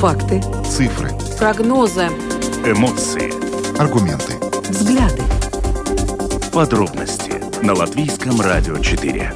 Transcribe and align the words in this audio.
Факты. 0.00 0.40
Цифры. 0.64 1.10
Прогнозы. 1.38 2.06
Эмоции. 2.64 3.30
Аргументы. 3.78 4.32
Взгляды. 4.70 5.22
Подробности 6.54 7.34
на 7.62 7.74
Латвийском 7.74 8.40
радио 8.40 8.78
4. 8.78 9.30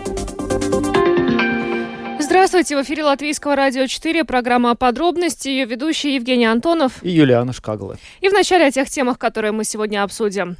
Здравствуйте, 2.19 2.79
в 2.79 2.83
эфире 2.83 3.05
Латвийского 3.05 3.57
радио 3.57 3.87
4, 3.87 4.25
программа 4.25 4.75
«Подробности», 4.75 5.51
ее 5.51 5.67
ведущий 5.67 6.15
Евгений 6.15 6.47
Антонов 6.47 6.93
и 7.03 7.11
Юлиана 7.11 7.53
Шкагла. 7.53 7.99
И 8.23 8.31
вначале 8.31 8.65
о 8.65 8.71
тех 8.71 8.89
темах, 8.89 9.19
которые 9.19 9.53
мы 9.53 9.65
сегодня 9.65 10.03
обсудим. 10.03 10.57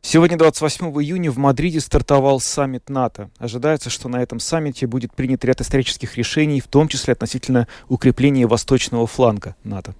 Сегодня, 0.00 0.38
28 0.38 0.86
июня, 1.02 1.30
в 1.30 1.38
Мадриде 1.38 1.80
стартовал 1.80 2.40
саммит 2.40 2.88
НАТО. 2.88 3.30
Ожидается, 3.38 3.90
что 3.90 4.08
на 4.08 4.22
этом 4.22 4.38
саммите 4.40 4.86
будет 4.86 5.12
принят 5.12 5.44
ряд 5.44 5.60
исторических 5.60 6.16
решений, 6.16 6.60
в 6.60 6.68
том 6.68 6.88
числе 6.88 7.12
относительно 7.12 7.66
укрепления 7.88 8.46
восточного 8.46 9.06
фланга 9.06 9.56
НАТО. 9.64 9.94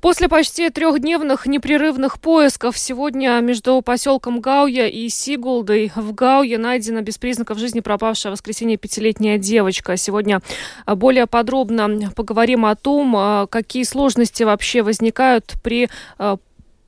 После 0.00 0.28
почти 0.28 0.68
трехдневных 0.70 1.46
непрерывных 1.46 2.20
поисков 2.20 2.76
сегодня 2.76 3.40
между 3.40 3.80
поселком 3.82 4.40
Гауя 4.40 4.86
и 4.86 5.08
Сигулдой 5.08 5.92
в 5.94 6.12
Гауе 6.12 6.58
найдена 6.58 7.02
без 7.02 7.18
признаков 7.18 7.58
жизни 7.58 7.80
пропавшая 7.80 8.32
в 8.32 8.34
воскресенье 8.34 8.76
пятилетняя 8.76 9.38
девочка. 9.38 9.96
Сегодня 9.96 10.40
более 10.86 11.26
подробно 11.26 12.10
поговорим 12.14 12.66
о 12.66 12.76
том, 12.76 13.46
какие 13.48 13.84
сложности 13.84 14.42
вообще 14.42 14.82
возникают 14.82 15.54
при 15.62 15.88
э, 16.18 16.36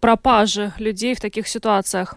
пропаже 0.01 0.73
людей 0.79 1.15
в 1.15 1.21
таких 1.21 1.49
ситуациях. 1.49 2.17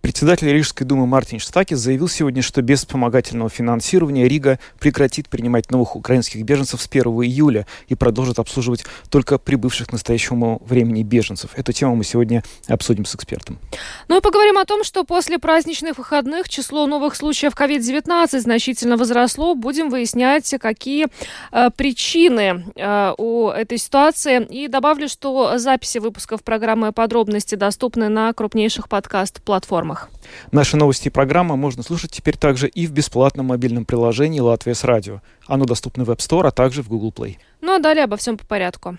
Председатель 0.00 0.48
Рижской 0.52 0.86
думы 0.86 1.06
Мартин 1.06 1.40
Штакис 1.40 1.78
заявил 1.78 2.08
сегодня, 2.08 2.40
что 2.40 2.62
без 2.62 2.80
вспомогательного 2.80 3.50
финансирования 3.50 4.28
Рига 4.28 4.58
прекратит 4.78 5.28
принимать 5.28 5.70
новых 5.70 5.96
украинских 5.96 6.42
беженцев 6.44 6.80
с 6.80 6.86
1 6.86 7.04
июля 7.04 7.66
и 7.88 7.94
продолжит 7.94 8.38
обслуживать 8.38 8.84
только 9.10 9.38
прибывших 9.38 9.88
к 9.88 9.92
настоящему 9.92 10.62
времени 10.64 11.02
беженцев. 11.02 11.50
Эту 11.56 11.72
тему 11.72 11.96
мы 11.96 12.04
сегодня 12.04 12.44
обсудим 12.68 13.04
с 13.06 13.14
экспертом. 13.14 13.58
Ну 14.06 14.18
и 14.18 14.20
поговорим 14.20 14.58
о 14.58 14.64
том, 14.64 14.84
что 14.84 15.04
после 15.04 15.38
праздничных 15.38 15.98
выходных 15.98 16.48
число 16.48 16.86
новых 16.86 17.16
случаев 17.16 17.54
COVID-19 17.54 18.38
значительно 18.38 18.96
возросло. 18.96 19.54
Будем 19.54 19.90
выяснять, 19.90 20.54
какие 20.60 21.08
э, 21.50 21.70
причины 21.76 22.66
э, 22.76 23.14
у 23.18 23.48
этой 23.48 23.78
ситуации. 23.78 24.44
И 24.44 24.68
добавлю, 24.68 25.08
что 25.08 25.58
записи 25.58 25.98
выпусков 25.98 26.44
программы 26.44 26.92
«Подробности» 26.92 27.56
доступны 27.56 28.08
на 28.08 28.32
крупнейших 28.32 28.88
подкаст-платформах 28.88 29.87
платформах. 29.88 30.08
Наши 30.52 30.76
новости 30.76 31.08
и 31.08 31.10
программы 31.10 31.56
можно 31.56 31.82
слушать 31.82 32.10
теперь 32.10 32.36
также 32.36 32.68
и 32.68 32.86
в 32.86 32.92
бесплатном 32.92 33.46
мобильном 33.46 33.84
приложении 33.84 34.40
«Латвия 34.40 34.74
с 34.74 34.84
радио». 34.84 35.20
Оно 35.46 35.64
доступно 35.64 36.04
в 36.04 36.10
App 36.10 36.18
Store, 36.18 36.48
а 36.48 36.50
также 36.50 36.82
в 36.82 36.88
Google 36.88 37.12
Play. 37.16 37.36
Ну 37.60 37.74
а 37.74 37.78
далее 37.78 38.04
обо 38.04 38.16
всем 38.16 38.36
по 38.36 38.46
порядку. 38.46 38.96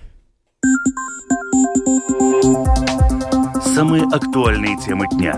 Самые 3.76 4.04
актуальные 4.04 4.78
темы 4.78 5.08
дня. 5.12 5.36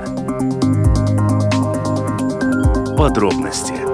Подробности 2.97 3.90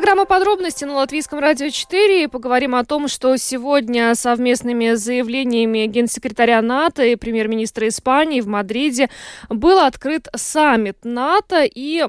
Программа 0.00 0.24
подробности 0.24 0.84
на 0.84 0.94
Латвийском 0.94 1.40
радио 1.40 1.68
4. 1.68 2.24
И 2.24 2.26
поговорим 2.26 2.74
о 2.74 2.86
том, 2.86 3.06
что 3.06 3.36
сегодня 3.36 4.14
совместными 4.14 4.94
заявлениями 4.94 5.84
генсекретаря 5.84 6.62
НАТО 6.62 7.04
и 7.04 7.16
премьер-министра 7.16 7.86
Испании 7.86 8.40
в 8.40 8.46
Мадриде 8.46 9.10
был 9.50 9.78
открыт 9.78 10.28
саммит 10.34 10.96
НАТО. 11.02 11.64
И 11.64 11.98
э, 11.98 12.06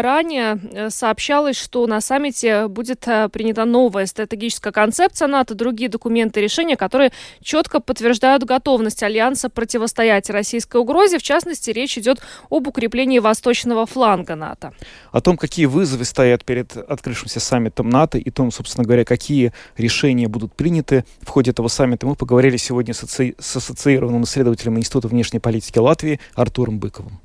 ранее 0.00 0.60
э, 0.62 0.90
сообщалось, 0.90 1.56
что 1.56 1.84
на 1.88 2.00
саммите 2.00 2.68
будет 2.68 3.08
э, 3.08 3.28
принята 3.30 3.64
новая 3.64 4.06
стратегическая 4.06 4.70
концепция 4.70 5.26
НАТО, 5.26 5.56
другие 5.56 5.88
документы 5.88 6.38
и 6.38 6.44
решения, 6.44 6.76
которые 6.76 7.10
четко 7.42 7.80
подтверждают 7.80 8.44
готовность 8.44 9.02
Альянса 9.02 9.48
противостоять 9.48 10.30
российской 10.30 10.76
угрозе. 10.76 11.18
В 11.18 11.24
частности, 11.24 11.72
речь 11.72 11.98
идет 11.98 12.22
об 12.48 12.68
укреплении 12.68 13.18
восточного 13.18 13.86
фланга 13.86 14.36
НАТО. 14.36 14.72
О 15.10 15.20
том, 15.20 15.36
какие 15.36 15.66
вызовы 15.66 16.04
стоят 16.04 16.44
перед 16.44 16.76
открытием 16.76 17.23
открывшимся 17.24 17.40
саммитом 17.40 17.88
НАТО 17.88 18.18
и 18.18 18.30
том, 18.30 18.50
собственно 18.50 18.84
говоря, 18.84 19.04
какие 19.04 19.52
решения 19.76 20.28
будут 20.28 20.52
приняты 20.52 21.04
в 21.22 21.28
ходе 21.28 21.50
этого 21.50 21.68
саммита, 21.68 22.06
мы 22.06 22.14
поговорили 22.14 22.56
сегодня 22.56 22.92
с, 22.94 23.02
асоци... 23.02 23.34
с 23.38 23.56
ассоциированным 23.56 24.24
исследователем 24.24 24.78
Института 24.78 25.08
внешней 25.08 25.40
политики 25.40 25.78
Латвии 25.78 26.20
Артуром 26.34 26.78
Быковым. 26.78 27.20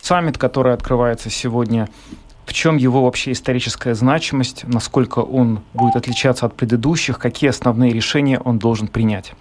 Саммит, 0.00 0.38
который 0.38 0.72
открывается 0.72 1.30
сегодня, 1.30 1.88
в 2.46 2.52
чем 2.52 2.76
его 2.76 3.02
вообще 3.02 3.32
историческая 3.32 3.94
значимость, 3.94 4.64
насколько 4.64 5.18
он 5.18 5.60
будет 5.74 5.96
отличаться 5.96 6.46
от 6.46 6.54
предыдущих, 6.54 7.18
какие 7.18 7.50
основные 7.50 7.92
решения 7.92 8.38
он 8.38 8.58
должен 8.58 8.86
принять? 8.86 9.32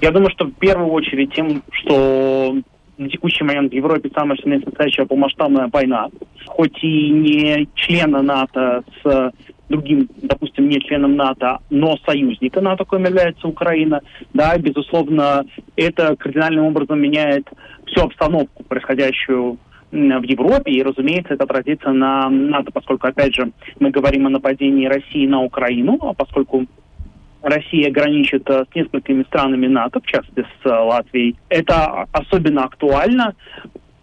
Я 0.00 0.10
думаю, 0.10 0.30
что 0.30 0.46
в 0.46 0.52
первую 0.52 0.90
очередь 0.90 1.34
тем, 1.34 1.62
что 1.70 2.56
на 2.98 3.08
текущий 3.08 3.44
момент 3.44 3.72
в 3.72 3.74
Европе 3.74 4.10
самая 4.14 4.38
настоящая 4.44 5.06
полномасштабная 5.06 5.68
война. 5.72 6.08
Хоть 6.46 6.82
и 6.82 7.10
не 7.10 7.68
члена 7.74 8.22
НАТО 8.22 8.84
с 9.02 9.32
другим, 9.68 10.08
допустим, 10.22 10.68
не 10.68 10.80
членом 10.80 11.16
НАТО, 11.16 11.58
но 11.70 11.96
союзника 12.06 12.60
НАТО, 12.60 12.84
каким 12.84 13.04
является 13.04 13.48
Украина, 13.48 14.00
да, 14.32 14.56
безусловно, 14.58 15.44
это 15.76 16.14
кардинальным 16.16 16.66
образом 16.66 17.00
меняет 17.00 17.48
всю 17.86 18.02
обстановку, 18.02 18.64
происходящую 18.64 19.58
в 19.90 20.22
Европе, 20.22 20.72
и, 20.72 20.82
разумеется, 20.82 21.34
это 21.34 21.44
отразится 21.44 21.92
на 21.92 22.28
НАТО, 22.28 22.70
поскольку, 22.72 23.06
опять 23.06 23.34
же, 23.34 23.52
мы 23.78 23.90
говорим 23.90 24.26
о 24.26 24.30
нападении 24.30 24.86
России 24.86 25.26
на 25.26 25.42
Украину, 25.42 25.98
а 26.02 26.12
поскольку 26.12 26.66
Россия 27.46 27.92
граничит 27.92 28.48
э, 28.50 28.64
с 28.70 28.74
несколькими 28.74 29.22
странами 29.24 29.68
НАТО, 29.68 30.00
в 30.00 30.06
частности 30.06 30.44
с 30.62 30.66
э, 30.66 30.68
Латвией. 30.68 31.36
Это 31.48 32.06
особенно 32.10 32.64
актуально, 32.64 33.34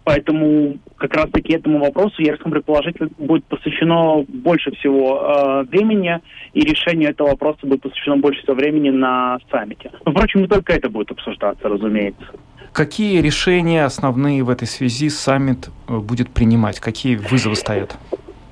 поэтому 0.02 0.78
как 0.96 1.14
раз-таки 1.14 1.52
этому 1.52 1.78
вопросу, 1.78 2.22
я 2.22 2.36
предположить, 2.36 2.96
будет 3.18 3.44
посвящено 3.44 4.24
больше 4.28 4.70
всего 4.72 5.20
э, 5.20 5.62
времени, 5.64 6.20
и 6.54 6.60
решению 6.60 7.10
этого 7.10 7.28
вопроса 7.28 7.66
будет 7.66 7.82
посвящено 7.82 8.16
больше 8.16 8.40
всего 8.42 8.54
времени 8.54 8.88
на 8.88 9.38
саммите. 9.50 9.90
Впрочем, 10.00 10.40
не 10.40 10.48
только 10.48 10.72
это 10.72 10.88
будет 10.88 11.10
обсуждаться, 11.10 11.68
разумеется. 11.68 12.26
Какие 12.72 13.20
решения 13.20 13.84
основные 13.84 14.42
в 14.42 14.48
этой 14.48 14.66
связи 14.66 15.10
саммит 15.10 15.68
э, 15.88 15.98
будет 15.98 16.30
принимать? 16.30 16.80
Какие 16.80 17.16
вызовы 17.16 17.56
стоят? 17.56 17.98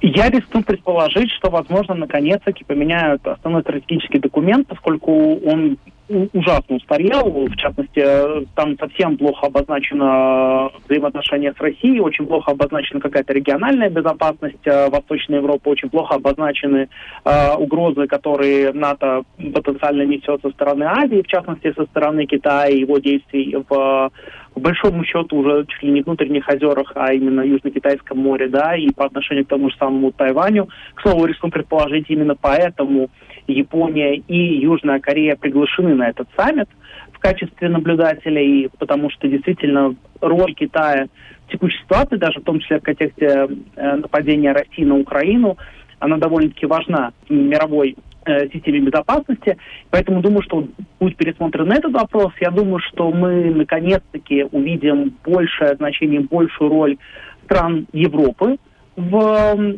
Я 0.03 0.31
рискну 0.31 0.65
предположить, 0.65 1.31
что, 1.31 1.49
возможно, 1.49 1.95
наконец-таки 1.95 2.65
поменяют 2.65 3.25
основной 3.25 3.63
стратегический 3.63 4.19
документ, 4.19 4.67
поскольку 4.67 5.37
он 5.37 5.79
ужасно 6.33 6.77
устарел. 6.77 7.47
В 7.47 7.57
частности, 7.57 8.47
там 8.55 8.77
совсем 8.79 9.17
плохо 9.17 9.47
обозначено 9.47 10.71
взаимоотношения 10.85 11.53
с 11.53 11.61
Россией, 11.61 12.01
очень 12.01 12.27
плохо 12.27 12.53
обозначена 12.53 13.01
какая-то 13.01 13.33
региональная 13.33 13.91
безопасность 13.91 14.67
э, 14.67 14.89
Восточной 14.91 15.37
Европы, 15.37 15.71
очень 15.71 15.91
плохо 15.91 16.15
обозначены 16.15 16.89
э, 17.25 17.55
угрозы, 17.57 18.07
которые 18.07 18.73
НАТО 18.73 19.23
потенциально 19.37 20.03
несет 20.03 20.41
со 20.43 20.51
стороны 20.51 20.85
Азии, 20.85 21.23
в 21.23 21.27
частности, 21.27 21.73
со 21.77 21.85
стороны 21.87 22.27
Китая 22.27 22.69
и 22.69 22.81
его 22.81 22.99
действий 22.99 23.57
в 23.69 24.11
по 24.55 24.61
большому 24.61 25.05
счету 25.05 25.39
уже 25.39 25.65
чуть 25.67 25.83
ли 25.83 25.93
не 25.93 26.03
внутренних 26.03 26.49
озерах, 26.49 26.93
а 26.95 27.13
именно 27.13 27.41
Южно-Китайском 27.41 28.19
море, 28.19 28.49
да, 28.49 28.77
и 28.77 28.91
по 28.91 29.07
отношению 29.07 29.47
к 29.47 29.49
тому 29.49 29.71
же 29.71 29.77
самому 29.77 30.13
Тайваню. 30.13 30.69
К 30.95 31.03
слову, 31.03 31.25
рискну 31.25 31.51
предположить, 31.51 32.07
именно 32.09 32.35
поэтому 32.35 33.09
Япония 33.47 34.17
и 34.17 34.61
Южная 34.61 35.01
Корея 35.01 35.37
приглашены 35.37 35.95
на 35.95 36.09
этот 36.09 36.29
саммит 36.37 36.69
в 37.13 37.19
качестве 37.19 37.69
наблюдателей, 37.69 38.69
потому 38.79 39.11
что 39.11 39.29
действительно 39.29 39.95
роль 40.21 40.55
Китая 40.55 41.07
в 41.47 41.53
текущей 41.53 41.79
ситуации, 41.79 42.17
даже 42.17 42.41
в 42.41 42.45
том 42.45 42.61
числе 42.61 42.79
в 42.79 42.83
контексте 42.83 43.49
э, 43.77 43.97
нападения 43.97 44.53
России 44.53 44.85
на 44.85 44.97
Украину, 44.97 45.57
она 45.99 46.17
довольно-таки 46.17 46.67
важна 46.67 47.13
в 47.29 47.33
мировой 47.33 47.97
э, 48.25 48.49
системе 48.49 48.81
безопасности. 48.81 49.57
Поэтому 49.91 50.21
думаю, 50.21 50.43
что 50.43 50.67
будет 50.99 51.17
пересмотрен 51.17 51.71
этот 51.71 51.93
вопрос. 51.93 52.33
Я 52.41 52.51
думаю, 52.51 52.81
что 52.81 53.11
мы 53.13 53.51
наконец-таки 53.51 54.45
увидим 54.51 55.15
большее 55.25 55.77
значение, 55.77 56.21
большую 56.21 56.71
роль 56.71 56.97
стран 57.45 57.87
Европы 57.93 58.57
в 58.97 59.77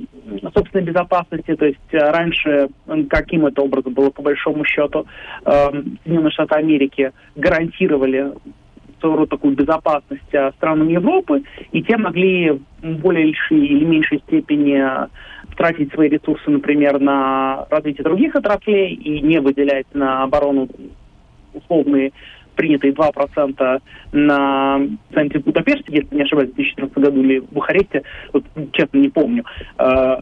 собственной 0.54 0.84
безопасности, 0.84 1.54
то 1.54 1.66
есть 1.66 1.78
э, 1.92 1.98
раньше 1.98 2.68
каким 3.08 3.46
это 3.46 3.62
образом 3.62 3.94
было 3.94 4.10
по 4.10 4.22
большому 4.22 4.64
счету, 4.64 5.06
э, 5.44 5.70
Соединенные 6.04 6.30
Штаты 6.32 6.56
Америки 6.56 7.12
гарантировали 7.36 8.32
своего 9.00 9.26
такую 9.26 9.54
безопасность 9.54 10.32
э, 10.32 10.50
странам 10.56 10.88
Европы, 10.88 11.42
и 11.70 11.82
те 11.82 11.96
могли 11.96 12.50
в 12.50 12.98
более 12.98 13.28
или 13.50 13.84
меньшей 13.84 14.18
степени 14.26 14.82
тратить 15.56 15.92
свои 15.92 16.08
ресурсы, 16.08 16.50
например, 16.50 16.98
на 16.98 17.66
развитие 17.70 18.02
других 18.02 18.34
отраслей 18.34 18.94
и 18.94 19.20
не 19.20 19.40
выделять 19.40 19.86
на 19.94 20.24
оборону 20.24 20.68
условные 21.52 22.12
принятые 22.54 22.92
2% 22.92 23.82
на 24.12 24.78
в 24.78 25.38
Будапеште, 25.40 25.84
если 25.88 26.14
не 26.14 26.22
ошибаюсь, 26.22 26.50
в 26.50 26.54
2014 26.54 26.98
году 26.98 27.22
или 27.22 27.38
в 27.38 27.52
Бухаресте, 27.52 28.02
вот, 28.32 28.44
честно 28.72 28.98
не 28.98 29.08
помню. 29.08 29.44
Э, 29.78 30.18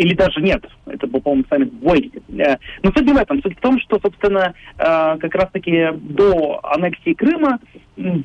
или 0.00 0.14
даже 0.14 0.40
нет, 0.40 0.64
это 0.86 1.06
был, 1.06 1.20
по-моему, 1.20 1.44
саммит 1.50 1.72
в 1.74 1.86
Уэльсе. 1.86 2.22
Э, 2.38 2.56
но 2.82 2.90
суть 2.90 3.06
не 3.06 3.12
в 3.12 3.18
этом. 3.18 3.42
Суть 3.42 3.58
в 3.58 3.60
том, 3.60 3.78
что, 3.80 3.98
собственно, 4.00 4.54
э, 4.78 5.18
как 5.18 5.34
раз-таки 5.34 5.88
до 5.92 6.58
аннексии 6.62 7.12
Крыма 7.12 7.58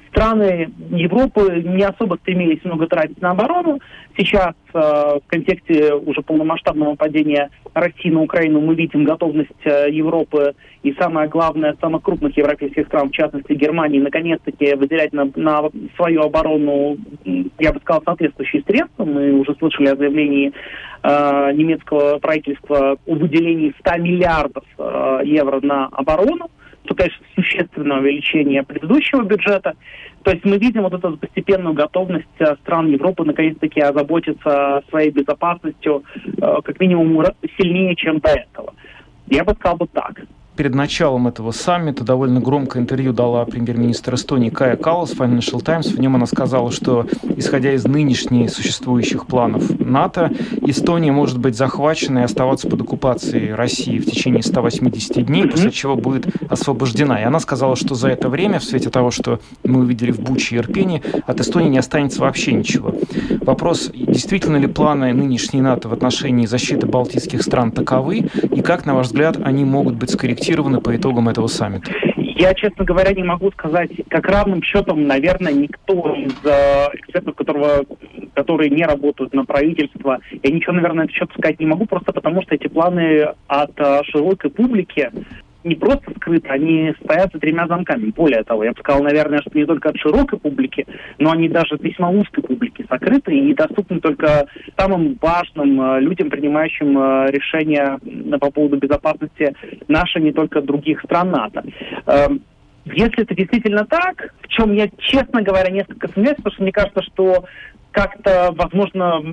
страны 0.10 0.70
Европы 0.90 1.64
не 1.66 1.84
особо 1.84 2.16
стремились 2.16 2.64
много 2.64 2.88
тратить 2.88 3.22
на 3.22 3.31
оборону. 3.31 3.80
Сейчас 4.16 4.54
в 4.75 5.22
контексте 5.27 5.94
уже 5.94 6.22
полномасштабного 6.22 6.95
падения 6.95 7.50
России 7.74 8.10
на 8.10 8.22
Украину 8.22 8.60
мы 8.60 8.75
видим 8.75 9.06
готовность 9.06 9.50
э, 9.63 9.89
Европы 9.89 10.54
и 10.83 10.94
самое 11.00 11.30
главное, 11.30 11.75
самых 11.80 12.04
крупных 12.04 12.36
европейских 12.38 12.88
стран, 12.88 13.10
в 13.10 13.13
частности 13.13 13.54
Германии, 13.54 14.00
наконец-таки 14.00 14.75
выделять 14.75 15.13
на, 15.13 15.31
на 15.36 15.69
свою 15.95 16.24
оборону, 16.24 16.98
я 17.24 17.72
бы 17.72 17.80
сказал, 17.80 18.04
соответствующие 18.04 18.63
средства. 18.63 19.06
Мы 19.06 19.31
уже 19.31 19.56
слышали 19.56 19.88
о 19.88 19.95
заявлении 19.95 20.51
э, 21.04 21.51
немецкого 21.54 22.19
правительства 22.19 22.98
о 23.06 23.16
выделении 23.16 23.74
100 23.80 23.98
миллиардов 23.98 24.66
э, 24.78 25.21
евро 25.24 25.62
на 25.62 25.86
оборону 25.88 26.50
то, 26.86 26.96
конечно, 26.96 27.26
существенное 27.36 28.00
увеличение 28.00 28.64
предыдущего 28.64 29.24
бюджета. 29.24 29.74
То 30.24 30.32
есть 30.32 30.46
мы 30.46 30.58
видим 30.58 30.84
вот 30.84 30.94
эту 30.94 31.18
постепенную 31.18 31.74
готовность 31.74 32.26
э, 32.40 32.56
стран 32.62 32.88
Европы 32.88 33.24
наконец-таки 33.24 33.82
озаботиться 33.82 34.84
своей 34.90 35.12
безопасностью 35.12 36.04
э, 36.26 36.62
как 36.64 36.80
минимум 36.80 37.26
сильнее, 37.58 37.96
чем 37.96 38.20
до 38.20 38.30
этого. 38.30 38.74
Я 39.28 39.44
бы 39.44 39.54
сказал 39.54 39.78
бы 39.78 39.88
так 39.88 40.22
перед 40.56 40.74
началом 40.74 41.28
этого 41.28 41.52
саммита 41.52 42.04
довольно 42.04 42.40
громкое 42.40 42.81
интервью 42.81 43.13
дала 43.13 43.46
премьер-министр 43.46 44.16
Эстонии 44.16 44.50
Кая 44.50 44.75
Каллас 44.75 45.12
в 45.12 45.22
Financial 45.22 45.62
Times. 45.62 45.88
В 45.88 46.00
нем 46.00 46.16
она 46.16 46.25
сказала, 46.25 46.72
что, 46.72 47.06
исходя 47.36 47.74
из 47.74 47.86
нынешних 47.86 48.50
существующих 48.50 49.28
планов 49.28 49.69
НАТО, 49.80 50.31
Эстония 50.62 51.12
может 51.12 51.38
быть 51.40 51.56
захвачена 51.56 52.19
и 52.19 52.24
оставаться 52.24 52.69
под 52.69 52.81
оккупацией 52.81 53.54
России 53.54 54.00
в 54.00 54.06
течение 54.06 54.44
180 54.44 55.25
дней, 55.25 55.48
после 55.48 55.72
чего 55.72 55.96
будет 55.96 56.28
освобождена. 56.50 57.22
И 57.22 57.24
она 57.24 57.40
сказала, 57.40 57.75
что 57.75 57.96
за 57.96 58.10
это 58.10 58.30
время, 58.30 58.60
в 58.60 58.63
свете 58.63 58.90
того, 58.90 59.12
что 59.12 59.40
мы 59.63 59.81
увидели 59.81 60.12
в 60.12 60.19
Буче 60.19 60.56
и 60.56 60.60
Ирпене, 60.60 61.02
от 61.25 61.40
Эстонии 61.40 61.69
не 61.69 61.78
останется 61.78 62.22
вообще 62.22 62.54
ничего. 62.54 62.96
Вопрос, 63.45 63.92
действительно 63.94 64.57
ли 64.57 64.68
планы 64.68 65.13
нынешней 65.13 65.62
НАТО 65.62 65.88
в 65.88 65.94
отношении 65.94 66.47
защиты 66.47 66.88
балтийских 66.88 67.44
стран 67.44 67.71
таковы, 67.71 68.27
и 68.56 68.62
как, 68.62 68.88
на 68.88 68.95
ваш 68.95 69.07
взгляд, 69.07 69.38
они 69.44 69.63
могут 69.63 69.95
быть 69.95 70.09
скорректированы 70.09 70.81
по 70.81 70.95
итогам 70.95 71.30
этого 71.30 71.45
саммита? 71.45 71.92
Я, 72.18 72.53
честно 72.56 72.83
говоря, 72.83 73.13
не 73.13 73.24
могу 73.24 73.51
сказать, 73.51 73.92
как 74.09 74.25
равным 74.25 74.62
счетом, 74.63 75.07
наверное, 75.07 75.53
никто 75.53 76.13
из 76.15 76.33
э, 76.44 76.89
экспертов, 76.94 77.36
которого, 77.36 77.86
которые 78.33 78.71
не 78.71 78.83
работают 78.83 79.33
на 79.33 79.45
правительство, 79.45 80.19
я 80.44 80.51
ничего, 80.51 80.74
наверное, 80.74 80.97
на 80.97 81.03
этот 81.03 81.15
счет 81.15 81.30
сказать 81.38 81.59
не 81.59 81.65
могу, 81.65 81.86
просто 81.86 82.12
потому 82.12 82.42
что 82.42 82.56
эти 82.56 82.68
планы 82.68 83.27
от 83.47 83.71
э, 83.77 84.01
широкой 84.06 84.50
публики 84.50 85.12
не 85.66 85.76
просто 85.76 86.12
скрыты, 86.16 86.48
они 86.48 86.94
стоят 87.04 87.32
тремя 87.34 87.68
замками. 87.68 88.12
Более 88.12 88.44
того, 88.44 88.64
я 88.64 88.72
бы 88.72 88.80
сказал, 88.80 89.04
наверное, 89.04 89.40
что 89.40 89.58
не 89.58 89.66
только 89.66 89.90
от 89.90 89.98
широкой 89.98 90.40
публики, 90.40 90.86
но 91.18 91.32
они 91.32 91.50
даже 91.50 91.78
весьма 91.80 92.10
узкой 92.10 92.44
публики 92.44 92.86
сокрыты 92.88 93.36
и 93.36 93.54
доступны 93.54 94.00
только 94.00 94.48
самым 94.78 95.18
важным 95.20 95.82
э, 95.82 96.00
людям, 96.02 96.30
принимающим 96.30 96.98
э, 96.98 97.32
решения 97.32 98.00
по 98.40 98.52
поводу 98.52 98.78
безопасности 98.78 99.56
нашей, 99.88 100.22
не 100.22 100.32
только 100.32 100.62
других 100.62 101.02
стран 101.02 101.32
НАТО. 101.32 101.64
Эм, 102.06 102.42
если 102.86 103.24
это 103.24 103.34
действительно 103.34 103.86
так, 103.86 104.34
в 104.42 104.48
чем 104.48 104.72
я, 104.74 104.88
честно 105.00 105.42
говоря, 105.42 105.72
несколько 105.72 106.08
сомневаюсь, 106.10 106.38
потому 106.38 106.54
что 106.54 106.64
мне 106.64 106.72
кажется, 106.72 107.02
что 107.02 107.46
как-то, 107.92 108.54
возможно, 108.56 109.24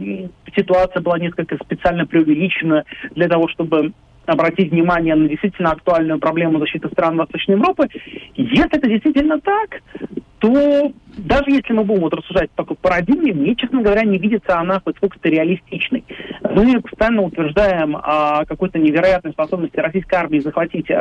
ситуация 0.56 1.02
была 1.02 1.18
несколько 1.18 1.56
специально 1.56 2.06
преувеличена 2.06 2.84
для 3.14 3.28
того, 3.28 3.48
чтобы 3.48 3.92
обратить 4.26 4.70
внимание 4.70 5.14
на 5.14 5.28
действительно 5.28 5.72
актуальную 5.72 6.18
проблему 6.18 6.58
защиты 6.58 6.88
стран 6.88 7.16
Восточной 7.16 7.56
Европы. 7.56 7.88
Если 8.34 8.76
это 8.76 8.88
действительно 8.88 9.40
так, 9.40 9.80
то 10.42 10.92
даже 11.16 11.50
если 11.50 11.72
мы 11.72 11.84
будем 11.84 12.00
вот 12.00 12.14
рассуждать 12.14 12.50
в 12.50 12.56
такой 12.56 12.76
парадигме, 12.76 13.32
мне, 13.32 13.54
честно 13.54 13.80
говоря, 13.80 14.02
не 14.02 14.18
видится 14.18 14.58
она 14.58 14.80
хоть 14.84 14.96
сколько-то 14.96 15.28
реалистичной. 15.28 16.04
Мы 16.42 16.80
постоянно 16.80 17.22
утверждаем 17.22 17.96
о 17.96 18.44
какой-то 18.46 18.80
невероятной 18.80 19.32
способности 19.32 19.76
российской 19.76 20.16
армии 20.16 20.40
захватить 20.40 20.90
э, 20.90 20.94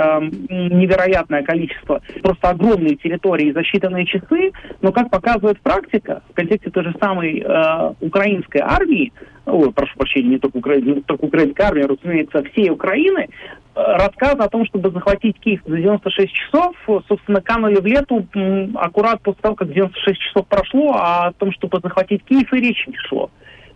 невероятное 0.50 1.42
количество, 1.42 2.02
просто 2.22 2.50
огромные 2.50 2.98
территории 2.98 3.52
за 3.52 3.62
считанные 3.62 4.06
часы, 4.06 4.52
но, 4.82 4.92
как 4.92 5.10
показывает 5.10 5.60
практика, 5.62 6.22
в 6.30 6.36
контексте 6.36 6.70
той 6.70 6.84
же 6.84 6.96
самой 7.02 7.40
э, 7.40 7.94
украинской 8.00 8.62
армии, 8.62 9.12
ой, 9.46 9.72
прошу 9.72 9.98
прощения, 9.98 10.30
не 10.30 10.40
только, 10.40 10.58
Укра... 10.58 10.76
не 10.76 11.02
только 11.02 11.26
украинской 11.26 11.62
армии, 11.62 11.84
разумеется, 11.84 12.44
всей 12.52 12.70
Украины, 12.70 13.30
рассказы 13.76 14.40
о 14.40 14.50
том, 14.50 14.66
чтобы 14.66 14.92
захватить 14.92 15.40
Киев 15.40 15.62
за 15.66 15.78
96 15.78 16.32
часов, 16.32 16.76
собственно, 17.08 17.42
канули 17.42 17.80
в 17.80 17.86
лету 17.86 18.28
аккурат 18.76 19.22
после 19.22 19.42
того, 19.42 19.56
как 19.56 19.72
96 19.72 20.20
часов 20.20 20.48
прошло, 20.48 20.94
а 20.96 21.28
о 21.28 21.34
том, 21.34 21.52
чтобы 21.54 21.80
захватить 21.82 22.24
Киев, 22.26 22.52
и 22.54 22.58
речи 22.58 22.90
не 22.90 22.98
шло 23.08 23.30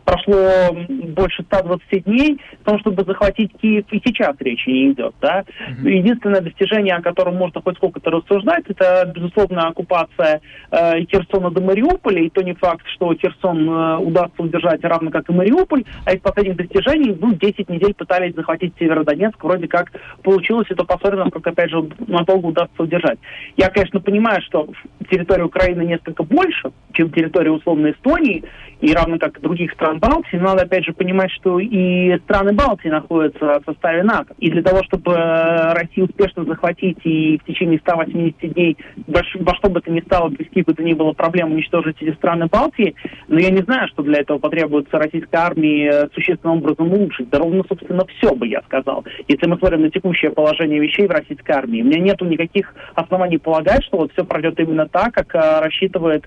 прошло 0.06 0.76
больше 0.88 1.44
120 1.44 2.04
дней, 2.06 2.40
о 2.64 2.70
том, 2.70 2.80
чтобы 2.80 3.04
захватить 3.04 3.52
Киев, 3.60 3.86
и 3.92 4.02
сейчас 4.06 4.36
речи 4.40 4.70
не 4.70 4.92
идет. 4.92 5.16
Да? 5.20 5.42
Mm-hmm. 5.42 5.90
Единственное 5.90 6.42
достижение, 6.42 6.96
о 6.96 7.02
котором 7.02 7.36
можно 7.36 7.62
хоть 7.62 7.76
сколько-то 7.78 8.12
рассуждать, 8.12 8.64
это, 8.68 9.12
безусловно, 9.14 9.68
оккупация 9.68 10.42
э, 10.72 11.06
Херсона 11.06 11.50
до 11.52 11.62
Мариуполя, 11.62 12.22
и 12.22 12.30
то 12.30 12.42
не 12.42 12.54
факт, 12.54 12.86
что 12.94 13.14
Херсон 13.14 13.70
э, 13.70 13.98
удастся 13.98 14.42
удержать, 14.42 14.84
равно 14.84 15.12
как 15.12 15.30
и 15.30 15.34
Мариуполь, 15.34 15.84
а 16.06 16.14
из 16.14 16.22
последних 16.22 16.58
достижений, 16.58 17.18
ну, 17.20 17.34
10 17.34 17.70
недель 17.70 17.94
пытались 17.94 18.36
захватить 18.36 18.74
Северодонецк, 18.80 19.44
вроде 19.44 19.68
как 19.68 19.92
получилось, 20.24 20.68
это 20.70 20.84
посмотрим, 20.84 21.32
как, 21.32 21.46
опять 21.48 21.72
же, 21.72 21.84
надолго 22.08 22.48
удастся 22.48 22.84
удержать. 22.84 23.20
Я, 23.58 23.70
конечно, 23.70 24.00
понимаю, 24.00 24.42
что 24.44 24.68
территория 25.10 25.44
Украины 25.44 25.82
несколько 25.82 26.24
больше, 26.24 26.72
чем 26.94 27.10
территория 27.10 27.52
условной 27.52 27.92
Эстонии, 27.92 28.44
и 28.82 28.94
равно 28.94 29.18
как 29.18 29.40
других 29.42 29.72
стран 29.74 30.00
Балтии, 30.00 30.38
надо 30.38 30.64
опять 30.64 30.86
же 30.86 30.94
понимать, 30.94 31.32
что 31.32 31.60
и 31.60 32.18
страны 32.20 32.54
Балтии 32.54 32.90
находятся 32.90 33.62
в 33.62 33.66
составе 33.66 34.04
НАТО. 34.04 34.34
И 34.40 34.52
для 34.52 34.62
того, 34.62 34.84
чтобы 34.84 35.14
э, 35.14 35.74
Россию 35.74 36.08
успешно 36.08 36.46
захватить 36.46 36.98
и 37.04 37.40
в 37.40 37.46
течение 37.46 37.80
180 37.80 38.54
дней 38.54 38.78
во 39.08 39.56
что 39.56 39.70
бы 39.70 39.82
то 39.82 39.92
ни 39.92 40.02
стало, 40.02 40.30
без 40.30 40.48
каких 40.48 40.66
бы 40.66 40.74
то 40.74 40.84
ни 40.84 40.94
было 40.94 41.14
проблем 41.14 41.54
уничтожить 41.54 42.02
эти 42.02 42.14
страны 42.16 42.48
Балтии, 42.48 42.96
но 43.28 43.40
я 43.40 43.50
не 43.50 43.62
знаю, 43.62 43.88
что 43.90 44.04
для 44.04 44.20
этого 44.20 44.40
потребуется 44.40 44.98
российской 44.98 45.36
армии 45.36 45.90
э, 45.92 46.08
существенным 46.14 46.58
образом 46.58 46.92
улучшить. 46.92 47.30
Да 47.30 47.40
ровно, 47.40 47.64
собственно, 47.68 48.06
все 48.18 48.36
бы 48.36 48.48
я 48.48 48.62
сказал. 48.64 49.06
Если 49.28 49.48
мы 49.48 49.58
смотрим 49.58 49.82
на 49.82 49.90
текущее 49.90 50.32
положение 50.32 50.80
вещей 50.80 51.08
в 51.08 51.12
российской 51.12 51.52
армии, 51.52 51.82
у 51.82 51.86
меня 51.86 52.00
нету 52.00 52.26
никаких 52.26 52.74
оснований 52.94 53.38
полагать, 53.38 53.84
что 53.86 53.98
вот 53.98 54.12
все 54.14 54.26
пройдет 54.26 54.60
именно 54.60 54.88
так, 54.88 55.14
как 55.14 55.34
э, 55.36 55.60
рассчитывает 55.62 56.26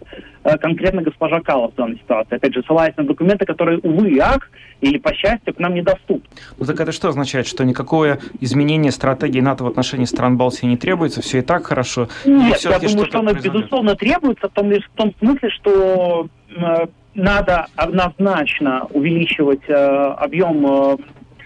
конкретно 0.60 1.02
госпожа 1.02 1.40
Калла 1.40 1.70
в 1.70 1.74
данной 1.74 1.98
ситуации 1.98 2.37
опять 2.38 2.54
же, 2.54 2.62
ссылаясь 2.62 2.96
на 2.96 3.04
документы, 3.04 3.44
которые, 3.44 3.78
увы 3.78 4.10
и 4.10 4.18
ах, 4.18 4.50
или 4.80 4.98
по 4.98 5.12
счастью, 5.12 5.54
к 5.54 5.58
нам 5.58 5.74
недоступны. 5.74 6.22
Ну 6.56 6.64
так 6.64 6.80
это 6.80 6.92
что 6.92 7.08
означает, 7.08 7.46
что 7.46 7.64
никакое 7.64 8.18
изменение 8.40 8.92
стратегии 8.92 9.40
НАТО 9.40 9.64
в 9.64 9.66
отношении 9.66 10.06
стран 10.06 10.36
Балтии 10.36 10.66
не 10.66 10.76
требуется? 10.76 11.20
Все 11.20 11.38
и 11.38 11.42
так 11.42 11.66
хорошо? 11.66 12.08
Нет, 12.24 12.58
я 12.60 12.78
думаю, 12.78 13.06
что 13.06 13.18
оно, 13.18 13.32
безусловно, 13.32 13.94
требуется 13.94 14.48
в 14.48 14.52
том, 14.52 14.70
в 14.70 14.96
том 14.96 15.14
смысле, 15.18 15.50
что 15.50 16.28
э, 16.56 16.86
надо 17.14 17.66
однозначно 17.76 18.86
увеличивать 18.92 19.68
э, 19.68 19.74
объем 19.74 20.66
э, 20.66 20.96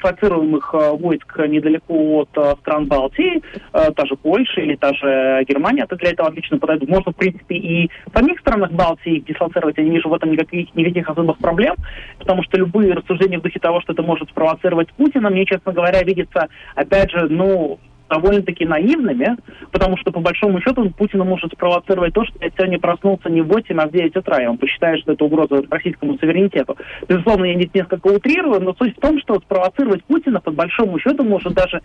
дислоцируемых 0.03 0.75
э, 0.75 0.91
войск 0.91 1.39
недалеко 1.49 2.21
от 2.21 2.29
э, 2.37 2.55
стран 2.61 2.87
Балтии, 2.87 3.43
э, 3.73 3.93
та 3.93 4.07
же 4.07 4.17
Польша 4.17 4.61
или 4.61 4.77
та 4.77 4.93
же 4.95 5.45
Германия, 5.49 5.85
это 5.85 5.97
для 5.97 6.11
этого 6.11 6.29
отлично 6.29 6.59
подойдут. 6.59 6.89
Можно, 6.89 7.13
в 7.13 7.17
принципе, 7.17 7.57
и 7.57 7.91
в 8.07 8.17
самих 8.17 8.41
странах 8.41 8.73
Балтии 8.73 9.19
их 9.19 9.25
дислоцировать, 9.25 9.79
я 9.79 9.85
не 9.85 9.91
вижу 9.91 10.09
в 10.09 10.15
этом 10.15 10.33
никаких, 10.33 10.75
никаких 10.75 11.09
особых 11.09 11.39
проблем, 11.39 11.77
потому 12.19 12.43
что 12.43 12.59
любые 12.59 12.93
рассуждения 12.95 13.39
в 13.39 13.43
духе 13.43 13.61
того, 13.61 13.81
что 13.81 13.93
это 13.93 14.03
может 14.03 14.29
спровоцировать 14.31 14.93
Путина, 14.95 15.31
мне, 15.31 15.45
честно 15.47 15.73
говоря, 15.73 16.03
видится, 16.03 16.49
опять 16.75 17.11
же, 17.11 17.29
ну, 17.29 17.79
довольно-таки 18.13 18.67
наивными, 18.67 19.37
потому 19.71 19.97
что, 19.97 20.13
по 20.13 20.21
большому 20.21 20.61
счету, 20.61 20.91
Путин 20.91 21.21
может 21.21 21.53
спровоцировать 21.53 22.13
то, 22.13 22.25
что 22.25 22.35
я 22.41 22.51
сегодня 22.51 22.79
проснулся 22.79 23.31
не 23.31 23.41
в 23.41 23.49
8, 23.49 23.79
а 23.79 23.87
в 23.87 23.93
9 23.93 24.17
утра, 24.17 24.43
и 24.43 24.47
он 24.47 24.59
посчитает, 24.59 25.01
что 25.01 25.13
это 25.13 25.25
угроза 25.25 25.63
российскому 25.71 26.19
суверенитету. 26.19 26.77
Безусловно, 27.09 27.47
я 27.47 27.55
здесь 27.55 27.71
несколько 27.75 28.09
утрирую, 28.09 28.61
но 28.61 28.75
суть 28.75 28.97
в 28.97 29.01
том, 29.01 29.19
что 29.21 29.41
спровоцировать 29.41 30.05
Путина, 30.05 30.41
по 30.41 30.51
большому 30.51 30.99
счету, 30.99 31.25
может 31.25 31.55
даже, 31.55 31.81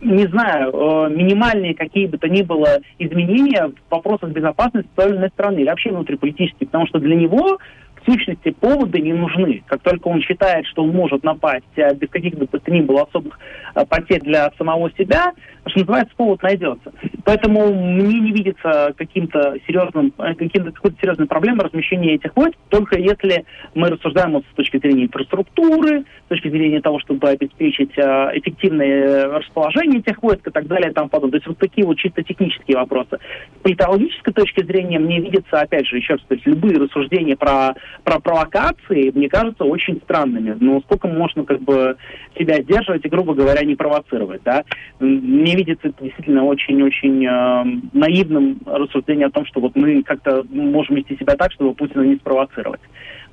не 0.00 0.26
знаю, 0.26 0.70
э, 0.72 1.10
минимальные 1.10 1.74
какие 1.74 2.06
бы 2.06 2.18
то 2.18 2.28
ни 2.28 2.42
было 2.42 2.78
изменения 2.98 3.68
в 3.68 3.90
вопросах 3.90 4.30
безопасности 4.30 4.88
иной 4.96 5.30
страны, 5.30 5.60
или 5.60 5.68
вообще 5.68 5.90
внутриполитические, 5.90 6.68
потому 6.68 6.86
что 6.86 6.98
для 7.00 7.16
него 7.16 7.58
в 8.02 8.10
сущности 8.10 8.50
поводы 8.50 9.00
не 9.00 9.12
нужны. 9.12 9.62
Как 9.66 9.80
только 9.82 10.08
он 10.08 10.20
считает, 10.20 10.66
что 10.66 10.82
он 10.82 10.90
может 10.90 11.22
напасть 11.22 11.64
э, 11.76 11.94
без 11.94 12.08
каких 12.08 12.34
бы 12.34 12.46
то 12.46 12.60
ни 12.70 12.80
было 12.80 13.02
особых 13.02 13.38
э, 13.74 13.84
потерь 13.86 14.20
для 14.20 14.50
самого 14.58 14.90
себя, 14.92 15.32
что 15.66 15.80
называется, 15.80 16.14
повод 16.16 16.42
найдется. 16.42 16.92
Поэтому 17.24 17.72
мне 17.72 18.20
не 18.20 18.32
видится 18.32 18.92
каким-то 18.96 19.56
серьезным, 19.66 20.12
э, 20.18 20.34
каким-то 20.34 20.72
какой-то 20.72 20.96
серьезной 21.00 21.28
проблемой 21.28 21.66
размещения 21.66 22.14
этих 22.14 22.34
войск, 22.36 22.56
только 22.68 22.98
если 22.98 23.44
мы 23.74 23.90
рассуждаем 23.90 24.32
вот 24.32 24.44
с 24.50 24.54
точки 24.54 24.78
зрения 24.78 25.04
инфраструктуры, 25.04 26.04
с 26.26 26.28
точки 26.28 26.48
зрения 26.48 26.80
того, 26.80 26.98
чтобы 27.00 27.28
обеспечить 27.28 27.96
э, 27.96 28.02
эффективное 28.34 29.28
расположение 29.38 30.00
этих 30.00 30.22
войск 30.22 30.48
и 30.48 30.50
так 30.50 30.66
далее 30.66 30.90
и 30.90 30.94
тому 30.94 31.08
подобное. 31.08 31.32
То 31.32 31.36
есть 31.36 31.46
вот 31.46 31.58
такие 31.58 31.86
вот 31.86 31.96
чисто 31.98 32.22
технические 32.24 32.76
вопросы. 32.76 33.18
С 33.58 33.62
политологической 33.62 34.32
точки 34.32 34.64
зрения 34.64 34.98
мне 34.98 35.20
видится, 35.20 35.60
опять 35.60 35.86
же, 35.86 35.96
еще 35.96 36.14
раз, 36.14 36.22
то 36.26 36.34
есть 36.34 36.46
любые 36.46 36.78
рассуждения 36.78 37.36
про, 37.36 37.74
про 38.02 38.18
провокации, 38.18 39.12
мне 39.14 39.28
кажется, 39.28 39.64
очень 39.64 40.00
странными. 40.02 40.56
Но 40.58 40.80
сколько 40.80 41.06
можно 41.06 41.44
как 41.44 41.60
бы 41.60 41.96
себя 42.36 42.60
сдерживать 42.62 43.04
и, 43.04 43.08
грубо 43.08 43.34
говоря, 43.34 43.64
не 43.64 43.76
провоцировать, 43.76 44.42
да? 44.44 44.64
Мне 44.98 45.54
видится 45.54 45.88
это 45.88 46.02
действительно 46.02 46.44
очень-очень 46.44 47.11
э, 47.20 47.64
наивным 47.92 48.58
рассуждение 48.64 49.26
о 49.26 49.30
том, 49.30 49.44
что 49.46 49.60
вот 49.60 49.76
мы 49.76 50.02
как-то 50.02 50.44
можем 50.50 50.96
вести 50.96 51.16
себя 51.16 51.36
так, 51.36 51.52
чтобы 51.52 51.74
Путина 51.74 52.02
не 52.02 52.16
спровоцировать. 52.16 52.80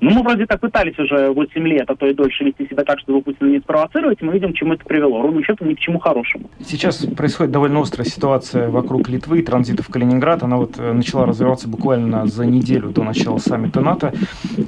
Ну, 0.00 0.10
мы 0.10 0.22
вроде 0.22 0.46
так 0.46 0.60
пытались 0.60 0.98
уже 0.98 1.30
8 1.30 1.68
лет, 1.68 1.84
а 1.90 1.94
то 1.94 2.06
и 2.06 2.14
дольше 2.14 2.44
вести 2.44 2.66
себя 2.66 2.84
так, 2.84 2.98
чтобы 3.00 3.20
Путина 3.20 3.48
не 3.48 3.60
спровоцировать, 3.60 4.22
и 4.22 4.24
мы 4.24 4.32
видим, 4.32 4.52
к 4.52 4.56
чему 4.56 4.72
это 4.72 4.84
привело. 4.84 5.20
Ровно 5.20 5.42
счетом 5.42 5.68
ни 5.68 5.74
к 5.74 5.78
чему 5.78 5.98
хорошему. 5.98 6.48
Сейчас 6.64 7.04
происходит 7.04 7.52
довольно 7.52 7.80
острая 7.80 8.06
ситуация 8.06 8.70
вокруг 8.70 9.08
Литвы, 9.10 9.42
транзита 9.42 9.82
в 9.82 9.88
Калининград. 9.88 10.42
Она 10.42 10.56
вот 10.56 10.78
э, 10.78 10.92
начала 10.92 11.26
развиваться 11.26 11.68
буквально 11.68 12.26
за 12.26 12.46
неделю 12.46 12.88
до 12.88 13.02
начала 13.02 13.36
саммита 13.38 13.80
НАТО. 13.80 14.14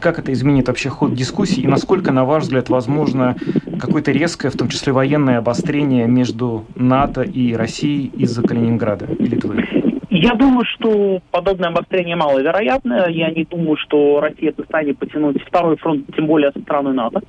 Как 0.00 0.18
это 0.18 0.32
изменит 0.32 0.68
вообще 0.68 0.90
ход 0.90 1.14
дискуссий 1.14 1.62
и 1.62 1.66
насколько, 1.66 2.12
на 2.12 2.24
ваш 2.26 2.44
взгляд, 2.44 2.68
возможно 2.68 3.36
какое-то 3.80 4.12
резкое, 4.12 4.50
в 4.50 4.56
том 4.56 4.68
числе 4.68 4.92
военное 4.92 5.38
обострение 5.38 6.06
между 6.06 6.66
НАТО 6.74 7.22
и 7.22 7.54
Россией 7.54 8.08
из-за 8.16 8.42
Калининграда 8.42 9.06
и 9.06 9.24
Литвы? 9.24 9.91
Я 10.14 10.34
думаю, 10.34 10.66
что 10.66 11.22
подобное 11.30 11.70
обострение 11.70 12.16
маловероятно. 12.16 13.06
Я 13.08 13.30
не 13.30 13.44
думаю, 13.44 13.78
что 13.78 14.20
Россия 14.20 14.52
в 14.52 14.56
состоянии 14.56 14.92
потянуть 14.92 15.42
второй 15.42 15.78
фронт, 15.78 16.04
тем 16.14 16.26
более 16.26 16.52
со 16.52 16.60
стороны 16.60 16.92
НАТО 16.92 17.22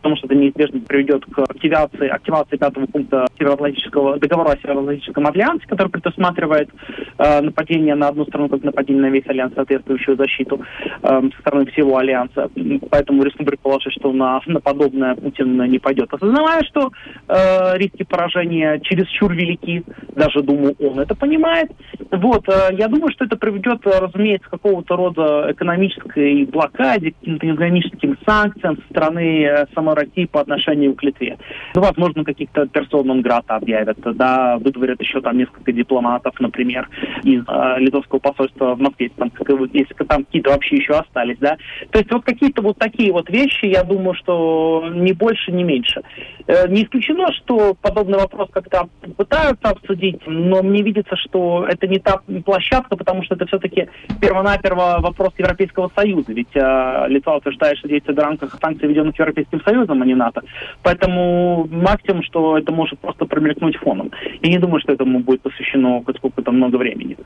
потому 0.00 0.16
что 0.16 0.26
это 0.26 0.34
неизбежно 0.34 0.80
приведет 0.80 1.24
к 1.26 1.38
активации, 1.40 2.08
активации 2.08 2.56
пятого 2.56 2.86
пункта 2.86 3.26
Североатлантического 3.38 4.18
договора 4.18 4.52
о 4.52 4.56
Североатлантическом 4.56 5.26
альянсе, 5.26 5.66
который 5.66 5.88
предусматривает 5.88 6.70
э, 7.18 7.40
нападение 7.40 7.94
на 7.94 8.08
одну 8.08 8.24
страну, 8.24 8.48
как 8.48 8.62
нападение 8.62 9.02
на 9.02 9.10
весь 9.10 9.26
альянс, 9.26 9.54
соответствующую 9.54 10.16
защиту 10.16 10.60
э, 11.02 11.20
со 11.34 11.40
стороны 11.40 11.66
всего 11.66 11.98
альянса. 11.98 12.50
Поэтому 12.90 13.22
рискну 13.22 13.44
предположить, 13.44 13.92
что 13.92 14.12
на, 14.12 14.40
на 14.46 14.60
подобное 14.60 15.14
Путин 15.14 15.62
не 15.70 15.78
пойдет. 15.78 16.12
Осознавая, 16.12 16.62
что 16.64 16.90
э, 17.28 17.76
риски 17.76 18.04
поражения 18.04 18.80
чересчур 18.80 19.32
велики, 19.32 19.84
даже, 20.14 20.42
думаю, 20.42 20.74
он 20.80 21.00
это 21.00 21.14
понимает. 21.14 21.70
Вот, 22.10 22.48
э, 22.48 22.74
я 22.76 22.88
думаю, 22.88 23.12
что 23.12 23.24
это 23.24 23.36
приведет, 23.36 23.86
разумеется, 23.86 24.48
к 24.48 24.52
какого-то 24.52 24.96
рода 24.96 25.46
экономической 25.50 26.44
блокаде, 26.46 27.12
к 27.12 27.16
экономическим 27.22 28.18
санкциям 28.26 28.76
со 28.76 28.82
стороны 28.90 29.44
э, 29.44 29.66
самой 29.74 29.89
самой 29.90 29.94
России 29.94 30.26
по 30.26 30.40
отношению 30.40 30.94
к 30.94 31.02
Литве. 31.02 31.38
Ну, 31.74 31.82
возможно, 31.82 32.24
каких-то 32.24 32.66
персон 32.66 33.22
грата 33.22 33.56
объявят, 33.56 33.98
да, 34.16 34.58
выдворят 34.58 35.00
еще 35.00 35.20
там 35.20 35.38
несколько 35.38 35.72
дипломатов, 35.72 36.38
например, 36.40 36.88
из 37.22 37.42
э, 37.46 37.78
литовского 37.78 38.18
посольства 38.18 38.74
в 38.74 38.80
Москве, 38.80 39.10
там, 39.16 39.30
если 39.72 39.94
там 40.04 40.24
какие-то 40.24 40.50
вообще 40.50 40.76
еще 40.76 40.94
остались, 40.94 41.38
да. 41.38 41.56
То 41.90 41.98
есть 41.98 42.12
вот 42.12 42.24
какие-то 42.24 42.62
вот 42.62 42.78
такие 42.78 43.12
вот 43.12 43.28
вещи, 43.30 43.66
я 43.66 43.84
думаю, 43.84 44.14
что 44.14 44.88
не 44.92 45.12
больше, 45.12 45.52
не 45.52 45.64
меньше. 45.64 46.02
Э, 46.46 46.68
не 46.68 46.84
исключено, 46.84 47.32
что 47.32 47.74
подобный 47.80 48.18
вопрос 48.18 48.48
как-то 48.52 48.88
пытаются 49.16 49.68
обсудить, 49.68 50.20
но 50.26 50.62
мне 50.62 50.82
видится, 50.82 51.16
что 51.16 51.66
это 51.68 51.86
не 51.86 51.98
та 51.98 52.20
площадка, 52.44 52.96
потому 52.96 53.22
что 53.22 53.34
это 53.34 53.46
все-таки 53.46 53.88
первонаперво 54.20 54.98
вопрос 55.00 55.32
Европейского 55.38 55.90
Союза, 55.94 56.32
ведь 56.32 56.54
э, 56.54 57.06
Литва 57.08 57.36
утверждает, 57.36 57.78
что 57.78 57.88
действует 57.88 58.18
в 58.18 58.22
рамках 58.22 58.58
санкций, 58.60 58.88
введенных 58.88 59.18
Европейским 59.18 59.60
Союзом, 59.62 59.79
Союзом, 59.80 60.02
а 60.02 60.06
не 60.06 60.14
НАТО. 60.14 60.42
Поэтому 60.82 61.66
максимум, 61.70 62.22
что 62.22 62.58
это 62.58 62.72
может 62.72 62.98
просто 62.98 63.24
промелькнуть 63.24 63.76
фоном. 63.76 64.10
Я 64.42 64.50
не 64.50 64.58
думаю, 64.58 64.80
что 64.80 64.92
этому 64.92 65.20
будет 65.20 65.42
посвящено 65.42 66.02
сколько-то 66.16 66.52
много 66.52 66.76
времени. 66.76 67.16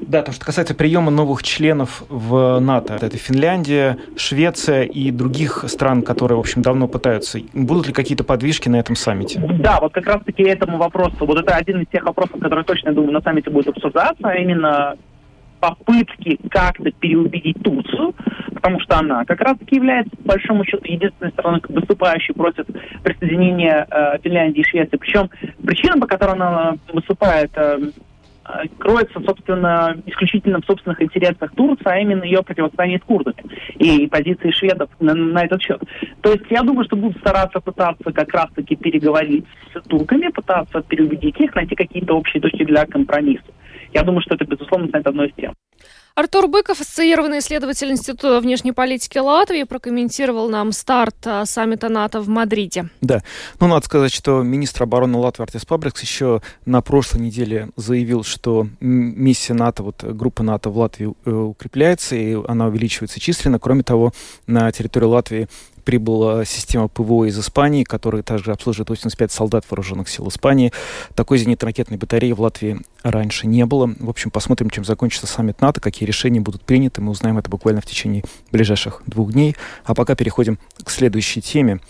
Да, 0.00 0.22
то, 0.22 0.32
что 0.32 0.44
касается 0.44 0.74
приема 0.74 1.10
новых 1.10 1.42
членов 1.42 2.04
в 2.08 2.58
НАТО, 2.60 2.94
это 2.94 3.16
Финляндия, 3.16 3.98
Швеция 4.16 4.82
и 4.84 5.10
других 5.10 5.64
стран, 5.68 6.02
которые, 6.02 6.36
в 6.36 6.40
общем, 6.40 6.62
давно 6.62 6.88
пытаются. 6.88 7.38
Будут 7.52 7.86
ли 7.86 7.92
какие-то 7.92 8.24
подвижки 8.24 8.68
на 8.68 8.76
этом 8.76 8.96
саммите? 8.96 9.40
Да, 9.60 9.78
вот 9.80 9.92
как 9.92 10.06
раз-таки 10.06 10.42
этому 10.42 10.78
вопросу, 10.78 11.26
вот 11.26 11.38
это 11.38 11.54
один 11.54 11.82
из 11.82 11.88
тех 11.88 12.04
вопросов, 12.04 12.40
который 12.40 12.64
точно, 12.64 12.88
я 12.88 12.94
думаю, 12.94 13.12
на 13.12 13.20
саммите 13.20 13.50
будет 13.50 13.68
обсуждаться, 13.68 14.22
а 14.22 14.34
именно 14.34 14.96
попытки 15.60 16.38
как-то 16.50 16.90
переубедить 16.90 17.62
Турцию, 17.62 18.14
потому 18.60 18.80
что 18.80 18.98
она 18.98 19.24
как 19.24 19.40
раз-таки 19.40 19.76
является, 19.76 20.14
по 20.18 20.34
большому 20.34 20.64
счету, 20.64 20.84
единственной 20.84 21.32
страной, 21.32 21.62
выступающей 21.68 22.34
против 22.34 22.66
присоединения 23.02 23.86
э, 23.90 24.18
Финляндии 24.22 24.60
и 24.60 24.68
Швеции. 24.68 24.98
Причем 24.98 25.30
причина, 25.64 25.98
по 25.98 26.06
которой 26.06 26.32
она 26.32 26.74
выступает, 26.92 27.50
э, 27.56 27.78
кроется, 28.78 29.18
собственно, 29.20 29.96
исключительно 30.06 30.60
в 30.60 30.66
собственных 30.66 31.00
интересах 31.00 31.52
Турции, 31.54 31.84
а 31.86 31.98
именно 31.98 32.24
ее 32.24 32.42
противостояние 32.42 32.98
с 32.98 33.02
курдами 33.02 33.42
и 33.76 34.06
позиции 34.08 34.50
шведов 34.50 34.90
на, 35.00 35.14
на 35.14 35.44
этот 35.44 35.62
счет. 35.62 35.80
То 36.20 36.32
есть 36.32 36.44
я 36.50 36.62
думаю, 36.62 36.84
что 36.84 36.96
будут 36.96 37.18
стараться 37.18 37.60
пытаться 37.60 38.12
как 38.12 38.32
раз-таки 38.34 38.76
переговорить 38.76 39.46
с 39.74 39.88
турками, 39.88 40.28
пытаться 40.28 40.82
переубедить 40.82 41.40
их, 41.40 41.54
найти 41.54 41.74
какие-то 41.74 42.14
общие 42.14 42.42
точки 42.42 42.64
для 42.64 42.84
компромисса. 42.86 43.52
Я 43.92 44.02
думаю, 44.02 44.20
что 44.20 44.34
это, 44.34 44.44
безусловно, 44.44 44.88
станет 44.88 45.06
одной 45.06 45.28
из 45.28 45.34
тем. 45.34 45.52
Артур 46.20 46.48
Быков, 46.48 46.82
ассоциированный 46.82 47.38
исследователь 47.38 47.90
Института 47.90 48.40
внешней 48.40 48.72
политики 48.72 49.16
Латвии, 49.16 49.62
прокомментировал 49.62 50.50
нам 50.50 50.70
старт 50.72 51.16
а, 51.24 51.46
саммита 51.46 51.88
НАТО 51.88 52.20
в 52.20 52.28
Мадриде. 52.28 52.90
Да, 53.00 53.22
ну 53.58 53.68
надо 53.68 53.86
сказать, 53.86 54.12
что 54.12 54.42
министр 54.42 54.82
обороны 54.82 55.16
Латвии 55.16 55.44
Артис 55.44 55.64
Пабрикс 55.64 56.02
еще 56.02 56.42
на 56.66 56.82
прошлой 56.82 57.22
неделе 57.22 57.70
заявил, 57.76 58.22
что 58.22 58.66
миссия 58.80 59.54
НАТО, 59.54 59.82
вот 59.82 60.04
группа 60.04 60.42
НАТО 60.42 60.68
в 60.68 60.76
Латвии 60.76 61.14
э, 61.24 61.30
укрепляется, 61.30 62.16
и 62.16 62.36
она 62.46 62.66
увеличивается 62.66 63.18
численно. 63.18 63.58
Кроме 63.58 63.82
того, 63.82 64.12
на 64.46 64.70
территории 64.72 65.06
Латвии 65.06 65.48
прибыла 65.80 66.44
система 66.44 66.88
ПВО 66.88 67.24
из 67.24 67.38
Испании, 67.38 67.84
которая 67.84 68.22
также 68.22 68.52
обслуживает 68.52 68.90
85 68.90 69.32
солдат 69.32 69.64
вооруженных 69.68 70.08
сил 70.08 70.28
Испании. 70.28 70.72
Такой 71.14 71.38
зенитно-ракетной 71.38 71.96
батареи 71.96 72.32
в 72.32 72.40
Латвии 72.40 72.80
раньше 73.02 73.46
не 73.46 73.66
было. 73.66 73.92
В 73.98 74.08
общем, 74.08 74.30
посмотрим, 74.30 74.70
чем 74.70 74.84
закончится 74.84 75.26
саммит 75.26 75.60
НАТО, 75.60 75.80
какие 75.80 76.06
решения 76.06 76.40
будут 76.40 76.62
приняты. 76.62 77.00
Мы 77.00 77.10
узнаем 77.10 77.38
это 77.38 77.50
буквально 77.50 77.80
в 77.80 77.86
течение 77.86 78.24
ближайших 78.52 79.02
двух 79.06 79.32
дней. 79.32 79.56
А 79.84 79.94
пока 79.94 80.14
переходим 80.14 80.58
к 80.84 80.90
следующей 80.90 81.40
теме. 81.40 81.80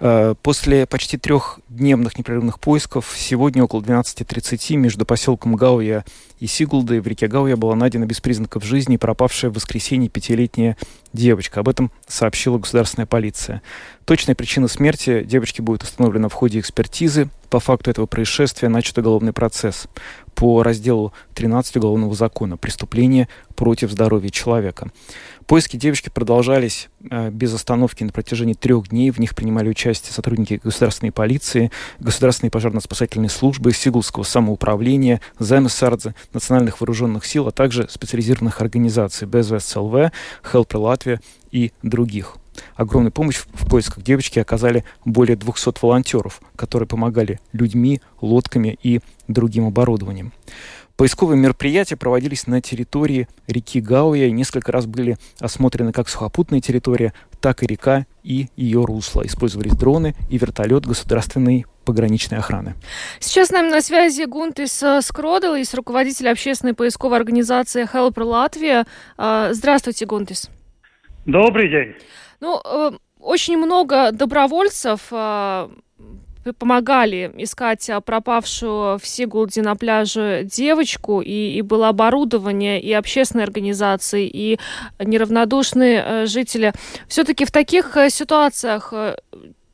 Э, 0.00 0.34
после 0.42 0.86
почти 0.86 1.16
трехдневных 1.16 2.18
непрерывных 2.18 2.58
поисков 2.58 3.14
сегодня 3.16 3.64
около 3.64 3.80
12.30 3.80 4.76
между 4.76 5.06
поселком 5.06 5.54
Гауя 5.54 6.04
и 6.40 6.46
Сигулдой 6.46 7.00
в 7.00 7.06
реке 7.06 7.28
Гауя 7.28 7.56
была 7.56 7.74
найдена 7.74 8.04
без 8.06 8.20
признаков 8.20 8.64
жизни 8.64 8.96
пропавшая 8.96 9.50
в 9.50 9.54
воскресенье 9.54 10.08
пятилетняя 10.08 10.76
девочка. 11.14 11.60
Об 11.60 11.68
этом 11.68 11.90
сообщила 12.06 12.58
государственная 12.58 13.06
полиция. 13.06 13.62
Точная 14.04 14.34
причина 14.34 14.68
смерти 14.68 15.24
девочки 15.24 15.62
будет 15.62 15.82
установлена 15.82 16.28
в 16.28 16.34
ходе 16.34 16.60
экспертизы. 16.60 17.30
По 17.48 17.60
факту 17.60 17.90
этого 17.90 18.06
происшествия 18.06 18.68
начат 18.68 18.98
уголовный 18.98 19.32
процесс 19.32 19.86
по 20.34 20.62
разделу 20.62 21.12
13 21.34 21.76
Уголовного 21.76 22.14
закона 22.14 22.56
«Преступление 22.56 23.28
против 23.54 23.92
здоровья 23.92 24.30
человека». 24.30 24.90
Поиски 25.46 25.76
девочки 25.76 26.08
продолжались 26.08 26.88
э, 27.10 27.30
без 27.30 27.52
остановки 27.52 28.02
на 28.02 28.12
протяжении 28.12 28.54
трех 28.54 28.88
дней. 28.88 29.10
В 29.10 29.18
них 29.18 29.34
принимали 29.34 29.68
участие 29.68 30.12
сотрудники 30.12 30.58
государственной 30.64 31.12
полиции, 31.12 31.70
государственной 32.00 32.50
пожарно-спасательной 32.50 33.28
службы, 33.28 33.72
Сигулского 33.72 34.22
самоуправления, 34.22 35.20
ЗМСРДЗ, 35.38 36.08
национальных 36.32 36.80
вооруженных 36.80 37.26
сил, 37.26 37.46
а 37.46 37.52
также 37.52 37.86
специализированных 37.90 38.60
организаций 38.62 39.28
БЗСЛВ, 39.28 40.10
Help 40.50 40.72
Латвия 41.04 41.20
и 41.50 41.72
других. 41.82 42.36
Огромную 42.76 43.12
помощь 43.12 43.36
в 43.36 43.68
поисках 43.68 44.02
девочки 44.02 44.38
оказали 44.38 44.84
более 45.04 45.36
200 45.36 45.74
волонтеров, 45.82 46.40
которые 46.56 46.86
помогали 46.86 47.40
людьми, 47.52 48.00
лодками 48.20 48.78
и 48.82 49.00
другим 49.28 49.66
оборудованием. 49.66 50.32
Поисковые 50.96 51.36
мероприятия 51.36 51.96
проводились 51.96 52.46
на 52.46 52.60
территории 52.60 53.26
реки 53.48 53.80
Гауя 53.80 54.26
и 54.26 54.32
несколько 54.32 54.70
раз 54.70 54.86
были 54.86 55.16
осмотрены 55.40 55.92
как 55.92 56.08
сухопутная 56.08 56.60
территория, 56.60 57.12
так 57.40 57.64
и 57.64 57.66
река 57.66 58.06
и 58.22 58.48
ее 58.54 58.84
русло. 58.84 59.26
Использовались 59.26 59.72
дроны 59.72 60.14
и 60.30 60.38
вертолет 60.38 60.86
государственной 60.86 61.66
пограничной 61.84 62.38
охраны. 62.38 62.74
Сейчас 63.18 63.48
с 63.48 63.50
нами 63.50 63.70
на 63.70 63.82
связи 63.82 64.24
Гунтис 64.24 64.82
э, 64.82 65.02
Скроделис, 65.02 65.74
руководитель 65.74 66.28
общественной 66.28 66.74
поисковой 66.74 67.18
организации 67.18 67.88
Helper 67.92 68.22
Латвия. 68.22 68.86
А, 69.18 69.52
здравствуйте, 69.52 70.06
Гунтис. 70.06 70.48
Добрый 71.26 71.70
день. 71.70 71.94
Ну, 72.40 72.60
э, 72.64 72.90
очень 73.18 73.56
много 73.56 74.12
добровольцев 74.12 75.00
э, 75.10 75.68
помогали 76.58 77.32
искать 77.38 77.90
пропавшую 78.04 78.98
в 78.98 79.06
Сигулде 79.06 79.62
на 79.62 79.74
пляже 79.76 80.42
девочку, 80.44 81.22
и, 81.22 81.56
и 81.56 81.62
было 81.62 81.88
оборудование, 81.88 82.80
и 82.80 82.92
общественные 82.92 83.44
организации, 83.44 84.26
и 84.26 84.58
неравнодушные 84.98 86.26
жители. 86.26 86.72
Все-таки 87.08 87.44
в 87.46 87.50
таких 87.50 87.96
ситуациях 88.08 88.92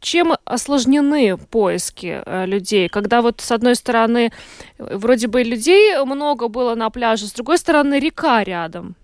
чем 0.01 0.35
осложнены 0.45 1.37
поиски 1.37 2.23
э, 2.25 2.47
людей? 2.47 2.89
Когда 2.89 3.23
вот 3.23 3.41
с 3.41 3.53
одной 3.53 3.75
стороны 3.75 4.33
вроде 4.79 5.29
бы 5.29 5.43
людей 5.43 5.97
много 6.05 6.49
было 6.49 6.75
на 6.75 6.91
пляже, 6.91 7.27
с 7.27 7.33
другой 7.33 7.59
стороны 7.59 7.99
река 8.01 8.43
рядом. 8.43 8.97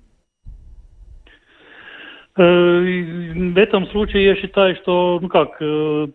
Э, 2.37 2.43
в 2.43 3.59
этом 3.59 3.87
случае 3.89 4.25
я 4.25 4.37
считаю, 4.37 4.77
что 4.77 5.19
ну 5.21 5.29
как 5.29 5.57
э, 5.61 6.07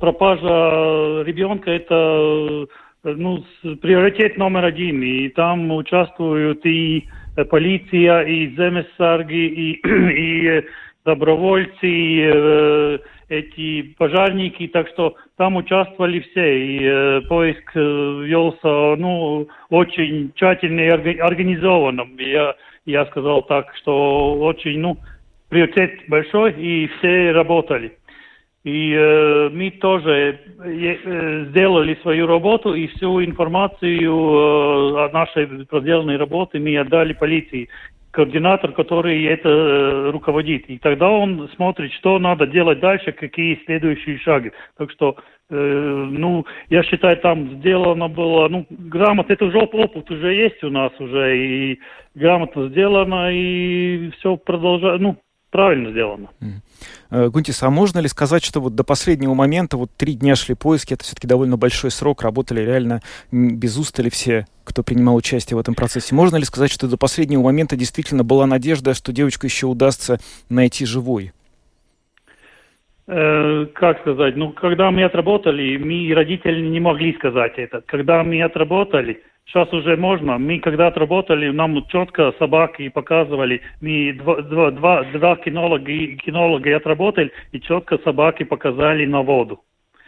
пропажа 0.00 1.22
ребенка 1.24 1.70
это 1.70 2.66
ну, 3.02 3.44
приоритет 3.82 4.38
номер 4.38 4.64
один, 4.64 5.02
и 5.02 5.28
там 5.28 5.70
участвуют 5.72 6.64
и 6.64 7.06
полиция, 7.50 8.22
и 8.22 8.48
земесарги, 8.56 9.34
и, 9.34 9.80
и 10.58 10.64
добровольцы, 11.04 11.82
и 11.82 13.00
эти 13.28 13.94
пожарники, 13.98 14.68
так 14.68 14.88
что 14.88 15.14
там 15.36 15.56
участвовали 15.56 16.20
все, 16.20 16.58
и 16.58 16.78
э, 16.82 17.20
поиск 17.22 17.70
э, 17.74 17.80
велся, 17.80 18.96
ну, 18.96 19.48
очень 19.70 20.32
тщательно 20.34 20.80
и 20.80 21.18
организованным. 21.18 22.16
Я, 22.18 22.54
я 22.84 23.06
сказал 23.06 23.42
так, 23.42 23.74
что 23.76 24.34
очень, 24.40 24.78
ну, 24.78 24.98
приоритет 25.54 26.08
большой, 26.08 26.52
и 26.52 26.88
все 26.98 27.30
работали. 27.30 27.96
И 28.64 28.92
э, 28.92 29.50
мы 29.52 29.70
тоже 29.70 30.40
э, 30.64 31.44
сделали 31.50 31.96
свою 32.02 32.26
работу, 32.26 32.74
и 32.74 32.88
всю 32.88 33.22
информацию 33.22 34.10
э, 34.10 35.04
о 35.04 35.10
нашей 35.12 35.46
проделанной 35.66 36.16
работе 36.16 36.58
мы 36.58 36.76
отдали 36.76 37.12
полиции 37.12 37.68
координатор, 38.10 38.72
который 38.72 39.22
это 39.26 39.48
э, 39.48 40.10
руководит. 40.10 40.64
И 40.68 40.78
тогда 40.78 41.08
он 41.08 41.48
смотрит, 41.54 41.92
что 41.92 42.18
надо 42.18 42.48
делать 42.48 42.80
дальше, 42.80 43.12
какие 43.12 43.62
следующие 43.64 44.18
шаги. 44.18 44.50
Так 44.76 44.90
что, 44.90 45.16
э, 45.50 45.54
ну, 45.54 46.46
я 46.68 46.82
считаю, 46.82 47.16
там 47.18 47.58
сделано 47.58 48.08
было, 48.08 48.48
ну, 48.48 48.66
грамотно, 48.70 49.34
это 49.34 49.44
уже 49.44 49.58
опыт 49.58 50.10
уже 50.10 50.34
есть 50.34 50.64
у 50.64 50.70
нас 50.70 50.90
уже, 50.98 51.38
и 51.38 51.80
грамотно 52.16 52.68
сделано, 52.70 53.30
и 53.30 54.10
все 54.18 54.36
продолжает, 54.36 55.00
ну, 55.00 55.16
правильно 55.54 55.92
сделано. 55.92 56.30
Э, 57.10 57.28
Гунтис, 57.28 57.62
а 57.62 57.70
можно 57.70 58.00
ли 58.00 58.08
сказать, 58.08 58.42
что 58.42 58.60
вот 58.60 58.74
до 58.74 58.82
последнего 58.82 59.34
момента, 59.34 59.76
вот 59.76 59.88
три 59.96 60.14
дня 60.14 60.34
шли 60.34 60.56
поиски, 60.56 60.94
это 60.94 61.04
все-таки 61.04 61.28
довольно 61.28 61.56
большой 61.56 61.92
срок, 61.92 62.22
работали 62.22 62.60
реально 62.60 63.02
без 63.30 63.76
устали 63.76 64.08
все, 64.08 64.48
кто 64.64 64.82
принимал 64.82 65.14
участие 65.14 65.56
в 65.56 65.60
этом 65.60 65.76
процессе. 65.76 66.12
Можно 66.12 66.38
ли 66.38 66.44
сказать, 66.44 66.72
что 66.72 66.88
до 66.88 66.96
последнего 66.96 67.44
момента 67.44 67.76
действительно 67.76 68.24
была 68.24 68.46
надежда, 68.46 68.94
что 68.94 69.12
девочку 69.12 69.46
еще 69.46 69.68
удастся 69.68 70.18
найти 70.48 70.86
живой? 70.86 71.32
Э, 73.06 73.66
как 73.74 74.00
сказать, 74.00 74.36
ну, 74.36 74.52
когда 74.52 74.90
мы 74.90 75.04
отработали, 75.04 75.76
мы, 75.76 76.14
родители, 76.14 76.60
не 76.60 76.80
могли 76.80 77.14
сказать 77.14 77.52
это. 77.58 77.82
Когда 77.86 78.22
мы 78.24 78.42
отработали, 78.42 79.22
Сейчас 79.46 79.70
уже 79.72 79.96
можно. 79.96 80.38
Мы 80.38 80.58
когда 80.58 80.86
отработали, 80.86 81.50
нам 81.50 81.86
четко 81.88 82.32
собаки 82.38 82.88
показывали. 82.88 83.60
Мы 83.80 84.14
два, 84.14 84.40
два, 84.40 84.70
два, 84.70 85.04
два 85.04 85.36
кинолога, 85.36 85.84
кинолога 86.24 86.76
отработали, 86.76 87.30
и 87.52 87.60
четко 87.60 87.98
собаки 87.98 88.44
показали 88.44 89.04
на 89.04 89.20
воду. 89.20 89.60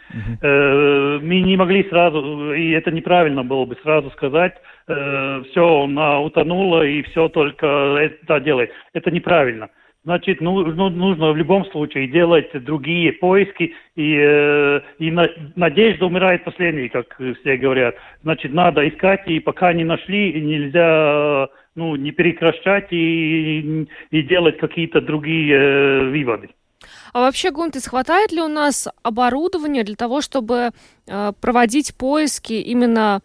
Uh-huh. 0.09 0.37
Э, 0.41 1.19
мы 1.21 1.41
не 1.41 1.57
могли 1.57 1.87
сразу, 1.89 2.53
и 2.53 2.71
это 2.71 2.91
неправильно 2.91 3.43
было 3.43 3.65
бы 3.65 3.75
сразу 3.83 4.09
сказать, 4.11 4.55
э, 4.87 5.43
все, 5.51 5.83
она 5.83 6.21
утонула 6.21 6.83
и 6.83 7.01
все 7.03 7.27
только 7.27 7.67
это 7.99 8.39
делает. 8.39 8.71
Это 8.93 9.11
неправильно. 9.11 9.69
Значит, 10.07 10.39
ну, 10.39 10.63
ну, 10.63 10.89
нужно 10.89 11.33
в 11.33 11.35
любом 11.35 11.65
случае 11.65 12.07
делать 12.07 12.49
другие 12.63 13.11
поиски, 13.11 13.73
и, 13.97 14.15
э, 14.17 14.79
и 14.99 15.11
на, 15.11 15.27
надежда 15.57 16.05
умирает 16.05 16.45
последней, 16.45 16.87
как 16.87 17.13
все 17.41 17.57
говорят. 17.57 17.95
Значит, 18.23 18.53
надо 18.53 18.87
искать, 18.87 19.27
и 19.27 19.41
пока 19.41 19.73
не 19.73 19.83
нашли, 19.83 20.41
нельзя 20.41 21.49
ну, 21.75 21.97
не 21.97 22.13
прекращать 22.13 22.87
и, 22.91 23.85
и 24.09 24.21
делать 24.21 24.57
какие-то 24.59 25.01
другие 25.01 25.53
э, 25.53 26.09
выводы. 26.09 26.51
А 27.11 27.19
вообще, 27.19 27.51
Гунтис, 27.51 27.85
хватает 27.87 28.31
ли 28.31 28.41
у 28.41 28.47
нас 28.47 28.87
оборудования 29.03 29.83
для 29.83 29.97
того, 29.97 30.21
чтобы 30.21 30.69
э, 31.05 31.31
проводить 31.41 31.93
поиски 31.97 32.53
именно 32.53 33.19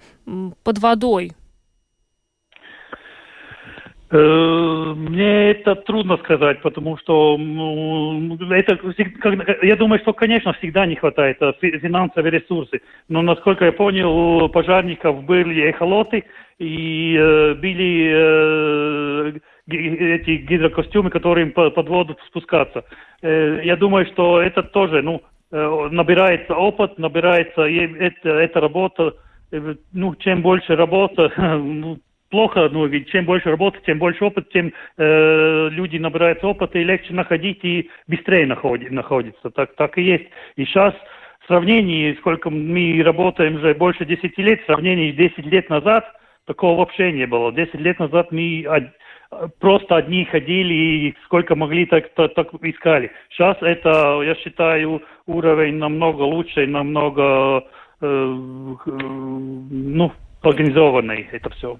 под 0.64 0.78
водой? 0.80 1.30
Э, 4.14 4.92
мне 4.94 5.52
это 5.52 5.74
трудно 5.74 6.18
сказать, 6.18 6.60
потому 6.60 6.98
что 6.98 7.38
ну, 7.38 8.36
это, 8.50 8.78
я 9.62 9.76
думаю, 9.76 10.00
что, 10.00 10.12
конечно, 10.12 10.52
всегда 10.52 10.84
не 10.84 10.96
хватает 10.96 11.38
э, 11.40 11.52
финансовые 11.60 12.30
ресурсы. 12.30 12.82
Но, 13.08 13.22
насколько 13.22 13.64
я 13.64 13.72
понял, 13.72 14.10
у 14.44 14.48
пожарников 14.50 15.24
были 15.24 15.62
эхолоты 15.70 16.24
и 16.58 17.16
э, 17.18 17.54
были 17.54 18.12
э, 18.14 19.32
эти 19.68 20.42
гидрокостюмы, 20.42 21.08
которые 21.08 21.46
им 21.46 21.52
под 21.52 21.88
воду 21.88 22.18
спускаться. 22.26 22.84
Э, 23.22 23.62
я 23.64 23.76
думаю, 23.76 24.04
что 24.12 24.42
это 24.42 24.62
тоже, 24.62 25.00
ну, 25.00 25.22
э, 25.52 25.88
набирается 25.90 26.54
опыт, 26.54 26.98
набирается 26.98 27.62
это, 27.62 28.28
эта 28.28 28.60
работа, 28.60 29.14
ну, 29.92 30.14
чем 30.16 30.42
больше 30.42 30.76
работа, 30.76 31.32
ну, 31.38 31.96
плохо, 32.32 32.68
ну, 32.72 32.86
ведь 32.86 33.10
чем 33.10 33.26
больше 33.26 33.50
работы, 33.50 33.78
тем 33.86 33.98
больше 33.98 34.24
опыт, 34.24 34.50
тем 34.50 34.72
э, 34.96 35.68
люди 35.70 35.98
набирают 35.98 36.42
опыта 36.42 36.78
и 36.78 36.84
легче 36.84 37.12
находить 37.12 37.60
и 37.62 37.90
быстрее 38.08 38.46
находи, 38.46 38.88
находится. 38.88 39.50
Так, 39.50 39.76
так 39.76 39.98
и 39.98 40.02
есть. 40.02 40.24
И 40.56 40.64
сейчас 40.64 40.94
в 41.40 41.46
сравнении, 41.46 42.14
сколько 42.14 42.50
мы 42.50 43.02
работаем 43.04 43.56
уже 43.56 43.74
больше 43.74 44.06
10 44.06 44.38
лет, 44.38 44.62
в 44.62 44.66
сравнении 44.66 45.12
с 45.12 45.16
10 45.16 45.46
лет 45.46 45.68
назад, 45.68 46.04
такого 46.46 46.78
вообще 46.78 47.12
не 47.12 47.26
было. 47.26 47.52
10 47.52 47.74
лет 47.74 47.98
назад 47.98 48.32
мы 48.32 48.64
просто 49.60 49.96
одни 49.96 50.24
ходили 50.24 50.74
и 50.74 51.14
сколько 51.24 51.54
могли, 51.54 51.86
так, 51.86 52.14
так, 52.14 52.34
так 52.34 52.48
искали. 52.62 53.10
Сейчас 53.30 53.56
это, 53.60 54.22
я 54.22 54.34
считаю, 54.36 55.02
уровень 55.26 55.76
намного 55.76 56.22
лучше, 56.22 56.66
намного, 56.66 57.64
э, 58.00 58.06
э, 58.06 58.88
ну, 58.90 60.12
организованной 60.46 61.28
это 61.32 61.50
все. 61.50 61.78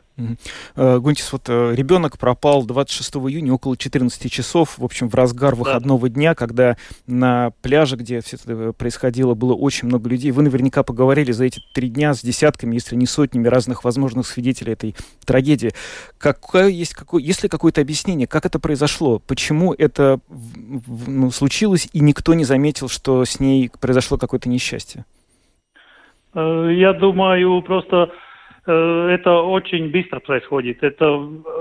Э, 0.77 0.99
Гунтис, 0.99 1.33
вот 1.33 1.49
э, 1.49 1.75
ребенок 1.75 2.19
пропал 2.19 2.65
26 2.65 3.17
июня 3.17 3.53
около 3.53 3.77
14 3.77 4.31
часов, 4.31 4.79
в 4.79 4.85
общем, 4.85 5.09
в 5.09 5.15
разгар 5.15 5.55
выходного 5.55 6.09
да. 6.09 6.15
дня, 6.15 6.35
когда 6.35 6.77
на 7.07 7.53
пляже, 7.63 7.97
где 7.97 8.21
все 8.21 8.37
это 8.37 8.73
происходило, 8.73 9.35
было 9.35 9.55
очень 9.55 9.89
много 9.89 10.09
людей. 10.09 10.31
Вы 10.31 10.43
наверняка 10.43 10.83
поговорили 10.83 11.33
за 11.33 11.45
эти 11.45 11.61
три 11.75 11.89
дня 11.89 12.15
с 12.15 12.23
десятками, 12.23 12.75
если 12.75 12.97
не 12.97 13.07
сотнями 13.07 13.49
разных 13.49 13.85
возможных 13.85 14.27
свидетелей 14.27 14.73
этой 14.73 14.95
трагедии. 15.25 15.73
Какое 16.19 16.69
есть, 16.69 16.95
какое, 16.95 17.23
есть 17.23 17.43
ли 17.43 17.49
какое-то 17.49 17.81
объяснение, 17.81 18.27
как 18.27 18.47
это 18.47 18.59
произошло? 18.59 19.19
Почему 19.19 19.73
это 19.73 20.21
ну, 21.07 21.31
случилось, 21.31 21.89
и 21.93 22.01
никто 22.01 22.35
не 22.35 22.45
заметил, 22.45 22.89
что 22.89 23.25
с 23.25 23.41
ней 23.41 23.71
произошло 23.81 24.19
какое-то 24.19 24.49
несчастье? 24.49 25.05
Э, 26.35 26.69
я 26.73 26.93
думаю, 26.93 27.63
просто 27.63 27.93
Э, 28.03 28.32
это 28.71 29.43
очень 29.43 29.91
быстро 29.91 30.21
происходит, 30.21 30.83
это 30.83 31.11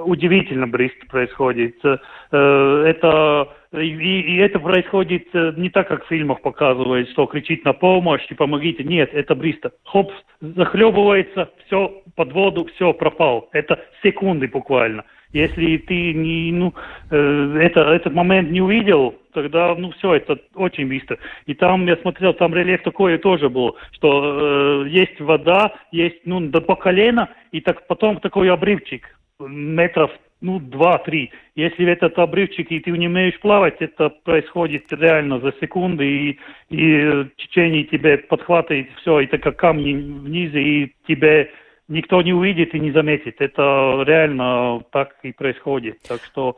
удивительно 0.06 0.68
быстро 0.68 1.08
происходит. 1.08 1.76
Э, 1.84 2.84
это 2.86 3.50
и, 3.74 3.88
и 3.88 4.38
это 4.38 4.60
происходит 4.60 5.28
э, 5.34 5.54
не 5.58 5.70
так, 5.70 5.88
как 5.88 6.04
в 6.04 6.08
фильмах 6.10 6.42
показывают, 6.42 7.10
что 7.10 7.26
кричит 7.26 7.66
на 7.66 7.74
помощь 7.74 8.26
и 8.30 8.36
помогите. 8.36 8.84
Нет, 8.84 9.10
это 9.14 9.34
быстро. 9.34 9.72
Хоп, 9.86 10.12
захлебывается, 10.42 11.50
все 11.66 12.04
под 12.16 12.34
воду, 12.34 12.68
все 12.76 12.94
пропал. 12.94 13.50
Это 13.54 13.80
секунды 14.04 14.48
буквально. 14.48 15.06
Если 15.34 15.78
ты 15.78 16.14
не, 16.14 16.52
ну, 16.52 16.74
э, 17.10 17.58
это, 17.62 17.82
этот 17.82 18.14
момент 18.14 18.52
не 18.52 18.62
увидел, 18.62 19.16
тогда, 19.34 19.74
ну, 19.76 19.92
все, 19.92 20.16
это 20.16 20.38
очень 20.56 20.88
быстро. 20.88 21.18
И 21.46 21.54
там, 21.54 21.88
я 21.88 21.96
смотрел, 21.98 22.34
там 22.34 22.54
рельеф 22.54 22.84
такой 22.84 23.18
тоже 23.18 23.50
был, 23.50 23.78
что 23.94 24.84
э, 24.86 24.90
есть 24.90 25.20
вода, 25.22 25.74
есть, 25.92 26.22
ну, 26.26 26.42
до 26.42 26.62
по 26.62 26.76
колено, 26.76 27.30
и 27.52 27.62
так 27.62 27.88
потом 27.88 28.20
такой 28.20 28.52
обрывчик 28.52 29.04
метров 29.40 30.12
ну, 30.42 30.60
два-три. 30.60 31.32
Если 31.56 31.86
этот 31.86 32.18
обрывчик, 32.18 32.72
и 32.72 32.80
ты 32.80 32.92
не 32.92 33.08
умеешь 33.08 33.40
плавать, 33.40 33.76
это 33.80 34.10
происходит 34.10 34.92
реально 34.92 35.40
за 35.40 35.54
секунды, 35.62 36.06
и, 36.06 36.40
и 36.70 37.26
течение 37.38 37.84
тебе 37.84 38.18
подхватывает 38.18 38.90
все, 38.98 39.26
так 39.28 39.42
как 39.44 39.58
камни 39.58 39.94
вниз, 39.94 40.52
и 40.56 40.94
тебе 41.08 41.52
никто 41.92 42.22
не 42.22 42.34
увидит 42.34 42.74
и 42.74 42.80
не 42.80 42.92
заметит. 42.92 43.36
Это 43.40 44.04
реально 44.06 44.84
так 44.92 45.10
и 45.24 45.32
происходит. 45.32 46.02
Так 46.08 46.24
что, 46.24 46.58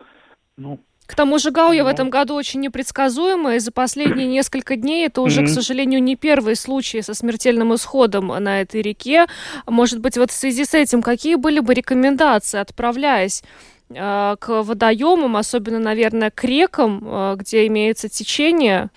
ну, 0.58 0.80
К 1.06 1.16
тому 1.16 1.40
же 1.40 1.52
Гауя 1.52 1.84
в 1.84 1.88
этом 1.88 2.10
году 2.10 2.36
очень 2.36 2.62
непредсказуемая. 2.62 3.60
За 3.60 3.72
последние 3.72 4.28
несколько 4.38 4.76
дней 4.76 5.08
это 5.08 5.22
уже, 5.22 5.42
mm-hmm. 5.42 5.46
к 5.46 5.50
сожалению, 5.50 6.04
не 6.04 6.16
первый 6.16 6.56
случай 6.56 7.02
со 7.02 7.14
смертельным 7.14 7.74
исходом 7.74 8.28
на 8.28 8.62
этой 8.62 8.82
реке. 8.82 9.26
Может 9.68 10.00
быть, 10.00 10.18
вот 10.18 10.32
в 10.32 10.36
связи 10.36 10.66
с 10.66 10.74
этим 10.74 11.02
какие 11.02 11.36
были 11.36 11.60
бы 11.60 11.74
рекомендации, 11.74 12.60
отправляясь 12.60 13.44
э, 13.90 14.36
к 14.40 14.64
водоемам, 14.64 15.36
особенно, 15.36 15.80
наверное, 15.80 16.30
к 16.30 16.44
рекам, 16.44 17.02
э, 17.04 17.36
где 17.38 17.68
имеется 17.68 18.08
течение? 18.08 18.90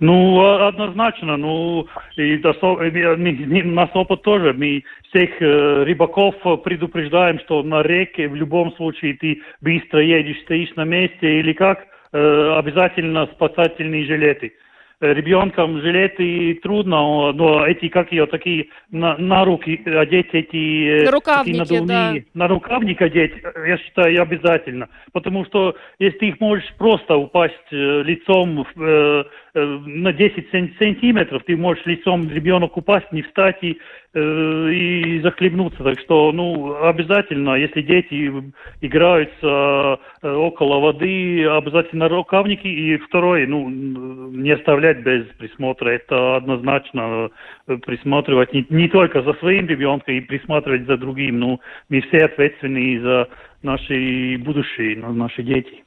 Ну, 0.00 0.66
однозначно, 0.66 1.36
ну, 1.36 1.86
и 2.16 2.38
наш 2.38 3.90
опыт 3.92 4.22
тоже. 4.22 4.54
Мы 4.54 4.82
всех 5.10 5.30
э, 5.42 5.82
рыбаков 5.84 6.34
предупреждаем, 6.64 7.38
что 7.40 7.62
на 7.62 7.82
реке 7.82 8.26
в 8.26 8.34
любом 8.34 8.72
случае 8.76 9.14
ты 9.14 9.42
быстро 9.60 10.00
едешь, 10.00 10.40
стоишь 10.44 10.74
на 10.76 10.84
месте 10.84 11.40
или 11.40 11.52
как, 11.52 11.86
э, 12.12 12.52
обязательно 12.56 13.26
спасательные 13.26 14.06
жилеты. 14.06 14.54
Э, 15.02 15.14
ребенкам 15.14 15.80
жилеты 15.80 16.60
трудно, 16.62 17.32
но 17.32 17.66
эти, 17.66 17.88
как 17.88 18.12
ее, 18.12 18.26
такие 18.26 18.68
на, 18.90 19.16
на 19.16 19.46
руки 19.46 19.82
одеть 19.86 20.28
эти... 20.32 21.06
На 21.06 21.10
рукавники, 21.10 21.58
такие 21.58 21.80
надувные, 21.80 22.20
да. 22.20 22.26
На 22.34 22.48
рукавник 22.48 23.00
одеть, 23.00 23.32
я 23.66 23.78
считаю, 23.78 24.20
обязательно. 24.20 24.90
Потому 25.12 25.46
что 25.46 25.74
если 25.98 26.18
ты 26.18 26.28
их 26.28 26.40
можешь 26.40 26.70
просто 26.76 27.16
упасть 27.16 27.54
лицом 27.70 28.66
в, 28.74 29.26
на 29.54 30.12
10 30.12 30.50
сантиметров, 30.78 31.44
ты 31.46 31.56
можешь 31.56 31.84
лицом 31.86 32.28
ребенок 32.28 32.76
упасть, 32.76 33.10
не 33.10 33.22
встать 33.22 33.56
и, 33.62 33.78
э, 34.09 34.09
и 34.18 35.20
захлебнуться. 35.22 35.84
Так 35.84 36.00
что, 36.00 36.32
ну, 36.32 36.82
обязательно, 36.82 37.54
если 37.54 37.82
дети 37.82 38.32
играются 38.80 40.00
э, 40.22 40.32
около 40.32 40.80
воды, 40.80 41.46
обязательно 41.46 42.08
рукавники. 42.08 42.66
И 42.66 42.96
второе, 42.98 43.46
ну, 43.46 43.68
не 43.68 44.50
оставлять 44.50 45.04
без 45.04 45.26
присмотра. 45.38 45.90
Это 45.90 46.36
однозначно 46.36 47.30
э, 47.68 47.76
присматривать 47.76 48.52
не, 48.52 48.66
не 48.68 48.88
только 48.88 49.22
за 49.22 49.34
своим 49.34 49.68
ребенком, 49.68 50.14
и 50.14 50.20
присматривать 50.20 50.86
за 50.86 50.96
другим. 50.96 51.38
Ну, 51.38 51.60
мы 51.88 52.00
все 52.00 52.24
ответственны 52.24 53.00
за 53.00 53.28
наши 53.62 54.38
будущее, 54.38 54.96
наши 54.96 55.42
дети. 55.44 55.84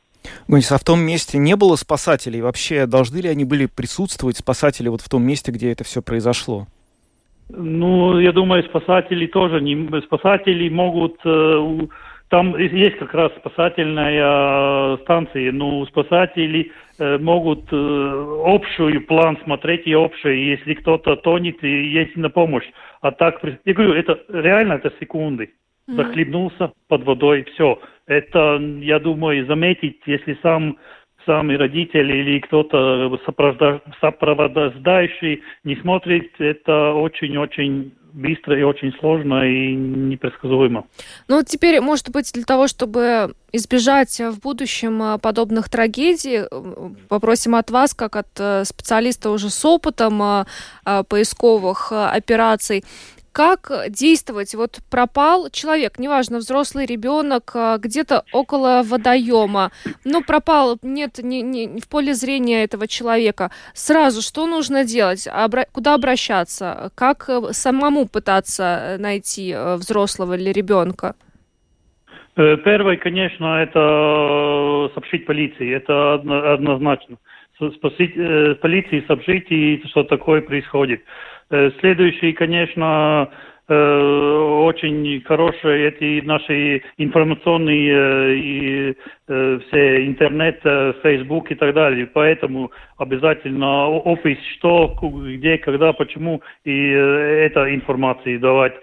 Гонис, 0.47 0.71
а 0.71 0.77
в 0.77 0.83
том 0.85 1.01
месте 1.01 1.37
не 1.37 1.57
было 1.57 1.75
спасателей? 1.75 2.39
Вообще, 2.39 2.85
должны 2.85 3.17
ли 3.17 3.27
они 3.27 3.43
были 3.43 3.65
присутствовать, 3.65 4.37
спасатели, 4.37 4.87
вот 4.87 5.01
в 5.01 5.09
том 5.09 5.23
месте, 5.23 5.51
где 5.51 5.73
это 5.73 5.83
все 5.83 6.01
произошло? 6.01 6.67
Ну, 7.49 8.19
я 8.19 8.31
думаю, 8.31 8.63
спасатели 8.63 9.27
тоже 9.27 9.61
не... 9.61 10.01
Спасатели 10.01 10.69
могут... 10.69 11.17
Э, 11.25 11.87
там 12.29 12.57
есть 12.57 12.97
как 12.97 13.13
раз 13.13 13.31
спасательная 13.37 14.97
станция, 15.03 15.51
но 15.51 15.85
спасатели 15.85 16.71
э, 16.97 17.19
могут 17.19 17.65
э, 17.71 18.41
общую 18.45 19.05
план 19.05 19.37
смотреть 19.43 19.85
и 19.85 19.95
общий, 19.95 20.49
если 20.49 20.73
кто-то 20.73 21.15
тонет, 21.17 21.63
и 21.63 21.89
есть 21.89 22.15
на 22.15 22.31
помощь. 22.31 22.65
А 23.01 23.11
так, 23.11 23.39
я 23.65 23.73
говорю, 23.73 23.93
это 23.93 24.19
реально 24.29 24.73
это 24.73 24.91
секунды. 24.99 25.53
Захлебнулся 25.85 26.71
под 26.87 27.03
водой, 27.03 27.45
все. 27.53 27.77
Это, 28.07 28.57
я 28.79 28.99
думаю, 28.99 29.45
заметить, 29.45 29.99
если 30.05 30.37
сам 30.41 30.77
сами 31.25 31.55
родители 31.55 32.17
или 32.17 32.39
кто-то 32.39 33.19
сопровождающий 34.01 35.41
не 35.63 35.75
смотрит, 35.77 36.31
это 36.39 36.93
очень-очень 36.93 37.93
быстро 38.13 38.57
и 38.57 38.63
очень 38.63 38.93
сложно 38.99 39.43
и 39.43 39.73
непредсказуемо. 39.73 40.85
Ну, 41.27 41.43
теперь, 41.43 41.81
может 41.81 42.09
быть, 42.11 42.31
для 42.33 42.43
того, 42.43 42.67
чтобы 42.67 43.33
избежать 43.51 44.19
в 44.19 44.39
будущем 44.39 45.01
а, 45.01 45.17
подобных 45.17 45.69
трагедий, 45.69 46.41
попросим 47.09 47.55
от 47.55 47.71
вас, 47.71 47.93
как 47.93 48.15
от 48.15 48.27
э, 48.39 48.65
специалиста 48.65 49.31
уже 49.31 49.49
с 49.49 49.65
опытом 49.65 50.21
а, 50.21 50.45
а, 50.85 51.03
поисковых 51.03 51.91
операций, 51.91 52.83
как 53.33 53.71
действовать? 53.89 54.53
Вот 54.53 54.79
пропал 54.91 55.49
человек, 55.49 55.97
неважно, 55.97 56.37
взрослый 56.37 56.85
ребенок, 56.85 57.51
а, 57.55 57.77
где-то 57.79 58.23
около 58.31 58.83
водоема, 58.85 59.71
но 60.05 60.21
пропал, 60.21 60.77
нет 60.83 61.17
не, 61.17 61.41
не, 61.41 61.79
в 61.79 61.89
поле 61.89 62.13
зрения 62.13 62.63
этого 62.63 62.87
человека. 62.87 63.49
Сразу 63.73 64.21
что 64.21 64.45
нужно 64.45 64.85
делать? 64.85 65.27
Обра- 65.27 65.67
куда 65.71 65.95
обращаться? 65.95 66.91
Как 66.95 67.27
э, 67.27 67.53
самому 67.53 68.07
пытаться 68.07 68.97
найти 68.99 69.51
э, 69.51 69.75
взрослого 69.77 70.35
или 70.35 70.51
ребенка? 70.51 71.15
Э, 72.35 72.57
первое, 72.57 72.97
конечно, 72.97 73.63
это 73.63 74.91
сообщить 74.93 75.25
полиции. 75.25 75.73
Это 75.73 76.13
однозначно. 76.53 77.17
Спасить, 77.77 78.13
полиции 78.61 79.03
сообщить, 79.07 79.87
что 79.89 80.03
такое 80.03 80.41
происходит. 80.41 81.01
Э, 81.53 81.69
следующий, 81.81 82.33
конечно, 82.33 83.29
э, 83.67 83.75
очень 83.75 85.21
хорошие 85.21 85.89
эти 85.89 86.25
наши 86.25 86.81
информационные 86.97 87.93
э, 87.93 88.35
и 88.35 88.95
все 89.27 90.07
интернет, 90.07 90.59
Facebook 91.03 91.51
и 91.51 91.55
так 91.55 91.75
далее. 91.75 92.07
Поэтому 92.07 92.71
обязательно 92.97 93.87
офис, 93.87 94.39
что, 94.57 94.95
где, 94.99 95.59
когда, 95.59 95.93
почему, 95.93 96.41
и 96.65 96.89
эта 96.89 97.73
информация 97.73 98.39
давать. 98.39 98.73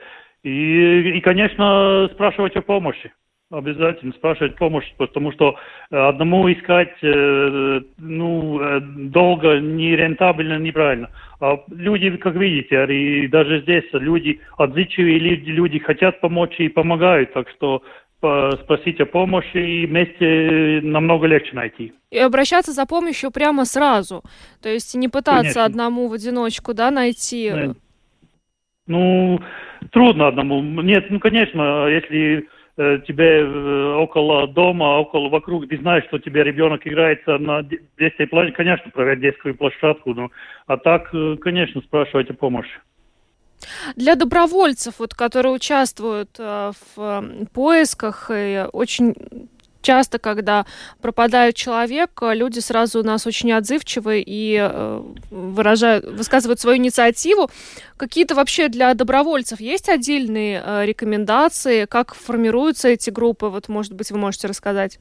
И, 0.44 1.16
и, 1.16 1.20
конечно, 1.20 2.08
спрашивать 2.12 2.56
о 2.56 2.62
помощи. 2.62 3.12
Обязательно 3.52 4.12
спрашивать 4.12 4.54
помощь, 4.56 4.86
потому 4.96 5.32
что 5.32 5.56
одному 5.90 6.50
искать 6.52 6.94
ну, 7.02 8.60
долго, 9.10 9.58
нерентабельно, 9.58 10.56
неправильно. 10.58 11.10
А 11.40 11.56
люди, 11.70 12.10
как 12.18 12.34
видите, 12.34 12.84
и 12.86 13.26
даже 13.28 13.62
здесь 13.62 13.84
люди 13.92 14.40
отзывчивые, 14.58 15.18
люди, 15.18 15.50
люди 15.50 15.78
хотят 15.78 16.20
помочь 16.20 16.54
и 16.58 16.68
помогают, 16.68 17.32
так 17.32 17.48
что 17.50 17.82
спросить 18.18 19.00
о 19.00 19.06
помощи, 19.06 19.56
и 19.56 19.86
вместе 19.86 20.80
намного 20.82 21.26
легче 21.26 21.54
найти. 21.54 21.94
И 22.10 22.18
обращаться 22.18 22.72
за 22.72 22.84
помощью 22.84 23.30
прямо 23.30 23.64
сразу. 23.64 24.22
То 24.60 24.68
есть 24.68 24.94
не 24.94 25.08
пытаться 25.08 25.40
Конечно. 25.40 25.64
одному 25.64 26.08
в 26.08 26.12
одиночку, 26.12 26.74
да, 26.74 26.90
найти. 26.90 27.50
Нет. 27.50 27.76
Ну, 28.86 29.40
трудно 29.90 30.28
одному. 30.28 30.60
Нет, 30.82 31.06
ну, 31.08 31.18
конечно, 31.18 31.86
если 31.86 32.46
Э, 32.46 32.59
тебе 33.06 33.40
э, 33.40 33.94
около 33.94 34.46
дома, 34.48 34.98
около 34.98 35.28
вокруг, 35.28 35.68
ты 35.68 35.78
знаешь, 35.78 36.04
что 36.04 36.18
тебе 36.18 36.42
ребенок 36.42 36.86
играется 36.86 37.36
на 37.38 37.62
детской 37.98 38.26
площадке, 38.26 38.56
конечно, 38.56 38.90
проверять 38.90 39.20
детскую 39.20 39.54
площадку, 39.54 40.14
но 40.14 40.30
а 40.66 40.76
так, 40.76 41.14
э, 41.14 41.36
конечно, 41.40 41.82
спрашивать 41.82 42.30
о 42.30 42.34
помощи. 42.34 42.80
Для 43.96 44.14
добровольцев, 44.14 44.94
вот, 44.98 45.12
которые 45.12 45.52
участвуют 45.52 46.30
э, 46.38 46.72
в 46.96 47.24
поисках, 47.52 48.30
и 48.32 48.64
очень 48.72 49.14
часто, 49.82 50.18
когда 50.18 50.66
пропадает 51.00 51.54
человек, 51.54 52.10
люди 52.22 52.58
сразу 52.60 53.00
у 53.00 53.02
нас 53.02 53.26
очень 53.26 53.52
отзывчивы 53.52 54.22
и 54.24 54.58
э, 54.60 55.02
выражают, 55.30 56.04
высказывают 56.04 56.60
свою 56.60 56.78
инициативу. 56.78 57.50
Какие-то 57.96 58.34
вообще 58.34 58.68
для 58.68 58.94
добровольцев 58.94 59.60
есть 59.60 59.88
отдельные 59.88 60.62
э, 60.64 60.86
рекомендации, 60.86 61.86
как 61.86 62.14
формируются 62.14 62.88
эти 62.88 63.10
группы? 63.10 63.46
Вот, 63.46 63.68
может 63.68 63.94
быть, 63.94 64.10
вы 64.10 64.18
можете 64.18 64.48
рассказать. 64.48 64.98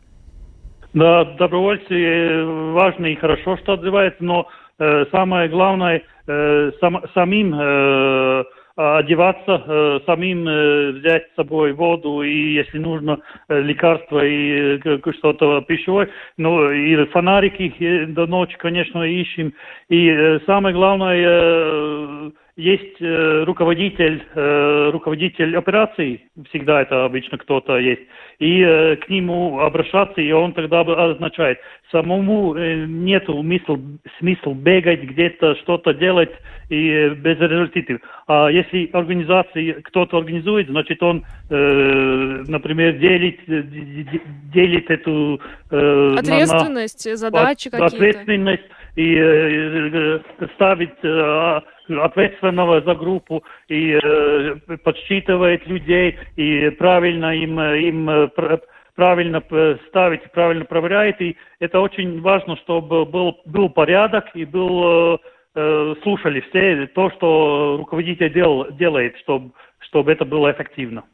Да, 0.93 1.23
добровольцы 1.23 1.93
э, 1.93 2.71
важно 2.73 3.07
и 3.07 3.15
хорошо, 3.15 3.57
что 3.57 3.73
отзываются, 3.73 4.23
но 4.23 4.47
э, 4.79 5.05
самое 5.11 5.47
главное 5.47 6.01
э, 6.27 6.71
сам, 6.79 7.03
самим 7.13 7.53
э, 7.53 8.43
одеваться, 8.79 9.61
э, 9.67 9.99
самим 10.05 10.47
э, 10.47 10.91
взять 10.91 11.27
с 11.31 11.35
собой 11.35 11.73
воду 11.73 12.21
и, 12.21 12.53
если 12.53 12.77
нужно, 12.77 13.19
э, 13.49 13.61
лекарства 13.61 14.25
и 14.25 14.79
что-то 15.11 15.61
пищевое. 15.61 16.09
Ну, 16.37 16.71
и 16.71 17.05
фонарики 17.07 18.05
до 18.05 18.25
ночи, 18.25 18.55
конечно, 18.57 19.03
ищем. 19.03 19.53
И 19.89 20.39
самое 20.45 20.75
главное, 20.75 22.31
есть 22.59 22.99
э, 22.99 23.43
руководитель, 23.45 24.21
э, 24.35 24.89
руководитель 24.91 25.55
операции, 25.55 26.21
всегда 26.49 26.81
это 26.81 27.05
обычно 27.05 27.37
кто-то 27.37 27.77
есть, 27.77 28.01
и 28.39 28.61
э, 28.61 28.97
к 28.97 29.07
нему 29.07 29.61
обращаться, 29.61 30.19
и 30.19 30.29
он 30.33 30.51
тогда 30.51 30.81
означает, 30.81 31.59
самому 31.89 32.55
э, 32.55 32.85
нет 32.85 33.23
смысла, 33.25 33.79
смысл 34.19 34.53
бегать 34.55 35.03
где-то, 35.03 35.55
что-то 35.55 35.93
делать 35.93 36.31
и 36.69 36.89
э, 36.89 37.09
без 37.11 37.39
результатов. 37.39 38.01
А 38.27 38.49
если 38.49 38.89
организации 38.91 39.71
кто-то 39.83 40.17
организует, 40.17 40.67
значит 40.67 41.01
он, 41.01 41.23
э, 41.49 42.43
например, 42.45 42.97
делит, 42.97 43.39
делит 44.53 44.91
эту... 44.91 45.39
Э, 45.71 46.15
ответственность, 46.19 47.05
на, 47.05 47.11
на, 47.11 47.17
задачи 47.17 47.69
какие-то. 47.69 47.95
Ответственность 47.95 48.63
и 48.99 49.15
э, 49.17 50.19
ставит... 50.55 50.93
Э, 51.03 51.61
ответственного 51.89 52.81
за 52.81 52.93
группу 52.93 53.43
и 53.67 53.99
э, 53.99 54.55
подсчитывает 54.83 55.65
людей 55.65 56.19
и 56.35 56.69
правильно 56.77 57.35
им, 57.35 57.59
им 57.59 58.29
правильно 58.93 59.43
ставит, 59.87 60.31
правильно 60.31 60.65
проверяет. 60.65 61.19
И 61.19 61.35
это 61.59 61.79
очень 61.79 62.21
важно, 62.21 62.57
чтобы 62.57 63.05
был, 63.05 63.41
был 63.47 63.69
порядок 63.69 64.25
и 64.35 64.45
был, 64.45 65.19
слушали 66.03 66.41
все 66.41 66.85
то, 66.93 67.09
что 67.09 67.77
руководитель 67.79 68.31
дел, 68.31 68.67
делает, 68.73 69.17
чтобы, 69.23 69.49
чтобы 69.79 70.11
это 70.11 70.25
было 70.25 70.51
эффективно. 70.51 71.05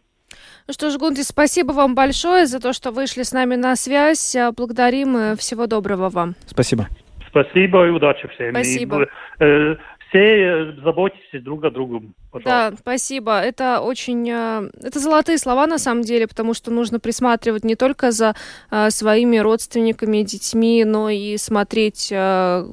Ну 0.67 0.73
что 0.73 0.89
ж, 0.89 0.97
Гунди, 0.97 1.21
спасибо 1.21 1.71
вам 1.71 1.95
большое 1.95 2.47
за 2.47 2.59
то, 2.59 2.73
что 2.73 2.91
вышли 2.91 3.23
с 3.23 3.31
нами 3.31 3.55
на 3.55 3.77
связь. 3.77 4.35
Благодарим. 4.57 5.17
и 5.17 5.37
Всего 5.37 5.67
доброго 5.67 6.09
вам. 6.09 6.35
Спасибо. 6.47 6.87
Спасибо 7.35 7.85
и 7.85 7.89
удачи 7.89 8.27
всем. 8.29 8.51
Спасибо. 8.51 9.03
И, 9.03 9.07
э, 9.43 9.75
все 10.07 10.73
заботьтесь 10.83 11.43
друг 11.43 11.65
о 11.65 11.69
друге. 11.69 12.07
Да, 12.45 12.71
спасибо. 12.79 13.39
Это 13.39 13.81
очень... 13.81 14.29
Э, 14.29 14.69
это 14.81 14.99
золотые 14.99 15.37
слова 15.37 15.67
на 15.67 15.77
самом 15.77 16.03
деле, 16.03 16.27
потому 16.27 16.53
что 16.53 16.71
нужно 16.71 17.01
присматривать 17.01 17.65
не 17.65 17.75
только 17.75 18.11
за 18.11 18.35
э, 18.71 18.89
своими 18.89 19.37
родственниками, 19.37 20.21
детьми, 20.21 20.85
но 20.85 21.09
и 21.09 21.35
смотреть, 21.35 22.09
э, 22.11 22.63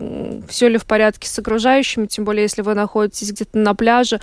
все 0.48 0.68
ли 0.68 0.78
в 0.78 0.86
порядке 0.86 1.28
с 1.28 1.36
окружающими, 1.38 2.06
тем 2.06 2.24
более 2.24 2.42
если 2.42 2.62
вы 2.62 2.74
находитесь 2.74 3.32
где-то 3.32 3.58
на 3.58 3.74
пляже. 3.74 4.20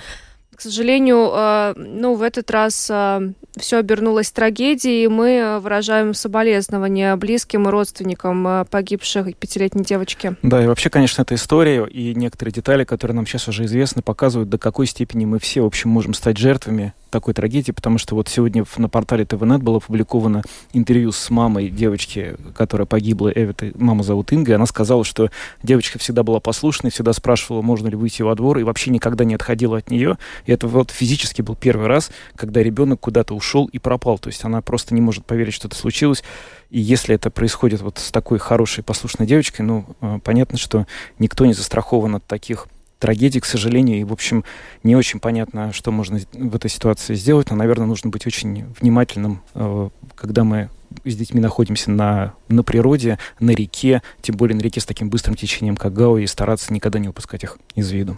К 0.60 0.62
сожалению, 0.62 1.32
э, 1.34 1.74
ну, 1.78 2.15
в 2.15 2.22
этот 2.22 2.52
раз 2.52 2.89
э, 2.91 3.32
все 3.58 3.78
обернулось 3.78 4.30
трагедией, 4.30 5.06
и 5.06 5.08
мы 5.08 5.58
выражаем 5.62 6.13
соболезнования 6.13 7.15
близким 7.15 7.69
и 7.69 7.72
родственникам 7.72 8.45
э, 8.45 8.65
погибших 8.65 9.34
пятилетней 9.38 9.86
девочки. 9.86 10.36
Да, 10.41 10.62
и 10.62 10.67
вообще, 10.67 10.89
конечно, 10.89 11.22
эта 11.22 11.36
история 11.36 11.86
и 11.86 12.13
некоторые 12.13 12.52
детали, 12.52 12.84
которые 12.84 13.15
нам 13.15 13.26
сейчас 13.26 13.48
уже 13.48 13.63
известны, 13.63 14.02
показывают, 14.02 14.50
до 14.50 14.58
какой 14.58 14.86
степени 14.86 15.24
мы 15.24 15.39
все, 15.39 15.62
в 15.62 15.65
общем, 15.65 15.91
можем 15.91 16.13
стать 16.13 16.38
жертвами 16.38 16.93
такой 17.10 17.34
трагедии, 17.34 17.72
потому 17.72 17.98
что 17.98 18.15
вот 18.15 18.28
сегодня 18.28 18.65
на 18.78 18.89
портале 18.89 19.26
ТВНет 19.26 19.62
было 19.62 19.78
опубликовано 19.78 20.43
интервью 20.74 21.12
с 21.12 21.30
мамой 21.30 21.69
девочки, 21.69 22.36
которая 22.56 22.86
погибла, 22.86 23.30
Эвита, 23.30 23.72
маму 23.76 24.04
зовут 24.04 24.32
Инга, 24.32 24.52
и 24.52 24.56
она 24.56 24.65
сказала, 24.65 25.04
что 25.04 25.30
девочка 25.63 26.00
всегда 26.00 26.24
была 26.24 26.39
послушной, 26.39 26.91
всегда 26.91 27.13
спрашивала, 27.13 27.62
можно 27.62 27.88
ли 27.88 27.95
выйти 27.95 28.22
во 28.22 28.36
двор, 28.36 28.60
и 28.60 28.63
вообще 28.63 28.91
никогда 28.91 29.24
не 29.24 29.36
отходила 29.36 29.78
от 29.78 29.89
нее. 29.91 30.17
И 30.45 30.52
это 30.52 30.67
вот 30.67 30.91
физически 30.91 31.41
был 31.41 31.56
первый 31.56 31.88
раз, 31.88 32.12
когда 32.36 32.62
ребенок 32.63 33.00
куда-то 33.00 33.36
ушел 33.36 33.65
и 33.65 33.80
пропал. 33.80 34.19
То 34.19 34.30
есть 34.30 34.43
она 34.43 34.62
просто 34.62 34.93
не 34.95 35.02
может 35.02 35.26
поверить, 35.26 35.54
что 35.54 35.67
это 35.67 35.78
случилось. 35.78 36.24
И 36.69 36.80
если 36.80 37.15
это 37.15 37.32
происходит 37.32 37.82
вот 37.82 37.98
с 37.98 38.12
такой 38.12 38.38
хорошей, 38.38 38.84
послушной 38.84 39.28
девочкой, 39.28 39.65
ну, 39.65 39.86
э, 40.02 40.19
понятно, 40.24 40.58
что 40.58 40.86
никто 41.17 41.45
не 41.45 41.54
застрахован 41.54 42.15
от 42.15 42.26
таких 42.26 42.67
трагедий, 43.00 43.40
к 43.40 43.46
сожалению, 43.46 44.00
и, 44.00 44.04
в 44.04 44.14
общем, 44.14 44.44
не 44.84 44.96
очень 44.96 45.20
понятно, 45.20 45.74
что 45.74 45.92
можно 45.92 46.20
в 46.34 46.56
этой 46.56 46.70
ситуации 46.70 47.16
сделать, 47.16 47.50
но, 47.50 47.56
наверное, 47.56 47.88
нужно 47.88 48.10
быть 48.10 48.28
очень 48.28 48.66
внимательным, 48.80 49.42
э, 49.56 49.90
когда 50.16 50.44
мы 50.44 50.70
с 51.06 51.16
детьми 51.16 51.40
находимся 51.40 51.92
на, 51.92 52.34
на 52.48 52.64
природе, 52.64 53.20
на 53.40 53.52
реке, 53.52 54.02
тем 54.22 54.36
более 54.36 54.58
на 54.58 54.62
реке 54.62 54.82
с 54.82 54.86
таким 54.86 55.10
быстрым 55.10 55.36
течением, 55.36 55.78
как 55.78 55.94
Гау, 55.94 56.18
и 56.18 56.26
стараться 56.28 56.74
никогда 56.74 57.00
не 57.00 57.10
упускать 57.10 57.44
их 57.44 57.58
из 57.76 57.92
виду. 57.92 58.18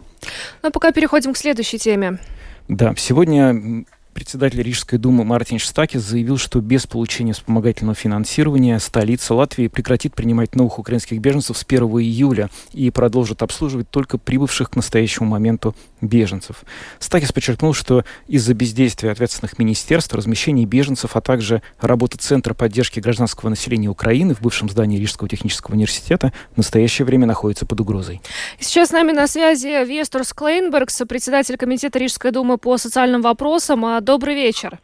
Ну, 0.64 0.70
а 0.70 0.72
пока 0.72 0.92
переходим 0.92 1.34
к 1.34 1.38
следующей 1.38 1.78
теме. 1.78 2.20
Да, 2.68 2.94
сегодня 2.98 3.86
Председатель 4.14 4.62
Рижской 4.62 5.00
думы 5.00 5.24
Мартин 5.24 5.58
Штакис 5.58 6.02
заявил, 6.02 6.38
что 6.38 6.60
без 6.60 6.86
получения 6.86 7.34
вспомогательного 7.34 7.96
финансирования 7.96 8.78
столица 8.80 9.34
Латвии 9.34 9.68
прекратит 9.68 10.16
принимать 10.16 10.56
новых 10.56 10.80
украинских 10.80 11.20
беженцев 11.20 11.58
с 11.58 11.66
1 11.68 11.84
июля 11.84 12.50
и 12.74 12.92
продолжит 12.92 13.42
обслуживать 13.42 13.90
только 13.90 14.18
прибывших 14.18 14.72
к 14.72 14.76
настоящему 14.76 15.30
моменту 15.30 15.76
беженцев. 16.02 16.64
Стакис 17.00 17.32
подчеркнул, 17.32 17.74
что 17.74 18.04
из-за 18.28 18.54
бездействия 18.54 19.12
ответственных 19.12 19.58
министерств, 19.60 20.14
размещения 20.14 20.66
беженцев, 20.66 21.16
а 21.16 21.22
также 21.22 21.62
работы 21.80 22.18
Центра 22.18 22.54
поддержки 22.54 23.00
гражданского 23.00 23.50
населения 23.50 23.88
Украины 23.88 24.36
в 24.36 24.42
бывшем 24.42 24.70
здании 24.70 25.00
Рижского 25.00 25.30
технического 25.30 25.76
университета 25.76 26.34
в 26.54 26.58
настоящее 26.58 27.06
время 27.06 27.28
находится 27.28 27.66
под 27.66 27.80
угрозой. 27.80 28.22
Сейчас 28.60 28.90
с 28.90 28.92
нами 28.92 29.14
на 29.14 29.28
связи 29.28 29.86
Весторс 29.86 30.34
Клейнбергс, 30.34 31.04
председатель 31.08 31.56
Комитета 31.56 31.98
Рижской 32.00 32.32
думы 32.32 32.58
по 32.58 32.78
социальным 32.78 33.22
вопросам. 33.22 34.01
Добрый 34.02 34.34
вечер. 34.34 34.80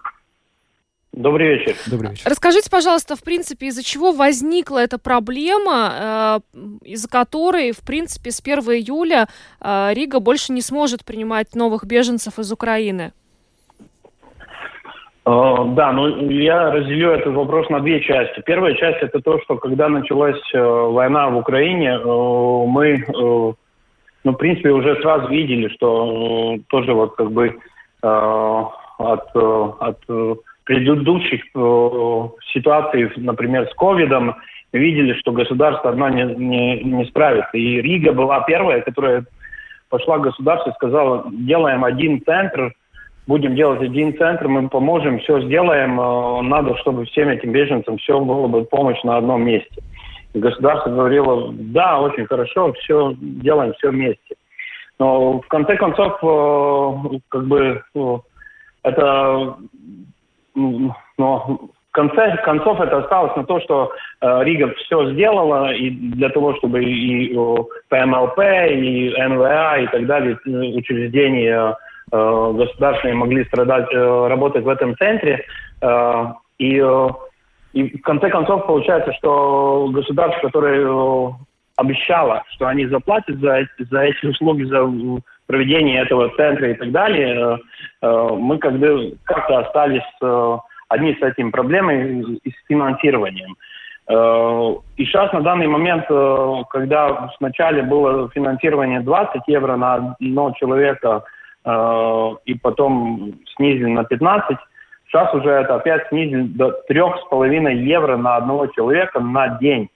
Добрый 1.12 1.58
вечер. 1.58 1.74
Добрый 1.90 2.12
вечер. 2.12 2.30
Расскажите, 2.30 2.70
пожалуйста, 2.70 3.16
в 3.16 3.24
принципе, 3.24 3.68
из-за 3.68 3.84
чего 3.84 4.12
возникла 4.12 4.78
эта 4.78 5.00
проблема, 5.00 6.42
э, 6.54 6.60
из-за 6.84 7.10
которой, 7.10 7.72
в 7.72 7.84
принципе, 7.84 8.30
с 8.30 8.40
1 8.40 8.60
июля 8.76 9.28
э, 9.60 9.94
Рига 9.96 10.20
больше 10.20 10.54
не 10.54 10.62
сможет 10.62 11.04
принимать 11.04 11.56
новых 11.56 11.86
беженцев 11.86 12.38
из 12.38 12.52
Украины? 12.52 13.14
Э, 15.26 15.56
да, 15.70 15.92
ну 15.94 16.30
я 16.30 16.70
разделю 16.70 17.10
этот 17.10 17.34
вопрос 17.34 17.68
на 17.70 17.80
две 17.80 18.02
части. 18.02 18.44
Первая 18.46 18.76
часть 18.76 19.02
это 19.02 19.20
то, 19.20 19.42
что 19.42 19.58
когда 19.58 19.90
началась 19.90 20.40
война 20.54 21.30
в 21.30 21.38
Украине, 21.38 21.98
мы, 21.98 23.04
ну, 24.24 24.32
в 24.32 24.38
принципе, 24.38 24.70
уже 24.70 25.02
сразу 25.02 25.28
видели, 25.30 25.70
что 25.70 26.60
тоже 26.70 26.94
вот 26.94 27.16
как 27.16 27.32
бы 27.32 27.58
от, 28.98 29.30
э, 29.36 29.72
от 29.80 30.00
э, 30.10 30.36
предыдущих 30.64 31.44
э, 31.56 32.28
ситуаций, 32.54 33.12
например, 33.18 33.68
с 33.70 33.74
ковидом, 33.76 34.36
видели, 34.74 35.14
что 35.14 35.32
государство 35.32 35.92
одно 35.92 36.10
не, 36.10 36.24
не, 36.24 36.84
не 36.84 37.06
справится. 37.06 37.58
И 37.58 37.82
Рига 37.82 38.12
была 38.12 38.42
первая, 38.42 38.82
которая 38.82 39.26
пошла 39.90 40.18
к 40.18 40.24
государству 40.24 40.72
и 40.72 40.76
сказала, 40.76 41.26
делаем 41.32 41.86
один 41.86 42.22
центр, 42.24 42.74
будем 43.28 43.56
делать 43.56 43.82
один 43.82 44.18
центр, 44.18 44.48
мы 44.48 44.68
поможем, 44.68 45.20
все 45.20 45.42
сделаем, 45.42 45.96
надо, 46.50 46.76
чтобы 46.78 47.06
всем 47.06 47.30
этим 47.30 47.52
беженцам 47.52 47.98
все 47.98 48.20
было 48.20 48.48
бы 48.48 48.66
помощь 48.66 49.02
на 49.04 49.18
одном 49.18 49.44
месте. 49.44 49.82
И 50.34 50.40
государство 50.40 50.90
говорило, 50.90 51.54
да, 51.54 52.02
очень 52.02 52.26
хорошо, 52.26 52.74
все 52.74 53.14
делаем, 53.20 53.74
все 53.78 53.92
вместе. 53.92 54.36
Но 55.00 55.40
в 55.40 55.48
конце 55.48 55.78
концов, 55.78 56.20
как 57.30 57.48
бы 57.48 57.82
это 58.84 59.58
но 61.18 61.70
в 61.90 61.92
конце 61.92 62.38
концов 62.44 62.80
это 62.80 63.00
осталось 63.00 63.36
на 63.36 63.44
то, 63.46 63.60
что 63.62 63.92
э, 64.22 64.44
Рига 64.44 64.74
все 64.76 65.12
сделала 65.14 65.74
и 65.74 65.90
для 65.90 66.30
того, 66.30 66.56
чтобы 66.58 66.84
и 66.84 67.34
э, 67.34 67.56
ПМЛП, 67.90 68.40
и 68.40 69.16
НВА 69.18 69.80
и 69.80 69.88
так 69.88 70.06
далее 70.06 70.38
учреждения 70.76 71.76
э, 72.12 72.54
государственные 72.56 73.16
могли 73.16 73.46
страдать, 73.46 73.92
э, 73.92 74.28
работать 74.28 74.64
в 74.64 74.70
этом 74.70 74.96
центре. 74.98 75.44
Э, 75.82 76.34
и, 76.60 76.80
э, 76.80 77.08
и 77.74 77.98
в 77.98 78.02
конце 78.04 78.30
концов 78.30 78.68
получается, 78.68 79.12
что 79.14 79.90
государство, 79.92 80.48
которое 80.48 80.86
э, 80.86 81.32
обещало, 81.78 82.44
что 82.50 82.68
они 82.68 82.86
заплатят 82.88 83.40
за, 83.40 83.68
за 83.80 84.02
эти 84.02 84.26
услуги, 84.28 84.64
за 84.64 84.84
проведение 85.48 86.02
этого 86.02 86.30
центра 86.36 86.70
и 86.70 86.74
так 86.76 86.92
далее, 86.92 87.36
э, 87.36 87.58
э, 88.02 88.30
мы 88.38 88.60
когда 88.60 88.88
как-то 89.24 89.60
остались 89.60 90.04
э, 90.22 90.58
одни 90.90 91.16
с 91.16 91.22
этими 91.22 91.50
проблемами 91.50 92.38
и 92.44 92.52
с 92.52 92.56
финансированием. 92.68 93.56
И 94.10 95.04
сейчас 95.04 95.34
на 95.34 95.42
данный 95.42 95.68
момент, 95.68 96.06
когда 96.70 97.30
вначале 97.42 97.82
было 97.82 98.30
финансирование 98.30 99.02
20 99.02 99.42
евро 99.48 99.76
на 99.76 99.96
одного 99.96 100.52
человека, 100.52 101.24
и 102.46 102.54
потом 102.62 103.34
снизили 103.58 103.90
на 103.90 104.06
15, 104.06 104.58
сейчас 105.08 105.34
уже 105.34 105.50
это 105.50 105.76
опять 105.76 106.08
снизили 106.08 106.44
до 106.44 106.74
3,5 106.90 107.74
евро 107.74 108.16
на 108.16 108.38
одного 108.38 108.68
человека 108.68 109.20
на 109.20 109.60
день. 109.60 109.90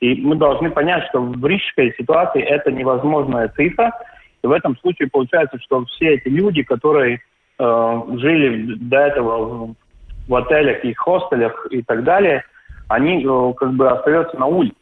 И 0.00 0.14
мы 0.14 0.36
должны 0.36 0.70
понять, 0.70 1.04
что 1.10 1.20
в 1.20 1.44
рижской 1.44 1.94
ситуации 1.98 2.40
это 2.42 2.72
невозможная 2.72 3.48
цифра, 3.48 3.92
и 4.42 4.46
в 4.46 4.52
этом 4.52 4.76
случае 4.78 5.08
получается, 5.08 5.58
что 5.60 5.84
все 5.86 6.14
эти 6.14 6.28
люди, 6.28 6.62
которые 6.62 7.20
э, 7.58 8.02
жили 8.16 8.74
до 8.74 8.96
этого 8.98 9.74
в 10.28 10.34
отелях 10.34 10.84
и 10.84 10.92
хостелях 10.94 11.66
и 11.70 11.82
так 11.82 12.04
далее, 12.04 12.44
они 12.88 13.24
э, 13.24 13.52
как 13.56 13.72
бы 13.74 13.90
остаются 13.90 14.38
на 14.38 14.46
улице. 14.46 14.76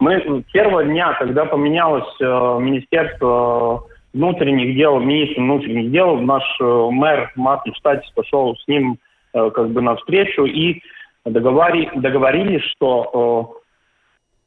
Мы 0.00 0.44
первого 0.52 0.84
дня, 0.84 1.14
когда 1.14 1.44
поменялось 1.44 2.08
э, 2.20 2.24
Министерство 2.60 3.84
внутренних 4.12 4.76
дел, 4.76 4.98
министр 5.00 5.40
внутренних 5.40 5.90
дел, 5.90 6.16
наш 6.16 6.42
э, 6.60 6.88
мэр 6.90 7.32
Мартин 7.36 7.74
Штатис 7.74 8.08
пошел 8.14 8.56
с 8.56 8.68
ним 8.68 8.98
э, 9.34 9.50
как 9.50 9.70
бы 9.70 9.82
навстречу 9.82 10.44
и 10.44 10.82
договори, 11.24 11.90
договорились, 11.94 12.62
что 12.76 13.54
э, 13.54 13.63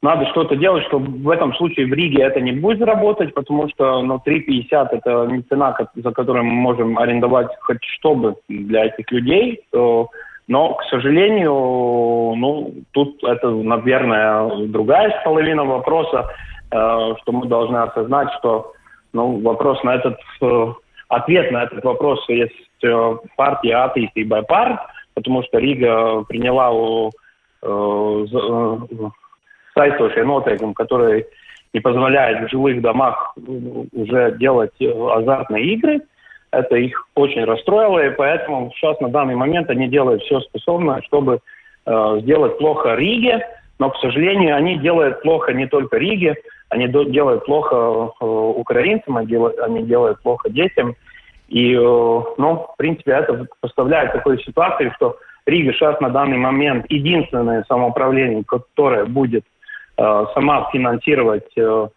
надо 0.00 0.26
что-то 0.26 0.54
делать, 0.56 0.84
чтобы 0.86 1.10
в 1.22 1.28
этом 1.28 1.54
случае 1.54 1.86
в 1.86 1.92
Риге 1.92 2.22
это 2.22 2.40
не 2.40 2.52
будет 2.52 2.82
работать, 2.82 3.34
потому 3.34 3.68
что 3.68 4.00
ну, 4.02 4.22
3,50 4.24 4.88
это 4.92 5.26
не 5.26 5.42
цена, 5.42 5.76
за 5.94 6.12
которую 6.12 6.44
мы 6.44 6.52
можем 6.52 6.98
арендовать 6.98 7.48
хоть 7.60 7.82
что 7.98 8.14
бы 8.14 8.36
для 8.48 8.86
этих 8.86 9.10
людей. 9.10 9.60
Но, 9.72 10.74
к 10.74 10.84
сожалению, 10.84 11.52
ну, 11.52 12.74
тут 12.92 13.22
это, 13.22 13.50
наверное, 13.50 14.66
другая 14.68 15.20
половина 15.22 15.64
вопроса, 15.64 16.26
э, 16.70 17.14
что 17.20 17.32
мы 17.32 17.46
должны 17.46 17.76
осознать, 17.76 18.28
что 18.38 18.72
ну, 19.12 19.40
вопрос 19.42 19.82
на 19.84 19.96
этот, 19.96 20.18
э, 20.40 20.72
ответ 21.08 21.50
на 21.52 21.64
этот 21.64 21.84
вопрос 21.84 22.26
есть 22.28 22.54
э, 22.82 23.16
партия 23.36 23.76
Атеист 23.76 24.16
и 24.16 24.24
Байпар, 24.24 24.80
потому 25.14 25.42
что 25.42 25.58
Рига 25.58 26.22
приняла 26.22 26.70
сайтовые 29.78 30.24
нотейкам, 30.24 30.74
которые 30.74 31.26
не 31.72 31.80
позволяют 31.80 32.48
в 32.48 32.50
жилых 32.50 32.80
домах 32.80 33.34
уже 33.92 34.36
делать 34.38 34.72
азартные 34.80 35.64
игры. 35.74 36.00
Это 36.50 36.76
их 36.76 37.06
очень 37.14 37.44
расстроило, 37.44 38.06
и 38.06 38.10
поэтому 38.10 38.72
сейчас 38.74 38.98
на 39.00 39.10
данный 39.10 39.34
момент 39.36 39.68
они 39.70 39.86
делают 39.86 40.22
все 40.22 40.40
способное, 40.40 41.02
чтобы 41.02 41.40
э, 41.84 42.18
сделать 42.22 42.56
плохо 42.58 42.94
Риге, 42.94 43.46
но, 43.78 43.90
к 43.90 43.98
сожалению, 43.98 44.56
они 44.56 44.78
делают 44.78 45.20
плохо 45.22 45.52
не 45.52 45.66
только 45.66 45.98
Риге, 45.98 46.36
они 46.70 46.88
делают 46.88 47.44
плохо 47.44 48.12
э, 48.18 48.24
украинцам, 48.24 49.18
они 49.18 49.26
делают, 49.26 49.58
они 49.58 49.82
делают 49.82 50.20
плохо 50.22 50.48
детям. 50.48 50.96
И, 51.48 51.74
э, 51.74 51.78
ну, 51.78 52.66
в 52.72 52.76
принципе, 52.78 53.12
это 53.12 53.46
поставляет 53.60 54.12
такую 54.12 54.38
ситуацию, 54.38 54.90
что 54.96 55.18
Рига 55.44 55.72
сейчас 55.74 56.00
на 56.00 56.08
данный 56.08 56.38
момент 56.38 56.86
единственное 56.88 57.62
самоуправление, 57.68 58.42
которое 58.44 59.04
будет 59.04 59.44
э, 59.44 59.57
сама 60.34 60.68
финансировать 60.70 61.50
э, 61.56 61.88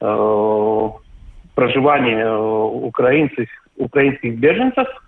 э, 0.00 0.88
проживание 1.54 2.24
э, 2.24 2.36
украинцев, 2.36 3.48
украинских 3.76 4.38
беженцев– 4.38 4.88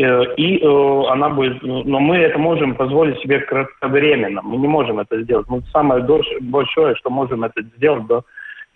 Э, 0.00 0.34
и 0.36 0.58
э, 0.58 1.02
она 1.10 1.28
будет, 1.28 1.62
но 1.62 2.00
мы 2.00 2.16
это 2.16 2.38
можем 2.38 2.74
позволить 2.74 3.20
себе 3.20 3.40
кратковременно. 3.40 4.40
Мы 4.42 4.56
не 4.56 4.68
можем 4.68 4.98
это 5.00 5.20
сделать. 5.22 5.46
Мы 5.48 5.62
самое 5.72 6.02
большое, 6.40 6.94
что 6.96 7.10
можем 7.10 7.44
это 7.44 7.62
сделать 7.76 8.06
до 8.06 8.24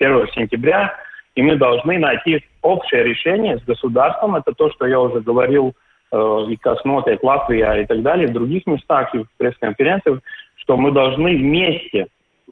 1 0.00 0.28
сентября, 0.34 0.94
и 1.34 1.42
мы 1.42 1.56
должны 1.56 1.98
найти 1.98 2.44
общее 2.62 3.04
решение 3.04 3.58
с 3.58 3.64
государством. 3.64 4.36
Это 4.36 4.52
то, 4.52 4.70
что 4.72 4.86
я 4.86 5.00
уже 5.00 5.20
говорил 5.20 5.74
э, 6.12 6.44
и 6.50 6.56
Коснота, 6.56 7.12
и 7.12 7.18
Латвия, 7.22 7.72
и 7.82 7.86
так 7.86 8.02
далее, 8.02 8.28
в 8.28 8.32
других 8.32 8.66
местах, 8.66 9.14
и 9.14 9.18
в 9.18 9.28
пресс-конференциях, 9.38 10.20
что 10.56 10.76
мы 10.76 10.90
должны 10.90 11.36
вместе 11.36 12.08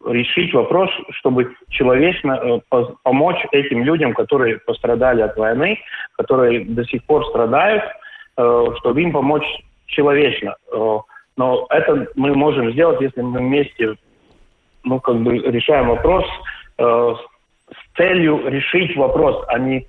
решить 0.06 0.52
вопрос, 0.54 0.90
чтобы 1.10 1.54
человечно 1.68 2.60
помочь 3.02 3.44
этим 3.52 3.84
людям, 3.84 4.14
которые 4.14 4.58
пострадали 4.58 5.22
от 5.22 5.36
войны, 5.36 5.78
которые 6.16 6.64
до 6.64 6.84
сих 6.84 7.04
пор 7.04 7.26
страдают– 7.26 7.84
Э, 8.36 8.66
чтобы 8.78 9.02
им 9.02 9.12
помочь 9.12 9.44
человечно. 9.86 10.56
Э, 10.72 10.98
но 11.36 11.66
это 11.68 12.06
мы 12.14 12.34
можем 12.34 12.72
сделать, 12.72 13.00
если 13.02 13.20
мы 13.20 13.40
вместе 13.40 13.94
ну, 14.84 15.00
как 15.00 15.16
бы 15.20 15.36
решаем 15.36 15.88
вопрос 15.88 16.24
э, 16.78 17.14
с 17.70 17.96
целью 17.96 18.48
решить 18.48 18.96
вопрос, 18.96 19.44
а 19.48 19.58
не, 19.58 19.86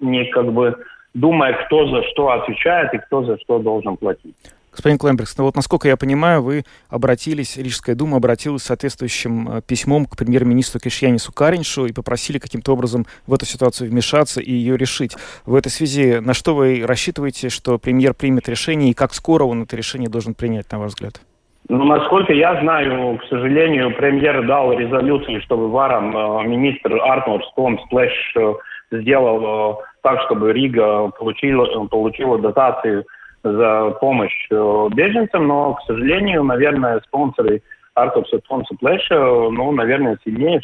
не 0.00 0.24
как 0.30 0.52
бы 0.52 0.76
думая, 1.14 1.52
кто 1.64 1.86
за 1.88 2.02
что 2.08 2.30
отвечает 2.30 2.94
и 2.94 2.98
кто 2.98 3.24
за 3.24 3.38
что 3.38 3.58
должен 3.58 3.96
платить. 3.96 4.36
Господин 4.80 4.96
Клембергс, 4.96 5.36
ну 5.36 5.44
вот 5.44 5.56
насколько 5.56 5.88
я 5.88 5.98
понимаю, 5.98 6.42
вы 6.42 6.64
обратились, 6.88 7.58
Рижская 7.58 7.94
дума 7.94 8.16
обратилась 8.16 8.62
с 8.62 8.66
соответствующим 8.68 9.58
э, 9.58 9.60
письмом 9.60 10.06
к 10.06 10.16
премьер-министру 10.16 10.80
Кишьянису 10.80 11.34
Кариншу 11.34 11.84
и 11.84 11.92
попросили 11.92 12.38
каким-то 12.38 12.72
образом 12.72 13.04
в 13.26 13.34
эту 13.34 13.44
ситуацию 13.44 13.90
вмешаться 13.90 14.40
и 14.40 14.50
ее 14.50 14.78
решить. 14.78 15.18
В 15.44 15.54
этой 15.54 15.68
связи 15.68 16.20
на 16.20 16.32
что 16.32 16.54
вы 16.54 16.82
рассчитываете, 16.86 17.50
что 17.50 17.78
премьер 17.78 18.14
примет 18.14 18.48
решение 18.48 18.92
и 18.92 18.94
как 18.94 19.12
скоро 19.12 19.44
он 19.44 19.64
это 19.64 19.76
решение 19.76 20.08
должен 20.08 20.32
принять, 20.32 20.72
на 20.72 20.78
ваш 20.78 20.92
взгляд? 20.92 21.20
Ну, 21.68 21.84
насколько 21.84 22.32
я 22.32 22.58
знаю, 22.62 23.18
к 23.18 23.24
сожалению, 23.28 23.94
премьер 23.94 24.46
дал 24.46 24.72
резолюцию, 24.72 25.42
чтобы 25.42 25.68
ВАРАМ 25.68 26.16
э, 26.16 26.48
министр 26.48 26.94
Артурс 27.02 27.44
Томс 27.48 27.78
Плешс 27.80 28.34
э, 28.34 28.54
сделал 28.92 29.82
так, 30.02 30.22
чтобы 30.22 30.54
Рига 30.54 31.08
получила, 31.18 31.66
получила 31.84 32.38
дотацию 32.38 33.04
за 33.42 33.90
помощь 34.00 34.48
беженцам, 34.50 35.46
но, 35.46 35.74
к 35.74 35.82
сожалению, 35.86 36.44
наверное, 36.44 37.00
спонсоры 37.06 37.62
Артурса 37.94 38.38
Томса 38.40 38.74
Плешса, 38.78 39.14
ну, 39.14 39.72
наверное, 39.72 40.18
сильнее, 40.24 40.62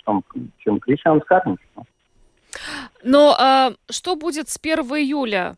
чем 0.58 0.80
Кришьянис 0.80 1.20
Кариньш. 1.22 1.58
Но 3.04 3.34
а, 3.38 3.72
что 3.90 4.16
будет 4.16 4.48
с 4.48 4.58
1 4.62 4.78
июля? 4.78 5.56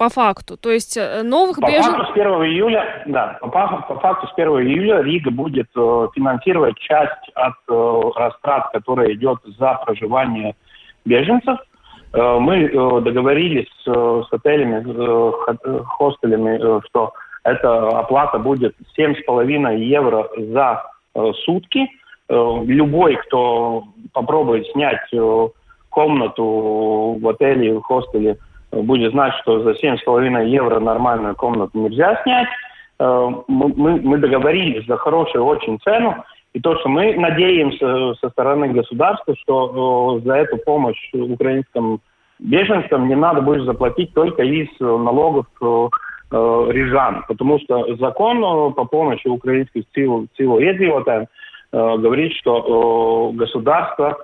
по 0.00 0.08
факту. 0.08 0.56
То 0.56 0.70
есть 0.70 0.96
э, 0.96 1.22
новых 1.22 1.60
по 1.60 1.66
беженцев... 1.66 1.92
Факту 1.92 2.14
с 2.14 2.16
1 2.16 2.26
июля, 2.44 3.02
да, 3.04 3.36
по, 3.42 3.48
по 3.48 4.00
факту 4.00 4.28
с 4.28 4.32
1 4.34 4.48
июля 4.48 5.02
Рига 5.02 5.30
будет 5.30 5.68
э, 5.76 6.08
финансировать 6.14 6.78
часть 6.78 7.28
от 7.34 7.52
э, 7.68 8.00
растрат, 8.16 8.70
которая 8.72 9.12
идет 9.12 9.40
за 9.58 9.74
проживание 9.84 10.56
беженцев. 11.04 11.58
Э, 12.12 12.38
мы 12.40 12.64
э, 12.64 13.00
договорились 13.02 13.68
с 13.84 14.32
отелями, 14.32 14.84
э, 14.86 15.82
хостелями, 15.84 16.80
что 16.86 17.12
эта 17.44 17.88
оплата 17.98 18.38
будет 18.38 18.74
7,5 18.98 19.78
евро 19.78 20.28
за 20.36 20.82
сутки. 21.44 21.88
Любой, 22.28 23.16
кто 23.16 23.84
попробует 24.12 24.66
снять 24.68 25.00
комнату 25.88 27.18
в 27.20 27.28
отеле, 27.28 27.78
в 27.78 27.82
хостеле, 27.82 28.36
будет 28.70 29.10
знать, 29.12 29.34
что 29.40 29.60
за 29.62 29.70
7,5 29.70 30.46
евро 30.46 30.78
нормальную 30.78 31.34
комнату 31.34 31.70
нельзя 31.78 32.22
снять. 32.22 32.48
Мы 32.98 34.18
договорились 34.18 34.86
за 34.86 34.98
хорошую 34.98 35.44
очень 35.44 35.80
цену, 35.80 36.24
и 36.52 36.60
то, 36.60 36.76
что 36.78 36.88
мы 36.88 37.14
надеемся 37.14 38.14
со 38.20 38.30
стороны 38.30 38.68
государства, 38.68 39.34
что 39.36 40.20
за 40.24 40.34
эту 40.34 40.56
помощь 40.58 40.98
украинским 41.12 42.00
беженцам 42.40 43.08
не 43.08 43.14
надо 43.14 43.40
будет 43.40 43.64
заплатить 43.64 44.12
только 44.14 44.42
из 44.42 44.68
налогов 44.80 45.46
э, 45.60 45.88
э, 46.32 46.66
рижан, 46.70 47.24
потому 47.28 47.60
что 47.60 47.96
закон 47.96 48.38
э, 48.38 48.72
по 48.72 48.84
помощи 48.84 49.28
украинских 49.28 49.84
сил, 49.94 50.26
сил 50.36 50.58
э, 50.58 51.26
говорит, 51.72 52.32
что 52.34 53.30
государство 53.34 54.18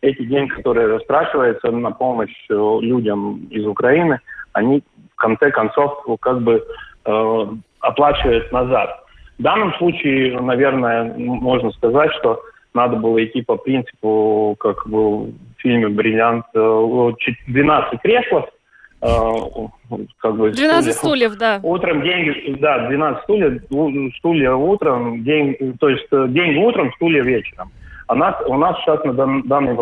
эти 0.00 0.24
деньги, 0.24 0.50
которые 0.52 0.86
растрачиваются 0.86 1.70
на 1.70 1.90
помощь 1.90 2.32
людям 2.48 3.46
из 3.50 3.66
Украины, 3.66 4.20
они 4.54 4.82
в 5.12 5.16
конце 5.16 5.50
концов 5.50 6.02
как 6.20 6.40
бы 6.40 6.64
оплачивают 7.80 8.50
назад. 8.52 9.03
В 9.38 9.42
данном 9.42 9.74
случае, 9.74 10.40
наверное, 10.40 11.12
можно 11.16 11.70
сказать, 11.72 12.12
что 12.20 12.40
надо 12.72 12.96
было 12.96 13.24
идти 13.24 13.42
по 13.42 13.56
принципу, 13.56 14.56
как 14.58 14.86
был 14.88 15.32
в 15.56 15.60
фильме 15.60 15.88
«Бриллиант», 15.88 16.46
12 16.52 18.00
кресел, 18.00 18.48
как 20.18 20.36
бы 20.36 20.50
12 20.50 20.94
стульев, 20.94 20.94
стульев, 20.94 21.36
да. 21.36 21.60
Утром 21.62 22.02
деньги, 22.02 22.56
да, 22.58 22.88
12 22.88 23.22
стульев, 23.24 23.62
стулья 24.16 24.54
утром, 24.54 25.22
день, 25.24 25.76
то 25.78 25.90
есть 25.90 26.06
э, 26.10 26.26
деньги 26.28 26.56
утром, 26.56 26.90
стулья 26.94 27.22
вечером. 27.22 27.70
А 28.06 28.14
нас, 28.14 28.34
у 28.46 28.56
нас 28.56 28.78
сейчас 28.80 29.04
на 29.04 29.42
данный 29.42 29.76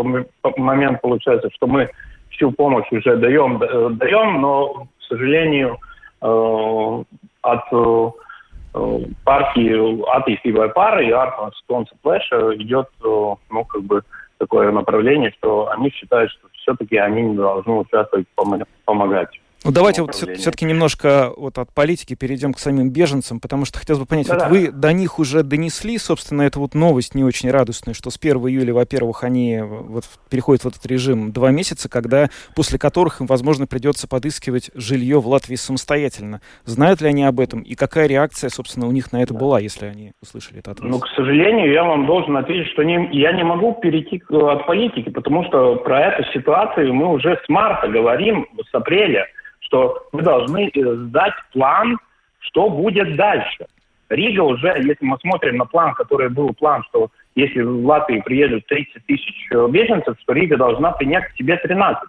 момент 0.57 1.01
получается, 1.01 1.51
что 1.55 1.69
мы 1.69 1.88
всю 2.31 2.51
помощь 2.51 2.91
уже 2.91 3.17
даем, 3.17 3.62
э, 3.62 3.91
даем, 3.91 4.41
но, 4.41 4.87
к 4.99 5.03
сожалению, 5.09 5.79
э, 6.21 7.03
от 7.43 8.15
партии 9.25 10.17
атеистивой 10.17 10.71
пары 10.71 11.07
и 11.07 11.11
Артон 11.11 11.53
Стонса 11.63 11.95
Флэша 12.03 12.57
идет, 12.57 12.89
ну, 13.03 13.65
как 13.69 13.83
бы, 13.83 14.03
такое 14.39 14.73
направление, 14.73 15.33
что 15.39 15.69
они 15.71 15.91
считают, 15.91 16.31
что 16.33 16.49
все-таки 16.55 16.97
они 16.97 17.23
не 17.23 17.37
должны 17.37 17.75
участвовать, 17.75 18.27
помогать. 18.85 19.41
Ну, 19.64 19.70
давайте 19.70 20.03
вот 20.03 20.14
все-таки 20.14 20.64
немножко 20.64 21.33
вот 21.37 21.59
от 21.59 21.72
политики 21.72 22.14
перейдем 22.14 22.53
к 22.53 22.59
самим 22.59 22.90
беженцам, 22.90 23.38
потому 23.38 23.64
что 23.64 23.79
хотелось 23.79 24.01
бы 24.01 24.07
понять, 24.07 24.27
да, 24.27 24.35
вот 24.35 24.48
вы 24.48 24.72
до 24.72 24.92
них 24.92 25.20
уже 25.20 25.44
донесли, 25.44 25.98
собственно, 25.98 26.42
эту 26.42 26.59
вот 26.61 26.75
новость 26.75 27.14
не 27.14 27.22
очень 27.22 27.51
радостную, 27.51 27.94
что 27.94 28.11
с 28.11 28.18
1 28.20 28.37
июля, 28.48 28.75
во-первых, 28.75 29.22
они 29.22 29.61
вот 29.62 30.05
переходят 30.31 30.64
в 30.64 30.66
этот 30.66 30.85
режим 30.87 31.33
два 31.33 31.53
месяца, 31.53 31.88
когда, 31.88 32.29
после 32.57 32.79
которых 32.79 33.20
им, 33.20 33.27
возможно, 33.27 33.66
придется 33.66 34.09
подыскивать 34.09 34.70
жилье 34.75 35.20
в 35.20 35.29
Латвии 35.29 35.55
самостоятельно. 35.55 36.40
Знают 36.64 37.01
ли 37.01 37.09
они 37.09 37.25
об 37.25 37.38
этом? 37.38 37.61
И 37.61 37.75
какая 37.77 38.09
реакция, 38.09 38.51
собственно, 38.51 38.88
у 38.88 38.92
них 38.92 39.12
на 39.12 39.22
это 39.22 39.33
да. 39.33 39.40
была, 39.40 39.61
если 39.61 39.87
они 39.87 40.12
услышали 40.20 40.59
это 40.59 40.72
от 40.72 40.81
вас? 40.81 40.90
Ну, 40.90 40.98
к 40.98 41.07
сожалению, 41.14 41.72
я 41.72 41.85
вам 41.85 42.07
должен 42.07 42.37
ответить, 42.37 42.72
что 42.72 42.83
не, 42.83 43.09
я 43.12 43.33
не 43.33 43.44
могу 43.44 43.75
перейти 43.75 44.20
от 44.29 44.66
политики, 44.66 45.11
потому 45.11 45.44
что 45.44 45.77
про 45.77 46.01
эту 46.01 46.25
ситуацию 46.33 46.92
мы 46.92 47.12
уже 47.12 47.38
с 47.44 47.48
марта 47.48 47.87
говорим, 47.87 48.46
с 48.68 48.75
апреля 48.75 49.29
что 49.73 50.07
мы 50.13 50.21
должны 50.23 50.69
э, 50.69 50.95
сдать 51.07 51.33
план, 51.53 51.99
что 52.41 52.69
будет 52.69 53.17
дальше. 53.17 53.67
Рига 54.11 54.43
уже, 54.43 54.69
если 54.69 54.99
мы 55.01 55.17
смотрим 55.19 55.57
на 55.57 55.65
план, 55.65 55.95
который 55.95 56.29
был 56.29 56.53
план, 56.53 56.85
что 56.91 57.09
если 57.35 57.62
в 57.62 57.87
Латвии 57.87 58.20
приедут 58.20 58.66
30 58.66 59.07
тысяч 59.07 59.49
э, 59.51 59.66
беженцев, 59.70 60.18
что 60.20 60.35
Рига 60.35 60.59
должна 60.59 60.93
принять 60.93 61.25
к 61.29 61.37
себе 61.37 61.57
13. 61.57 62.03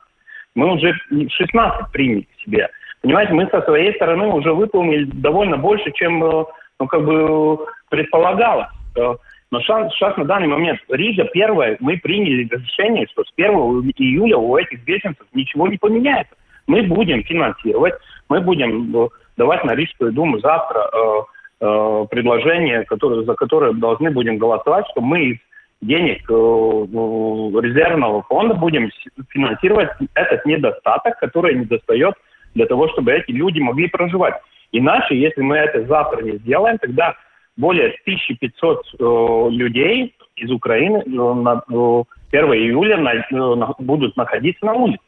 Мы 0.55 0.73
уже 0.73 0.93
16 1.29 1.91
приняли 1.93 2.27
к 2.35 2.41
себе. 2.41 2.69
Понимаете, 3.01 3.33
мы 3.33 3.47
со 3.47 3.61
своей 3.61 3.95
стороны 3.95 4.27
уже 4.27 4.53
выполнили 4.53 5.05
довольно 5.05 5.55
больше, 5.57 5.89
чем 5.93 6.21
э, 6.21 6.45
ну, 6.81 6.87
как 6.87 7.05
бы 7.05 7.65
предполагалось. 7.89 8.67
Но 8.95 9.61
сейчас 9.61 10.17
на 10.17 10.25
данный 10.25 10.47
момент 10.47 10.81
Рига 10.89 11.25
первая, 11.25 11.77
мы 11.79 11.97
приняли 11.97 12.43
решение, 12.43 13.07
что 13.11 13.23
с 13.23 13.31
1 13.37 13.53
июля 13.95 14.37
у 14.37 14.57
этих 14.57 14.83
беженцев 14.83 15.25
ничего 15.31 15.67
не 15.67 15.77
поменяется 15.77 16.35
мы 16.67 16.83
будем 16.83 17.23
финансировать, 17.23 17.95
мы 18.29 18.41
будем 18.41 18.95
э, 18.95 19.07
давать 19.37 19.63
на 19.63 19.75
Рижскую 19.75 20.11
думу 20.11 20.39
завтра 20.39 20.89
э, 20.91 21.21
э, 21.61 22.05
предложение, 22.09 22.83
которое, 22.83 23.23
за 23.23 23.33
которое 23.35 23.73
должны 23.73 24.11
будем 24.11 24.37
голосовать, 24.37 24.85
что 24.91 25.01
мы 25.01 25.23
из 25.23 25.37
денег 25.81 26.29
э, 26.29 26.33
резервного 26.33 28.23
фонда 28.23 28.55
будем 28.55 28.89
финансировать 29.29 29.89
этот 30.13 30.45
недостаток, 30.45 31.19
который 31.19 31.55
недостает 31.55 32.15
для 32.55 32.65
того, 32.65 32.87
чтобы 32.89 33.11
эти 33.13 33.31
люди 33.31 33.59
могли 33.59 33.87
проживать. 33.87 34.35
Иначе, 34.71 35.19
если 35.19 35.41
мы 35.41 35.57
это 35.57 35.85
завтра 35.85 36.21
не 36.21 36.37
сделаем, 36.37 36.77
тогда 36.77 37.15
более 37.57 37.95
1500 38.05 38.85
э, 38.99 39.47
людей 39.51 40.15
из 40.35 40.51
Украины 40.51 41.03
э, 41.05 41.09
на 41.09 41.63
э, 41.69 42.03
1 42.31 42.53
июля 42.53 42.97
на, 42.97 43.13
э, 43.13 43.73
будут 43.79 44.17
находиться 44.17 44.65
на 44.65 44.73
улице. 44.73 45.03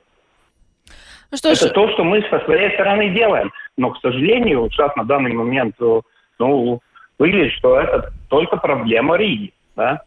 Ну, 1.32 1.38
что 1.38 1.49
это 1.49 1.67
ж... 1.67 1.71
то, 1.71 1.89
что 1.91 2.03
мы 2.03 2.21
со 2.30 2.39
своей 2.45 2.71
стороны 2.73 3.09
делаем. 3.09 3.51
Но, 3.78 3.91
к 3.91 3.99
сожалению, 3.99 4.69
сейчас 4.71 4.95
на 4.95 5.03
данный 5.03 5.34
момент 5.34 5.76
э, 5.80 6.01
ну, 6.39 6.82
выглядит, 7.19 7.53
что 7.53 7.80
это 7.80 8.13
только 8.30 8.57
проблема 8.57 9.17
Риги. 9.17 9.53
Да? 9.76 10.01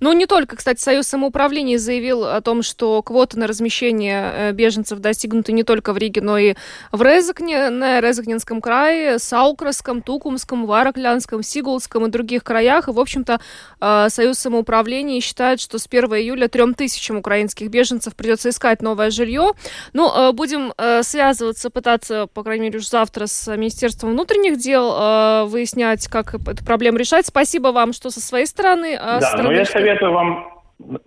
Ну, 0.00 0.12
не 0.12 0.26
только, 0.26 0.56
кстати, 0.56 0.80
Союз 0.80 1.06
самоуправления 1.06 1.78
заявил 1.78 2.24
о 2.24 2.40
том, 2.40 2.62
что 2.62 3.02
квоты 3.02 3.38
на 3.38 3.46
размещение 3.46 4.32
э, 4.32 4.52
беженцев 4.52 4.98
достигнуты 4.98 5.52
не 5.52 5.62
только 5.62 5.92
в 5.92 5.98
Риге, 5.98 6.20
но 6.20 6.38
и 6.38 6.54
в 6.92 7.02
Резакне, 7.02 7.70
на 7.70 8.00
Резакненском 8.00 8.60
крае, 8.60 9.18
Саукраском, 9.18 10.02
Тукумском, 10.02 10.66
Вараклянском, 10.66 11.42
Сигулском 11.42 12.06
и 12.06 12.10
других 12.10 12.44
краях. 12.44 12.88
И, 12.88 12.92
в 12.92 13.00
общем-то, 13.00 13.40
э, 13.80 14.06
Союз 14.08 14.38
самоуправления 14.38 15.20
считает, 15.20 15.60
что 15.60 15.78
с 15.78 15.86
1 15.86 16.14
июля 16.14 16.48
трем 16.48 16.74
тысячам 16.74 17.18
украинских 17.18 17.68
беженцев 17.68 18.14
придется 18.14 18.50
искать 18.50 18.82
новое 18.82 19.10
жилье. 19.10 19.52
Ну, 19.92 20.10
э, 20.10 20.32
будем 20.32 20.72
связываться, 21.02 21.70
пытаться, 21.70 22.26
по 22.32 22.42
крайней 22.42 22.64
мере, 22.64 22.78
уже 22.78 22.88
завтра 22.88 23.26
с 23.26 23.54
Министерством 23.56 24.10
внутренних 24.10 24.58
дел 24.58 25.46
выяснять, 25.46 26.06
как 26.08 26.34
эту 26.34 26.64
проблему 26.64 26.98
решать. 26.98 27.26
Спасибо 27.26 27.68
вам, 27.68 27.92
что 27.92 28.10
со 28.10 28.20
своей 28.20 28.46
стороны... 28.46 28.96
Да, 28.96 29.20
стороны 29.20 29.65
советую 29.66 30.12
вам 30.12 30.56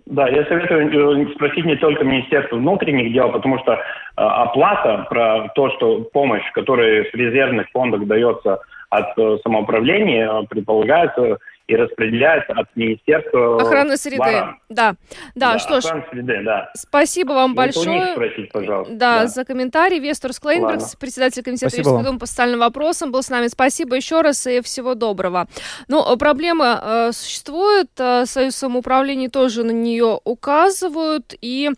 да, 0.06 0.28
я 0.28 0.44
советую 0.46 1.28
э, 1.28 1.34
спросить 1.34 1.64
не 1.64 1.76
только 1.76 2.02
Министерство 2.02 2.56
внутренних 2.56 3.12
дел, 3.12 3.30
потому 3.30 3.58
что 3.60 3.74
э, 3.74 3.78
оплата 4.16 5.06
про 5.08 5.48
то, 5.54 5.70
что 5.70 6.00
помощь, 6.12 6.42
которая 6.52 7.04
с 7.04 7.14
резервных 7.14 7.68
фондов 7.70 8.04
дается 8.06 8.58
от 8.88 9.16
э, 9.16 9.38
самоуправления, 9.44 10.42
предполагается 10.48 11.38
и 11.70 11.76
распределяется 11.76 12.52
от 12.52 12.74
Министерства 12.74 13.62
охраны 13.62 13.96
среды. 13.96 14.18
Да, 14.18 14.56
да, 14.68 14.96
да 15.34 15.58
что 15.58 15.80
ж. 15.80 15.84
Среды, 16.10 16.42
да. 16.44 16.70
Спасибо 16.74 17.32
вам 17.32 17.52
Это 17.52 17.56
большое. 17.56 18.12
спросить, 18.12 18.52
пожалуйста. 18.52 18.94
Да, 18.94 19.20
да, 19.20 19.26
за 19.28 19.44
комментарий. 19.44 20.00
Вестор 20.00 20.32
Склейнбергс, 20.32 20.96
председатель 20.96 21.44
комитета 21.44 21.76
Юридического 21.76 22.02
дома 22.02 22.18
по 22.18 22.26
социальным 22.26 22.60
вопросам, 22.60 23.12
был 23.12 23.22
с 23.22 23.30
нами. 23.30 23.46
Спасибо 23.46 23.94
еще 23.94 24.20
раз 24.20 24.46
и 24.48 24.60
всего 24.62 24.94
доброго. 24.94 25.46
Ну, 25.86 26.16
проблема 26.16 26.80
э, 26.82 27.10
существует, 27.12 27.88
э, 27.98 28.24
Союз 28.26 28.56
самоуправления 28.56 29.28
тоже 29.28 29.62
на 29.62 29.70
нее 29.70 30.18
указывают, 30.24 31.34
и, 31.40 31.70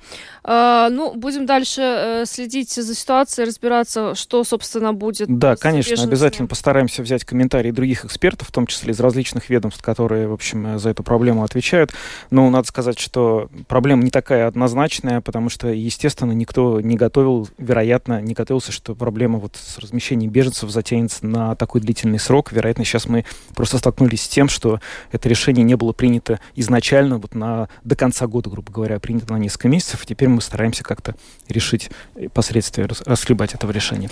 э, 0.45 0.89
ну, 0.91 1.15
будем 1.15 1.45
дальше 1.45 1.83
э, 1.83 2.25
следить 2.25 2.71
за 2.71 2.95
ситуацией, 2.95 3.47
разбираться, 3.47 4.15
что, 4.15 4.43
собственно, 4.45 4.95
будет. 4.95 5.29
Да, 5.29 5.57
конечно, 5.57 6.03
обязательно 6.03 6.49
постараемся 6.49 7.03
взять 7.03 7.25
комментарии 7.25 7.71
других 7.71 8.07
экспертов, 8.07 8.49
в 8.49 8.53
том 8.53 8.67
числе 8.67 8.93
из 8.93 9.01
различных 9.01 9.51
ведомств, 9.51 9.82
которые, 9.83 10.29
в 10.29 10.33
общем, 10.33 10.79
за 10.79 10.91
эту 10.91 11.03
проблему 11.03 11.45
отвечают. 11.45 11.93
Но 12.31 12.49
надо 12.49 12.67
сказать, 12.69 12.99
что 12.99 13.51
проблема 13.69 14.03
не 14.03 14.11
такая 14.11 14.47
однозначная, 14.47 15.21
потому 15.21 15.51
что, 15.51 15.69
естественно, 15.69 16.33
никто 16.33 16.81
не 16.81 16.97
готовил, 16.97 17.49
вероятно, 17.59 18.23
не 18.23 18.35
готовился, 18.35 18.73
что 18.73 18.95
проблема 18.95 19.39
вот 19.39 19.57
с 19.57 19.79
размещением 19.79 20.31
беженцев 20.31 20.71
затянется 20.71 21.27
на 21.27 21.55
такой 21.57 21.81
длительный 21.81 22.19
срок. 22.19 22.53
Вероятно, 22.53 22.85
сейчас 22.85 23.07
мы 23.07 23.25
просто 23.55 23.79
столкнулись 23.79 24.23
с 24.23 24.29
тем, 24.29 24.49
что 24.49 24.81
это 25.11 25.29
решение 25.29 25.65
не 25.65 25.77
было 25.77 25.93
принято 25.93 26.41
изначально 26.55 27.19
вот 27.19 27.35
на, 27.35 27.69
до 27.85 27.97
конца 27.97 28.27
года, 28.27 28.49
грубо 28.49 28.73
говоря, 28.73 28.99
принято 29.01 29.33
на 29.33 29.39
несколько 29.39 29.69
месяцев, 29.69 30.07
теперь 30.07 30.29
мы 30.29 30.41
стараемся 30.41 30.85
как-то 30.85 31.15
решить 31.49 31.91
последствия, 32.33 32.89
расхлебать 33.05 33.55
этого 33.55 33.73
решения. 33.73 34.11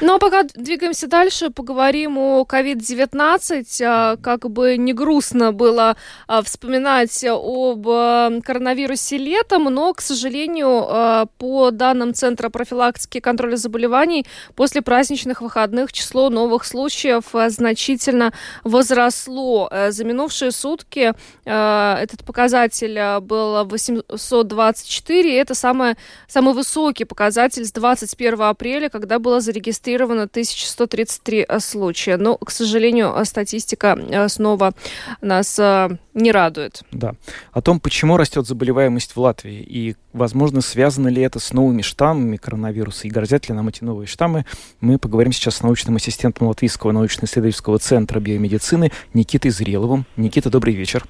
Ну, 0.00 0.14
а 0.14 0.18
пока 0.18 0.44
двигаемся 0.44 1.08
дальше, 1.08 1.50
поговорим 1.50 2.18
о 2.18 2.46
COVID-19. 2.48 3.64
А, 3.84 4.16
как 4.16 4.50
бы 4.50 4.76
не 4.76 4.92
грустно 4.92 5.07
грустно 5.08 5.52
было 5.52 5.96
а, 6.26 6.42
вспоминать 6.42 7.24
об 7.24 7.88
а, 7.88 8.30
коронавирусе 8.44 9.16
летом, 9.16 9.64
но, 9.64 9.94
к 9.94 10.02
сожалению, 10.02 10.84
а, 10.86 11.26
по 11.38 11.70
данным 11.70 12.12
Центра 12.12 12.50
профилактики 12.50 13.16
и 13.18 13.20
контроля 13.20 13.56
заболеваний, 13.56 14.26
после 14.54 14.82
праздничных 14.82 15.40
выходных 15.40 15.92
число 15.94 16.28
новых 16.28 16.64
случаев 16.64 17.24
значительно 17.48 18.34
возросло. 18.64 19.70
За 19.88 20.04
минувшие 20.04 20.50
сутки 20.52 21.14
этот 21.44 22.24
показатель 22.24 23.20
был 23.20 23.64
824, 23.64 25.32
и 25.32 25.36
это 25.36 25.54
самое, 25.54 25.96
самый 26.26 26.52
высокий 26.52 27.04
показатель 27.04 27.64
с 27.64 27.72
21 27.72 28.42
апреля, 28.42 28.90
когда 28.90 29.18
было 29.18 29.40
зарегистрировано 29.40 30.24
1133 30.24 31.46
случая. 31.60 32.18
Но, 32.18 32.36
к 32.36 32.50
сожалению, 32.50 33.14
статистика 33.24 33.98
снова 34.28 34.74
нас 35.20 35.58
э, 35.58 35.88
не 36.14 36.32
радует. 36.32 36.82
Да. 36.92 37.14
О 37.52 37.62
том, 37.62 37.80
почему 37.80 38.16
растет 38.16 38.46
заболеваемость 38.46 39.16
в 39.16 39.20
Латвии 39.20 39.60
и, 39.60 39.96
возможно, 40.12 40.60
связано 40.60 41.08
ли 41.08 41.22
это 41.22 41.38
с 41.38 41.52
новыми 41.52 41.82
штаммами 41.82 42.36
коронавируса 42.36 43.06
и 43.06 43.10
грозят 43.10 43.48
ли 43.48 43.54
нам 43.54 43.68
эти 43.68 43.84
новые 43.84 44.06
штаммы, 44.06 44.46
мы 44.80 44.98
поговорим 44.98 45.32
сейчас 45.32 45.56
с 45.56 45.62
научным 45.62 45.96
ассистентом 45.96 46.48
Латвийского 46.48 46.92
научно-исследовательского 46.92 47.78
центра 47.78 48.20
биомедицины 48.20 48.92
Никитой 49.14 49.50
Зреловым. 49.50 50.06
Никита, 50.16 50.50
добрый 50.50 50.74
вечер. 50.74 51.04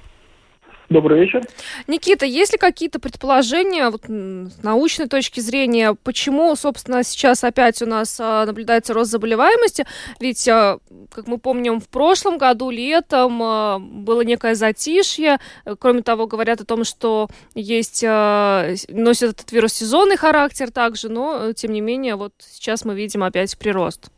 Добрый 0.89 1.19
вечер. 1.19 1.47
Никита, 1.85 2.25
есть 2.25 2.53
ли 2.53 2.57
какие-то 2.57 2.99
предположения 2.99 3.91
вот, 3.91 4.05
с 4.05 4.63
научной 4.63 5.07
точки 5.07 5.39
зрения, 5.39 5.93
почему, 5.93 6.55
собственно, 6.55 7.03
сейчас 7.03 7.43
опять 7.43 7.79
у 7.83 7.85
нас 7.85 8.17
а, 8.19 8.47
наблюдается 8.47 8.95
рост 8.95 9.11
заболеваемости? 9.11 9.85
Ведь, 10.19 10.47
а, 10.47 10.79
как 11.11 11.27
мы 11.27 11.37
помним, 11.37 11.79
в 11.79 11.87
прошлом 11.89 12.39
году 12.39 12.71
летом 12.71 13.39
а, 13.43 13.77
было 13.79 14.21
некое 14.21 14.55
затишье. 14.55 15.37
Кроме 15.77 16.01
того, 16.01 16.25
говорят 16.25 16.59
о 16.61 16.65
том, 16.65 16.83
что 16.83 17.29
есть, 17.53 18.03
а, 18.07 18.73
носит 18.87 19.29
этот 19.29 19.51
вирус 19.51 19.73
сезонный 19.73 20.17
характер 20.17 20.71
также, 20.71 21.09
но, 21.09 21.53
тем 21.53 21.71
не 21.71 21.81
менее, 21.81 22.15
вот 22.15 22.33
сейчас 22.39 22.83
мы 22.83 22.95
видим 22.95 23.23
опять 23.23 23.55
прирост. 23.59 24.09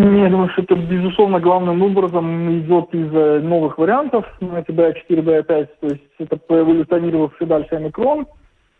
Я 0.00 0.30
думаю, 0.30 0.48
что 0.50 0.62
это, 0.62 0.76
безусловно, 0.76 1.40
главным 1.40 1.82
образом 1.82 2.60
идет 2.60 2.94
из 2.94 3.10
новых 3.42 3.78
вариантов 3.78 4.24
на 4.40 4.60
BA4, 4.60 4.94
BA5, 5.08 5.68
то 5.80 5.86
есть 5.88 6.04
это 6.20 6.38
эволюционировавший 6.48 7.48
дальше 7.48 7.74
омикрон. 7.74 8.28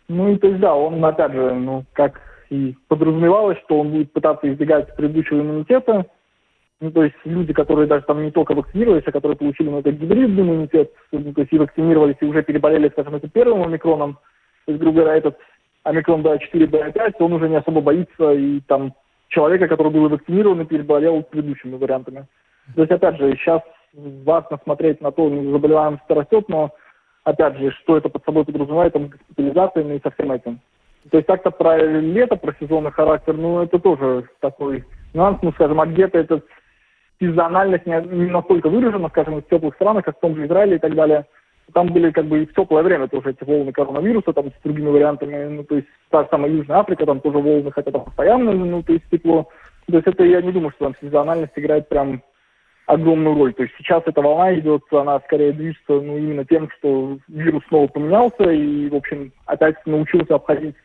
Ну 0.07 0.29
и 0.29 0.37
то 0.37 0.47
есть, 0.47 0.61
да, 0.61 0.73
он, 0.73 1.03
опять 1.03 1.33
же, 1.33 1.53
ну, 1.55 1.83
как 1.91 2.21
и 2.49 2.73
подразумевалось, 2.87 3.57
что 3.65 3.81
он 3.81 3.89
будет 3.89 4.13
пытаться 4.13 4.49
избегать 4.49 4.95
предыдущего 4.95 5.41
иммунитета. 5.41 6.05
Ну, 6.79 6.89
то 6.89 7.03
есть 7.03 7.17
люди, 7.25 7.51
которые 7.51 7.87
даже 7.87 8.05
там 8.05 8.23
не 8.23 8.31
только 8.31 8.53
вакцинировались, 8.53 9.03
а 9.05 9.11
которые 9.11 9.37
получили 9.37 9.67
ну, 9.67 9.79
этот 9.79 9.95
гибридный 9.95 10.41
иммунитет, 10.41 10.93
ну, 11.11 11.33
то 11.33 11.41
есть 11.41 11.51
и 11.51 11.59
вакцинировались, 11.59 12.15
и 12.21 12.25
уже 12.25 12.43
переболели, 12.43 12.87
скажем, 12.87 13.15
этим 13.15 13.29
первым 13.29 13.63
омикроном, 13.63 14.19
то 14.65 14.71
есть, 14.71 14.81
грубо 14.81 15.01
говоря, 15.01 15.17
этот 15.17 15.37
омикрон 15.83 16.21
BA4, 16.21 16.65
BA5, 16.69 17.15
он 17.19 17.33
уже 17.33 17.49
не 17.49 17.57
особо 17.57 17.81
боится 17.81 18.31
и 18.31 18.61
там 18.61 18.93
человека, 19.29 19.67
который 19.67 19.91
был 19.91 20.09
вакцинирован 20.09 20.61
и 20.61 20.65
переболел 20.65 21.23
предыдущими 21.23 21.75
вариантами. 21.75 22.25
То 22.75 22.81
есть, 22.81 22.91
опять 22.91 23.17
же, 23.17 23.35
сейчас 23.35 23.61
важно 23.93 24.59
смотреть 24.63 25.01
на 25.01 25.11
то, 25.11 25.29
заболеваемость 25.29 26.03
растет, 26.09 26.45
но, 26.49 26.71
опять 27.23 27.57
же, 27.57 27.71
что 27.81 27.97
это 27.97 28.09
под 28.09 28.23
собой 28.25 28.45
подразумевает, 28.45 28.93
там, 28.93 29.07
госпитализациями 29.07 29.95
и 29.95 30.01
со 30.01 30.11
всем 30.11 30.31
этим. 30.31 30.59
То 31.09 31.17
есть 31.17 31.27
так-то 31.27 31.49
про 31.51 31.77
лето, 31.77 32.35
про 32.35 32.55
сезонный 32.59 32.91
характер, 32.91 33.33
ну, 33.35 33.61
это 33.61 33.79
тоже 33.79 34.27
такой 34.41 34.83
нюанс, 35.13 35.39
ну, 35.41 35.51
скажем, 35.53 35.79
а 35.79 35.85
где-то 35.85 36.19
этот 36.19 36.45
сезональность 37.19 37.85
не, 37.85 38.01
не 38.01 38.29
настолько 38.29 38.69
выражена, 38.69 39.09
скажем, 39.09 39.41
в 39.41 39.47
теплых 39.47 39.75
странах, 39.75 40.05
как 40.05 40.17
в 40.17 40.19
том 40.19 40.35
же 40.35 40.45
Израиле 40.45 40.75
и 40.75 40.79
так 40.79 40.93
далее– 40.93 41.25
там 41.73 41.87
были 41.87 42.11
как 42.11 42.25
бы 42.25 42.43
и 42.43 42.45
в 42.45 42.53
теплое 42.53 42.83
время 42.83 43.07
тоже 43.07 43.31
эти 43.31 43.43
волны 43.43 43.71
коронавируса, 43.71 44.33
там 44.33 44.49
с 44.49 44.63
другими 44.63 44.89
вариантами, 44.89 45.45
ну, 45.45 45.63
то 45.63 45.75
есть 45.75 45.87
та 46.09 46.27
самая 46.29 46.51
Южная 46.51 46.77
Африка, 46.79 47.05
там 47.05 47.19
тоже 47.19 47.37
волны, 47.37 47.71
хотя 47.71 47.91
там 47.91 48.05
постоянно, 48.05 48.53
ну, 48.53 48.83
то 48.83 48.93
есть 48.93 49.05
тепло. 49.11 49.47
То 49.87 49.95
есть 49.95 50.07
это 50.07 50.23
я 50.23 50.41
не 50.41 50.51
думаю, 50.51 50.71
что 50.71 50.85
там 50.85 50.95
сезональность 51.01 51.53
играет 51.55 51.89
прям 51.89 52.21
огромную 52.85 53.35
роль. 53.35 53.53
То 53.53 53.63
есть 53.63 53.75
сейчас 53.77 54.03
эта 54.05 54.21
волна 54.21 54.53
идет, 54.55 54.81
она 54.91 55.19
скорее 55.21 55.51
движется 55.51 55.93
ну, 55.93 56.17
именно 56.17 56.45
тем, 56.45 56.69
что 56.77 57.17
вирус 57.27 57.63
снова 57.67 57.87
поменялся 57.87 58.49
и, 58.51 58.89
в 58.89 58.95
общем, 58.95 59.31
опять 59.45 59.75
научился 59.85 60.35
обходить 60.35 60.75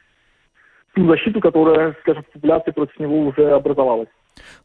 ту 0.94 1.06
защиту, 1.08 1.40
которая, 1.40 1.94
скажем, 2.00 2.22
в 2.22 2.32
популяции 2.32 2.70
против 2.72 2.98
него 2.98 3.20
уже 3.20 3.50
образовалась. 3.50 4.08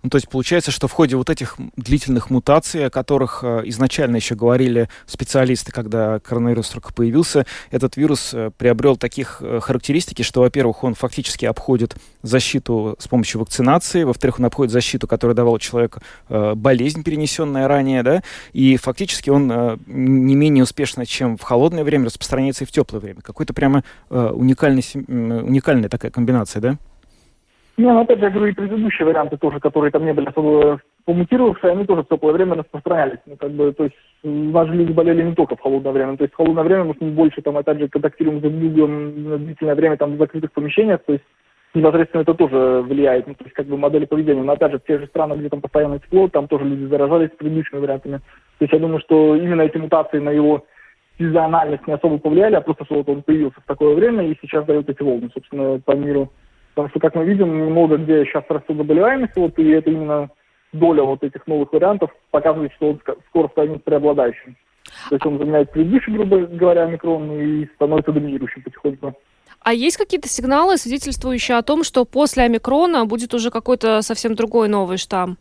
Ну, 0.03 0.09
то 0.09 0.17
есть 0.17 0.29
получается, 0.29 0.71
что 0.71 0.87
в 0.87 0.91
ходе 0.91 1.15
вот 1.15 1.29
этих 1.29 1.57
длительных 1.75 2.29
мутаций, 2.29 2.85
о 2.85 2.89
которых 2.89 3.43
э, 3.43 3.61
изначально 3.65 4.15
еще 4.15 4.35
говорили 4.35 4.89
специалисты, 5.05 5.71
когда 5.71 6.19
коронавирус 6.19 6.69
только 6.69 6.93
появился, 6.93 7.45
этот 7.69 7.97
вирус 7.97 8.33
э, 8.33 8.51
приобрел 8.57 8.95
таких 8.97 9.37
э, 9.41 9.59
характеристики, 9.61 10.21
что, 10.21 10.41
во-первых, 10.41 10.83
он 10.83 10.95
фактически 10.95 11.45
обходит 11.45 11.95
защиту 12.23 12.95
с 12.99 13.07
помощью 13.07 13.41
вакцинации, 13.41 14.03
во-вторых, 14.03 14.39
он 14.39 14.45
обходит 14.45 14.71
защиту, 14.71 15.07
которая 15.07 15.35
давала 15.35 15.59
человеку 15.59 16.01
э, 16.29 16.53
болезнь, 16.55 17.03
перенесенная 17.03 17.67
ранее, 17.67 18.03
да, 18.03 18.23
и 18.53 18.77
фактически 18.77 19.29
он 19.29 19.47
не 19.87 20.35
менее 20.35 20.63
успешно, 20.63 21.05
чем 21.05 21.37
в 21.37 21.41
холодное 21.41 21.83
время, 21.83 22.05
распространяется 22.05 22.63
и 22.63 22.67
в 22.67 22.71
теплое 22.71 22.99
время. 23.01 23.21
Какой-то 23.21 23.53
прямо 23.53 23.83
уникальный, 24.09 24.83
уникальная 24.93 25.89
такая 25.89 26.11
комбинация, 26.11 26.61
да? 26.61 26.77
Ну 27.81 27.97
опять 27.97 28.19
же, 28.19 28.25
я 28.25 28.29
говорю, 28.29 28.51
и 28.51 28.55
предыдущие 28.55 29.07
варианты 29.07 29.37
тоже, 29.37 29.61
которые 29.61 29.89
там 29.89 30.03
не 30.03 30.11
были 30.11 30.25
особо 30.25 30.81
помутировавшие, 31.05 31.71
они 31.71 31.85
тоже 31.85 32.03
в 32.03 32.09
теплое 32.09 32.33
время 32.33 32.55
распространялись. 32.55 33.19
Ну, 33.25 33.37
как 33.37 33.51
бы, 33.51 33.71
то 33.71 33.85
есть 33.85 33.95
же 34.21 34.75
люди 34.75 34.91
болели 34.91 35.23
не 35.23 35.33
только 35.33 35.55
в 35.55 35.61
холодное 35.61 35.93
время. 35.93 36.17
То 36.17 36.23
есть 36.25 36.33
в 36.33 36.35
холодное 36.35 36.65
время 36.65 36.83
мы 36.83 37.11
больше, 37.11 37.41
там, 37.41 37.55
опять 37.55 37.79
же, 37.79 37.87
контактируем 37.87 38.39
с 38.39 38.41
друг 38.41 38.53
другом 38.53 39.29
на 39.29 39.37
длительное 39.37 39.75
время 39.75 39.95
там, 39.95 40.15
в 40.15 40.17
закрытых 40.17 40.51
помещениях. 40.51 40.99
То 41.05 41.13
есть 41.13 41.23
непосредственно 41.73 42.23
это 42.23 42.33
тоже 42.33 42.81
влияет. 42.81 43.27
Ну, 43.27 43.33
то 43.35 43.45
есть 43.45 43.55
как 43.55 43.65
бы 43.67 43.77
модели 43.77 44.03
поведения. 44.03 44.43
Но 44.43 44.51
опять 44.51 44.73
же, 44.73 44.79
в 44.79 44.83
тех 44.83 44.99
же 44.99 45.07
странах, 45.07 45.37
где 45.37 45.47
там 45.47 45.61
постоянно 45.61 45.99
тепло, 45.99 46.27
там 46.27 46.49
тоже 46.49 46.65
люди 46.65 46.83
заражались 46.83 47.29
предыдущими 47.29 47.79
вариантами. 47.79 48.17
То 48.57 48.65
есть 48.65 48.73
я 48.73 48.79
думаю, 48.79 48.99
что 48.99 49.37
именно 49.37 49.61
эти 49.61 49.77
мутации 49.77 50.19
на 50.19 50.31
его 50.31 50.65
сезональность 51.17 51.87
не 51.87 51.93
особо 51.93 52.17
повлияли, 52.17 52.55
а 52.55 52.61
просто 52.61 52.83
что 52.83 52.95
вот 52.95 53.07
он 53.07 53.23
появился 53.23 53.61
в 53.61 53.65
такое 53.67 53.95
время 53.95 54.27
и 54.27 54.37
сейчас 54.41 54.65
дает 54.65 54.89
эти 54.89 55.01
волны, 55.01 55.29
собственно, 55.33 55.79
по 55.79 55.93
миру 55.93 56.29
Потому 56.73 56.89
что, 56.89 56.99
как 56.99 57.15
мы 57.15 57.25
видим, 57.25 57.49
много 57.49 57.97
где 57.97 58.25
сейчас 58.25 58.43
растет 58.49 58.77
заболеваемость, 58.77 59.35
вот, 59.35 59.57
и 59.59 59.69
это 59.69 59.89
именно 59.89 60.29
доля 60.71 61.03
вот 61.03 61.23
этих 61.23 61.45
новых 61.47 61.73
вариантов 61.73 62.11
показывает, 62.31 62.71
что 62.73 62.91
он 62.91 63.01
скоро 63.29 63.47
станет 63.49 63.83
преобладающим. 63.83 64.55
То 65.09 65.15
есть 65.15 65.25
он 65.25 65.37
заменяет 65.37 65.71
предыдущий, 65.71 66.13
грубо 66.13 66.37
говоря, 66.45 66.85
микрон 66.85 67.31
и 67.31 67.65
становится 67.75 68.11
доминирующим 68.11 68.63
потихоньку. 68.63 69.13
А 69.61 69.73
есть 69.73 69.97
какие-то 69.97 70.29
сигналы, 70.29 70.77
свидетельствующие 70.77 71.57
о 71.57 71.63
том, 71.63 71.83
что 71.83 72.05
после 72.05 72.43
омикрона 72.43 73.05
будет 73.05 73.33
уже 73.33 73.51
какой-то 73.51 74.01
совсем 74.01 74.35
другой 74.35 74.69
новый 74.69 74.97
штамм? 74.97 75.37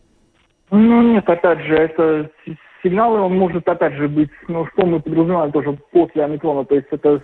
Ну 0.71 1.03
нет, 1.15 1.29
опять 1.29 1.61
же, 1.61 1.77
это 1.77 2.31
сигналы, 2.83 3.21
он 3.21 3.39
может 3.39 3.67
опять 3.69 3.95
же 3.95 4.09
быть, 4.09 4.31
ну 4.49 4.67
что 4.67 4.87
мы 4.87 5.01
подразумеваем 5.01 5.53
тоже 5.53 5.79
после 5.93 6.25
омикрона, 6.25 6.65
то 6.65 6.75
есть 6.75 6.89
это 6.91 7.23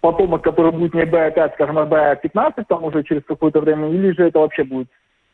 потомок, 0.00 0.42
который 0.42 0.72
будет 0.72 0.94
не 0.94 1.02
B5, 1.02 1.54
скажем, 1.54 1.78
а 1.78 1.84
B15 1.84 2.64
там 2.68 2.84
уже 2.84 3.02
через 3.04 3.24
какое-то 3.24 3.60
время, 3.60 3.90
или 3.90 4.12
же 4.12 4.28
это 4.28 4.38
вообще 4.38 4.64
будет 4.64 4.88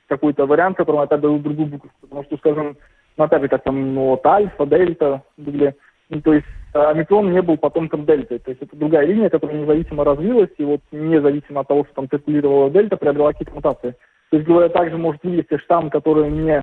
какой-то 0.08 0.46
вариант, 0.46 0.76
которому 0.76 1.02
опять 1.02 1.20
дадут 1.20 1.42
другую 1.42 1.68
букву. 1.68 1.90
Потому 2.00 2.24
что, 2.24 2.36
скажем, 2.36 2.76
ну, 3.16 3.24
опять 3.24 3.42
же, 3.42 3.48
как 3.48 3.62
там, 3.62 3.94
ну, 3.94 4.10
вот 4.10 4.26
альфа, 4.26 4.66
дельта 4.66 5.22
были. 5.36 5.74
Ну, 6.08 6.20
то 6.20 6.34
есть 6.34 6.46
а, 6.74 6.90
омикрон 6.90 7.32
не 7.32 7.40
был 7.40 7.56
потомком 7.56 8.04
дельты. 8.04 8.38
То 8.38 8.50
есть 8.50 8.62
это 8.62 8.76
другая 8.76 9.06
линия, 9.06 9.30
которая 9.30 9.58
независимо 9.58 10.04
развилась, 10.04 10.50
и 10.58 10.64
вот 10.64 10.80
независимо 10.90 11.60
от 11.60 11.68
того, 11.68 11.84
что 11.84 11.94
там 11.94 12.08
циркулировала 12.08 12.70
дельта, 12.70 12.96
приобрела 12.96 13.32
какие-то 13.32 13.54
мутации. 13.54 13.94
То 14.30 14.36
есть, 14.36 14.46
говоря, 14.46 14.68
также 14.68 14.96
может 14.96 15.22
вывести 15.22 15.58
штамм, 15.58 15.90
который 15.90 16.30
не 16.30 16.62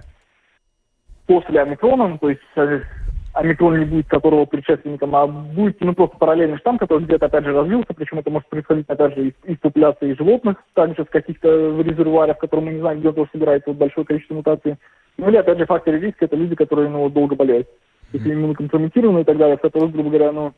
после 1.28 1.62
омикрона, 1.62 2.18
то 2.18 2.30
есть 2.30 2.42
э, 2.56 2.82
омикрон 3.40 3.80
не 3.80 3.86
будет 3.86 4.08
которого 4.08 4.46
предшественником, 4.46 5.16
а 5.16 5.26
будет 5.28 5.80
ну, 5.80 5.94
просто 5.94 6.18
параллельный 6.18 6.58
штамм, 6.58 6.78
который 6.78 7.06
где-то 7.06 7.28
опять 7.28 7.46
же 7.46 7.54
развился, 7.54 7.94
причем 7.96 8.20
это 8.20 8.30
может 8.30 8.50
происходить 8.50 8.86
опять 8.90 9.16
же 9.16 9.28
из, 9.28 9.34
из 9.46 9.58
популяции 9.58 10.14
животных, 10.14 10.58
также 10.74 11.06
с 11.06 11.10
каких-то 11.10 11.82
резервуаров, 11.82 12.38
которые 12.38 12.66
мы 12.66 12.74
не 12.74 12.80
знаем, 12.80 13.00
где 13.00 13.12
тоже 13.12 13.30
собирается 13.32 13.70
вот 13.70 13.78
большое 13.78 14.06
количество 14.06 14.36
мутаций. 14.36 14.76
Ну 15.18 15.30
или 15.30 15.38
опять 15.38 15.58
же 15.58 15.66
фактор 15.66 15.96
риска 15.96 16.26
это 16.26 16.36
люди, 16.36 16.56
которые 16.56 16.90
ну, 16.90 17.10
долго 17.10 17.36
болеют. 17.36 17.68
Если 18.12 18.34
иммунокомпрометированы 18.34 19.22
и 19.22 19.24
так 19.24 19.38
далее, 19.38 19.58
это, 19.62 19.80
грубо 19.80 20.10
говоря, 20.10 20.32
ну, 20.32 20.54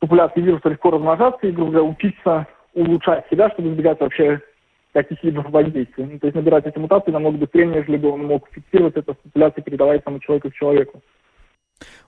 популяции 0.00 0.40
вируса 0.40 0.68
легко 0.68 0.90
размножаться 0.90 1.46
и, 1.46 1.52
грубо 1.52 1.72
говоря, 1.72 1.88
учиться 1.88 2.46
улучшать 2.74 3.26
себя, 3.30 3.50
чтобы 3.50 3.70
избегать 3.70 4.00
вообще 4.00 4.40
каких-либо 4.92 5.40
воздействий. 5.40 6.04
Ну, 6.04 6.18
то 6.18 6.26
есть 6.26 6.36
набирать 6.36 6.66
эти 6.66 6.78
мутации 6.78 7.10
намного 7.10 7.38
быстрее, 7.38 7.66
нежели 7.66 7.96
бы 7.96 8.10
он 8.10 8.24
мог 8.24 8.48
фиксировать 8.50 8.96
это 8.96 9.12
с 9.12 9.16
популяцией, 9.16 9.64
передавая 9.64 10.00
самому 10.02 10.20
человеку 10.20 10.50
к 10.50 10.54
человеку. 10.54 11.02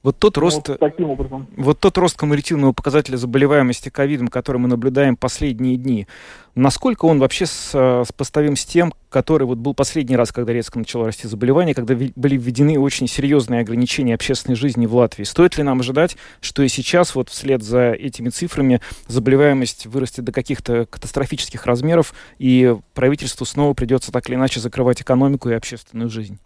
Вот 0.03 0.19
тот 0.19 0.37
ну, 0.37 0.43
рост, 0.43 0.69
вот, 0.69 0.79
таким 0.79 1.11
образом. 1.11 1.49
вот 1.57 1.81
тот 1.81 1.99
рост 1.99 2.17
кумулятивного 2.17 2.73
показателя 2.73 3.17
заболеваемости 3.17 3.89
ковидом, 3.89 4.29
который 4.29 4.59
мы 4.59 4.69
наблюдаем 4.69 5.17
последние 5.17 5.77
дни, 5.77 6.07
насколько 6.55 7.05
он 7.05 7.19
вообще 7.19 7.47
сопоставим 7.47 8.57
с 8.57 8.65
тем, 8.65 8.95
который 9.11 9.47
вот 9.47 9.59
был 9.59 9.75
последний 9.75 10.17
раз, 10.17 10.31
когда 10.31 10.53
резко 10.53 10.79
начало 10.79 11.07
расти 11.07 11.27
заболевание, 11.27 11.75
когда 11.75 11.95
были 11.95 12.37
введены 12.37 12.79
очень 12.79 13.09
серьезные 13.09 13.61
ограничения 13.61 14.15
общественной 14.15 14.57
жизни 14.57 14.87
в 14.87 14.95
Латвии? 14.95 15.25
Стоит 15.25 15.59
ли 15.59 15.65
нам 15.65 15.81
ожидать, 15.81 16.17
что 16.41 16.63
и 16.63 16.69
сейчас 16.69 17.15
вот 17.15 17.29
вслед 17.29 17.63
за 17.63 17.91
этими 17.91 18.29
цифрами 18.29 18.81
заболеваемость 19.09 19.87
вырастет 19.87 20.25
до 20.25 20.33
каких-то 20.33 20.87
катастрофических 20.87 21.67
размеров, 21.67 22.15
и 22.39 22.77
правительству 22.95 23.45
снова 23.45 23.75
придется 23.75 24.13
так 24.13 24.29
или 24.29 24.37
иначе 24.37 24.61
закрывать 24.61 25.03
экономику 25.03 25.51
и 25.51 25.55
общественную 25.55 26.09
жизнь? 26.09 26.39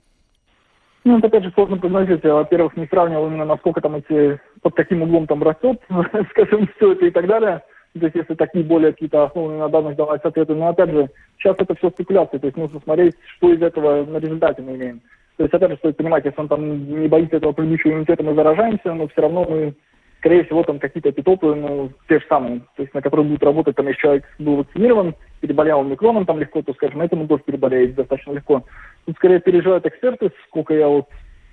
Ну, 1.04 1.18
это 1.18 1.26
опять 1.26 1.44
же 1.44 1.50
сложно 1.54 1.78
прогнозировать. 1.78 2.24
Я, 2.24 2.34
во-первых, 2.34 2.76
не 2.76 2.86
сравнивал 2.86 3.26
именно, 3.26 3.44
насколько 3.44 3.80
там 3.80 3.96
эти, 3.96 4.40
под 4.62 4.74
каким 4.74 5.02
углом 5.02 5.26
там 5.26 5.42
растет, 5.42 5.80
скажем, 6.30 6.68
все 6.76 6.92
это 6.92 7.06
и 7.06 7.10
так 7.10 7.26
далее. 7.26 7.62
То 7.98 8.06
есть, 8.06 8.14
если 8.14 8.34
такие 8.34 8.64
более 8.64 8.92
какие-то 8.92 9.24
основанные 9.24 9.58
на 9.58 9.68
данных 9.68 9.96
давать 9.96 10.22
ответы. 10.22 10.54
Но, 10.54 10.68
опять 10.68 10.90
же, 10.90 11.10
сейчас 11.38 11.56
это 11.58 11.74
все 11.74 11.90
спекуляции. 11.90 12.38
То 12.38 12.46
есть, 12.46 12.56
нужно 12.56 12.80
смотреть, 12.80 13.14
что 13.36 13.52
из 13.52 13.60
этого 13.60 14.04
на 14.04 14.18
результате 14.18 14.62
мы 14.62 14.76
имеем. 14.76 15.00
То 15.36 15.44
есть, 15.44 15.54
опять 15.54 15.70
же, 15.70 15.76
стоит 15.78 15.96
понимать, 15.96 16.24
если 16.24 16.40
он 16.40 16.48
там 16.48 17.00
не 17.00 17.08
боится 17.08 17.36
этого 17.36 17.52
предыдущего 17.52 17.92
иммунитета, 17.92 18.22
мы 18.22 18.34
заражаемся, 18.34 18.94
но 18.94 19.08
все 19.08 19.22
равно 19.22 19.44
мы 19.44 19.74
скорее 20.22 20.44
всего, 20.44 20.62
там 20.62 20.78
какие-то 20.78 21.10
эпитопы, 21.10 21.52
ну, 21.52 21.90
те 22.08 22.20
же 22.20 22.24
самые, 22.28 22.60
то 22.76 22.82
есть 22.82 22.94
на 22.94 23.02
которые 23.02 23.26
будет 23.26 23.42
работать, 23.42 23.74
там, 23.74 23.88
если 23.88 24.00
человек 24.00 24.24
был 24.38 24.56
вакцинирован, 24.58 25.16
переболел 25.40 25.82
микроном 25.82 26.26
там 26.26 26.38
легко, 26.38 26.62
то, 26.62 26.72
скажем, 26.74 27.00
этому 27.00 27.26
тоже 27.26 27.42
переболеет 27.42 27.96
достаточно 27.96 28.30
легко. 28.30 28.62
Тут 29.04 29.16
скорее 29.16 29.40
переживают 29.40 29.84
эксперты, 29.84 30.30
сколько 30.46 30.74
я 30.74 30.86
вот 30.86 31.08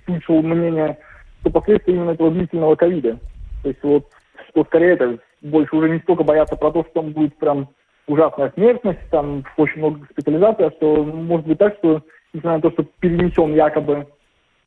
слышал 0.06 0.40
мнение, 0.40 0.98
что 1.40 1.50
последствия 1.50 1.94
именно 1.94 2.12
этого 2.12 2.30
длительного 2.30 2.76
ковида. 2.76 3.18
То 3.64 3.68
есть 3.68 3.82
вот, 3.82 4.04
что 4.48 4.64
скорее 4.64 4.92
это 4.92 5.18
больше 5.42 5.74
уже 5.74 5.90
не 5.90 5.98
столько 5.98 6.22
боятся 6.22 6.54
про 6.54 6.70
то, 6.70 6.84
что 6.84 7.02
там 7.02 7.10
будет 7.10 7.36
прям 7.38 7.70
ужасная 8.06 8.52
смертность, 8.54 9.00
там 9.10 9.44
очень 9.56 9.78
много 9.78 9.98
госпитализации, 9.98 10.66
а 10.66 10.70
что 10.76 11.02
может 11.02 11.46
быть 11.48 11.58
так, 11.58 11.74
что 11.78 12.02
несмотря 12.32 12.56
на 12.58 12.62
то, 12.62 12.70
что 12.70 12.84
перенесен 13.00 13.52
якобы 13.52 14.06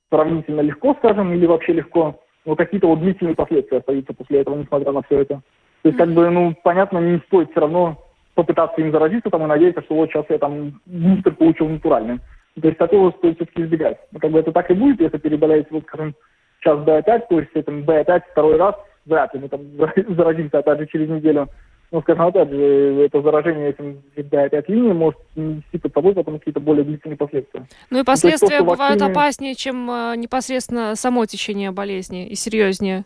сравнительно 0.10 0.60
легко, 0.60 0.94
скажем, 0.96 1.34
или 1.34 1.46
вообще 1.46 1.72
легко, 1.72 2.20
но 2.46 2.56
какие-то 2.56 2.88
вот 2.88 3.00
длительные 3.00 3.36
последствия 3.36 3.80
остаются 3.80 4.14
после 4.14 4.42
этого, 4.42 4.56
несмотря 4.56 4.92
на 4.92 5.02
все 5.04 5.22
это. 5.22 5.42
То 5.82 5.90
есть, 5.90 5.98
как 5.98 6.10
бы, 6.10 6.30
ну, 6.30 6.56
понятно, 6.64 7.00
не 7.00 7.20
стоит 7.28 7.52
все 7.52 7.60
равно 7.60 7.98
попытаться 8.36 8.82
им 8.82 8.92
заразиться 8.92 9.30
там 9.30 9.44
и 9.44 9.48
надеяться, 9.48 9.82
что 9.84 9.96
вот 9.96 10.10
сейчас 10.10 10.26
я 10.30 10.38
там 10.38 10.82
бустер 10.86 11.36
получил 11.36 11.70
натуральный. 11.70 12.20
То 12.60 12.68
есть 12.68 12.78
такого 12.78 13.12
стоит 13.12 13.36
все-таки 13.36 13.64
избегать. 13.64 13.98
Но 14.12 14.20
как 14.20 14.32
бы 14.32 14.40
это 14.40 14.52
так 14.52 14.70
и 14.72 14.74
будет, 14.74 15.02
если 15.02 15.18
переболеете, 15.18 15.68
вот, 15.72 15.84
скажем, 15.84 16.16
сейчас 16.60 16.80
B5, 16.80 17.22
то 17.30 17.40
есть 17.40 17.52
этим 17.54 17.84
B5 17.84 18.22
второй 18.32 18.58
раз, 18.58 18.76
вряд 19.06 19.34
ли 19.34 19.42
мы 19.42 19.50
там 19.50 19.62
заразимся 20.16 20.60
опять 20.60 20.80
же 20.80 20.88
через 20.88 21.10
неделю 21.10 21.50
ну, 21.94 22.02
скажем, 22.02 22.26
опять 22.26 22.50
же, 22.50 23.06
это 23.06 23.22
заражение 23.22 23.70
этим 23.70 24.02
опять 24.18 24.68
линией 24.68 24.94
может 24.94 25.20
нести 25.36 25.78
под 25.78 25.94
собой 25.94 26.16
потом 26.16 26.40
какие-то 26.40 26.60
более 26.60 26.84
длительные 26.84 27.18
последствия. 27.18 27.68
Ну 27.92 28.00
и 28.00 28.04
последствия 28.04 28.58
то, 28.58 28.64
бывают 28.64 29.00
вакцине... 29.00 29.12
опаснее, 29.12 29.56
чем 29.56 29.92
э, 29.92 30.16
непосредственно 30.18 30.96
само 30.96 31.28
течение 31.28 31.70
болезни 31.70 32.28
и 32.28 32.34
серьезнее. 32.34 33.04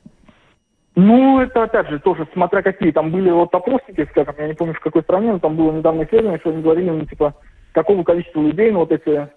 Ну, 0.96 1.42
это 1.42 1.64
опять 1.64 1.90
же 1.90 2.00
тоже 2.00 2.30
смотря 2.32 2.62
какие. 2.62 2.92
Там 2.92 3.12
были 3.12 3.30
вот 3.30 3.54
опросники, 3.54 4.08
скажем, 4.10 4.36
я 4.38 4.48
не 4.48 4.54
помню 4.54 4.74
в 4.74 4.80
какой 4.80 5.04
стране, 5.04 5.34
но 5.34 5.40
там 5.40 5.58
было 5.58 5.74
недавно 5.74 6.04
исследование, 6.04 6.40
что 6.40 6.52
они 6.52 6.62
говорили, 6.62 6.90
ну, 6.90 7.06
типа, 7.06 7.36
какого 7.74 8.04
количества 8.06 8.42
людей, 8.42 8.72
ну, 8.72 8.80
вот 8.80 8.94
эти 8.94 9.28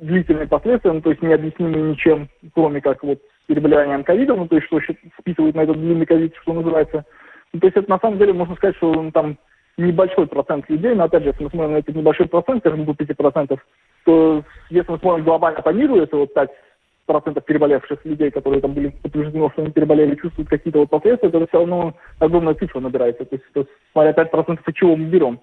длительные 0.00 0.48
последствия, 0.48 0.90
ну, 0.90 1.00
то 1.00 1.10
есть 1.10 1.22
необъяснимые 1.22 1.92
ничем, 1.92 2.28
кроме 2.52 2.80
как 2.80 3.04
вот 3.04 3.20
переболеванием 3.46 4.02
ковидом, 4.02 4.38
ну, 4.38 4.48
то 4.48 4.56
есть 4.56 4.66
что 4.66 4.80
списывают 5.20 5.54
на 5.54 5.60
этот 5.60 5.78
длинный 5.78 6.04
ковид, 6.04 6.34
что 6.42 6.52
называется, 6.52 6.96
ну, 6.96 7.04
то 7.52 7.66
есть 7.66 7.76
это 7.76 7.90
на 7.90 7.98
самом 7.98 8.18
деле 8.18 8.32
можно 8.32 8.56
сказать, 8.56 8.76
что 8.76 8.92
ну, 8.92 9.10
там 9.10 9.38
небольшой 9.78 10.26
процент 10.26 10.68
людей, 10.68 10.94
но 10.94 11.04
опять 11.04 11.22
же, 11.22 11.30
если 11.30 11.44
мы 11.44 11.50
смотрим 11.50 11.72
на 11.72 11.78
этот 11.78 11.94
небольшой 11.94 12.26
процент, 12.26 12.60
скажем, 12.60 12.84
до 12.84 12.92
5%, 12.92 13.58
то 14.04 14.44
если 14.70 14.90
мы 14.92 14.98
смотрим 14.98 15.24
глобально 15.24 15.62
по 15.62 15.70
миру, 15.70 15.96
это 15.96 16.16
вот 16.16 16.34
5 16.34 16.50
процентов 17.06 17.44
переболевших 17.44 18.04
людей, 18.04 18.30
которые 18.30 18.60
там 18.60 18.74
были 18.74 18.88
подтверждено, 18.88 19.50
что 19.50 19.62
они 19.62 19.70
переболели, 19.70 20.16
чувствуют 20.16 20.50
какие-то 20.50 20.80
вот 20.80 20.90
последствия, 20.90 21.28
это 21.30 21.46
все 21.46 21.58
равно 21.58 21.94
огромная 22.18 22.54
цифра 22.54 22.80
набирается. 22.80 23.24
То 23.24 23.36
есть, 23.36 23.44
то 23.52 23.60
есть 23.60 23.70
смотря 23.92 24.12
5 24.12 24.30
процентов 24.30 24.68
от 24.68 24.74
чего 24.74 24.96
мы 24.96 25.06
берем. 25.06 25.40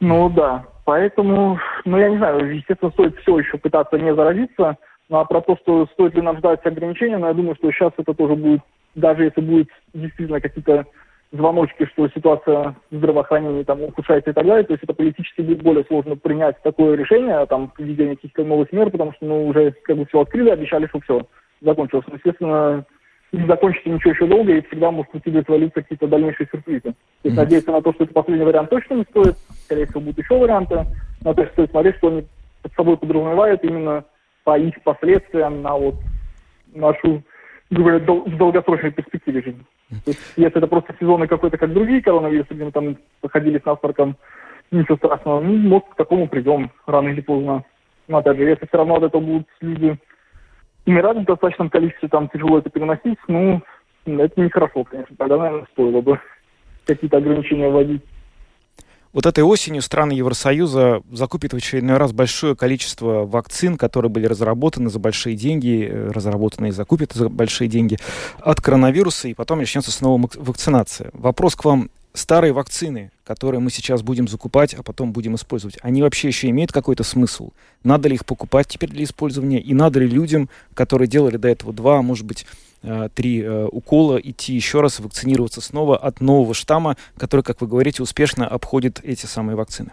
Ну 0.00 0.30
да, 0.30 0.66
поэтому, 0.84 1.58
ну 1.84 1.98
я 1.98 2.08
не 2.08 2.18
знаю, 2.18 2.54
естественно, 2.54 2.92
стоит 2.92 3.18
все 3.18 3.38
еще 3.38 3.58
пытаться 3.58 3.98
не 3.98 4.14
заразиться, 4.14 4.76
ну 5.08 5.18
а 5.18 5.24
про 5.24 5.40
то, 5.40 5.56
что 5.56 5.86
стоит 5.94 6.14
ли 6.14 6.22
нам 6.22 6.38
ждать 6.38 6.64
ограничения, 6.64 7.18
но 7.18 7.28
я 7.28 7.34
думаю, 7.34 7.56
что 7.56 7.70
сейчас 7.72 7.92
это 7.96 8.14
тоже 8.14 8.36
будет, 8.36 8.60
даже 8.94 9.24
если 9.24 9.40
будет 9.40 9.68
действительно 9.92 10.40
какие-то 10.40 10.86
звоночки, 11.30 11.86
что 11.92 12.08
ситуация 12.08 12.74
в 12.90 12.96
здравоохранении 12.96 13.62
там 13.62 13.82
ухудшается 13.82 14.30
и 14.30 14.32
так 14.32 14.46
далее. 14.46 14.64
То 14.64 14.72
есть 14.72 14.84
это 14.84 14.94
политически 14.94 15.42
будет 15.42 15.62
более 15.62 15.84
сложно 15.84 16.16
принять 16.16 16.60
такое 16.62 16.96
решение, 16.96 17.44
там, 17.46 17.72
введение 17.78 18.16
каких-то 18.16 18.44
новых 18.44 18.72
мер, 18.72 18.90
потому 18.90 19.12
что, 19.12 19.26
ну, 19.26 19.46
уже 19.46 19.72
как 19.82 19.96
бы 19.96 20.06
все 20.06 20.20
открыли, 20.20 20.50
обещали, 20.50 20.86
что 20.86 21.00
все 21.00 21.26
закончилось. 21.60 22.06
Но, 22.08 22.14
естественно, 22.14 22.84
не 23.32 23.46
закончится 23.46 23.90
ничего 23.90 24.12
еще 24.12 24.26
долго, 24.26 24.52
и 24.52 24.66
всегда 24.66 24.90
может 24.90 25.10
прийти 25.12 25.42
свалиться 25.42 25.82
какие-то 25.82 26.06
дальнейшие 26.06 26.48
сюрпризы. 26.50 26.80
То 26.82 26.90
есть 27.24 27.36
mm-hmm. 27.36 27.40
надеяться 27.40 27.72
на 27.72 27.82
то, 27.82 27.92
что 27.92 28.04
это 28.04 28.14
последний 28.14 28.44
вариант 28.44 28.70
точно 28.70 28.94
не 28.94 29.04
стоит. 29.04 29.36
Скорее 29.64 29.86
всего, 29.86 30.00
будут 30.00 30.18
еще 30.18 30.38
варианты. 30.38 30.86
Но 31.22 31.34
то 31.34 31.42
есть 31.42 31.52
стоит 31.52 31.70
смотреть, 31.70 31.96
что 31.96 32.08
они 32.08 32.26
под 32.62 32.72
собой 32.72 32.96
подразумевают 32.96 33.62
именно 33.64 34.04
по 34.44 34.58
их 34.58 34.82
последствиям 34.82 35.60
на 35.60 35.76
вот 35.76 35.96
нашу, 36.74 37.22
говоря, 37.70 37.98
дол- 37.98 38.24
в 38.24 38.36
долгосрочной 38.36 38.92
перспективе 38.92 39.42
жизни. 39.42 39.64
То 39.90 40.10
есть, 40.10 40.32
если 40.36 40.58
это 40.58 40.66
просто 40.66 40.94
сезоны 40.98 41.26
какой-то, 41.26 41.58
как 41.58 41.72
другие 41.72 42.02
коронавирусы, 42.02 42.54
где 42.54 42.64
мы 42.64 42.72
там 42.72 42.96
походили 43.20 43.58
с 43.58 43.64
насморком, 43.64 44.16
ничего 44.70 44.96
страшного, 44.96 45.40
ну, 45.40 45.56
может, 45.56 45.88
к 45.88 45.96
такому 45.96 46.28
придем 46.28 46.70
рано 46.86 47.08
или 47.08 47.20
поздно. 47.20 47.64
Но, 48.06 48.18
опять 48.18 48.36
же, 48.36 48.44
если 48.44 48.66
все 48.66 48.76
равно 48.78 48.96
от 48.96 49.04
этого 49.04 49.20
будут 49.20 49.48
люди 49.60 49.98
умирать 50.86 51.18
в 51.18 51.24
достаточном 51.24 51.68
количестве, 51.70 52.08
там 52.08 52.28
тяжело 52.28 52.58
это 52.58 52.70
переносить, 52.70 53.18
ну, 53.28 53.60
это 54.06 54.40
нехорошо, 54.40 54.84
конечно. 54.84 55.14
Тогда, 55.16 55.36
наверное, 55.36 55.66
стоило 55.72 56.00
бы 56.00 56.20
какие-то 56.86 57.18
ограничения 57.18 57.68
вводить. 57.68 58.02
Вот 59.18 59.26
этой 59.26 59.42
осенью 59.42 59.82
страны 59.82 60.12
Евросоюза 60.12 61.02
закупят 61.10 61.52
в 61.52 61.56
очередной 61.56 61.96
раз 61.96 62.12
большое 62.12 62.54
количество 62.54 63.26
вакцин, 63.26 63.76
которые 63.76 64.12
были 64.12 64.26
разработаны 64.26 64.90
за 64.90 65.00
большие 65.00 65.34
деньги, 65.34 65.88
э, 65.90 66.10
разработаны 66.12 66.68
и 66.68 66.70
закупят 66.70 67.14
за 67.14 67.28
большие 67.28 67.66
деньги 67.66 67.98
от 68.38 68.60
коронавируса, 68.60 69.26
и 69.26 69.34
потом 69.34 69.58
начнется 69.58 69.90
снова 69.90 70.30
вакцинация. 70.36 71.10
Вопрос 71.14 71.56
к 71.56 71.64
вам. 71.64 71.90
Старые 72.14 72.52
вакцины, 72.52 73.10
которые 73.24 73.60
мы 73.60 73.70
сейчас 73.70 74.02
будем 74.02 74.28
закупать, 74.28 74.74
а 74.74 74.84
потом 74.84 75.12
будем 75.12 75.34
использовать, 75.34 75.78
они 75.82 76.00
вообще 76.02 76.28
еще 76.28 76.48
имеют 76.50 76.70
какой-то 76.70 77.02
смысл? 77.02 77.50
Надо 77.82 78.08
ли 78.08 78.14
их 78.14 78.24
покупать 78.24 78.68
теперь 78.68 78.90
для 78.90 79.02
использования? 79.02 79.60
И 79.60 79.74
надо 79.74 79.98
ли 79.98 80.06
людям, 80.06 80.48
которые 80.74 81.08
делали 81.08 81.38
до 81.38 81.48
этого 81.48 81.72
два, 81.72 81.98
а 81.98 82.02
может 82.02 82.24
быть, 82.24 82.46
три 83.14 83.42
э, 83.42 83.66
укола, 83.66 84.18
идти 84.18 84.52
еще 84.54 84.80
раз 84.80 85.00
вакцинироваться 85.00 85.60
снова 85.60 85.96
от 85.96 86.20
нового 86.20 86.54
штамма, 86.54 86.96
который, 87.16 87.42
как 87.42 87.60
вы 87.60 87.66
говорите, 87.66 88.02
успешно 88.02 88.46
обходит 88.46 89.00
эти 89.02 89.26
самые 89.26 89.56
вакцины? 89.56 89.90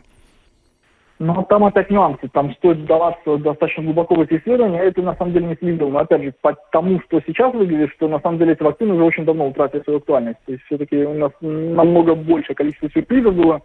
Ну, 1.18 1.46
там 1.48 1.64
опять 1.64 1.90
нюансы. 1.90 2.28
Там 2.28 2.54
стоит 2.56 2.80
вдаваться 2.80 3.38
достаточно 3.38 3.84
глубоко 3.84 4.16
в 4.16 4.22
эти 4.22 4.38
исследования. 4.38 4.82
Это 4.82 5.02
на 5.02 5.16
самом 5.16 5.32
деле 5.32 5.46
не 5.48 5.56
следовало. 5.56 5.94
Но 5.94 6.00
опять 6.00 6.24
же, 6.24 6.34
по 6.42 6.54
тому, 6.72 7.00
что 7.02 7.22
сейчас 7.26 7.54
выглядит, 7.54 7.92
что 7.96 8.10
на 8.10 8.20
самом 8.20 8.38
деле 8.38 8.52
эти 8.52 8.64
вакцины 8.64 8.94
уже 8.94 9.04
очень 9.04 9.24
давно 9.24 9.48
утратили 9.48 9.82
свою 9.84 10.00
актуальность. 10.00 10.40
То 10.46 10.52
есть 10.52 10.64
все-таки 10.66 10.98
у 10.98 11.14
нас 11.14 11.32
намного 11.40 12.16
большее 12.16 12.56
количество 12.56 12.90
сюрпризов 12.90 13.34
было. 13.34 13.62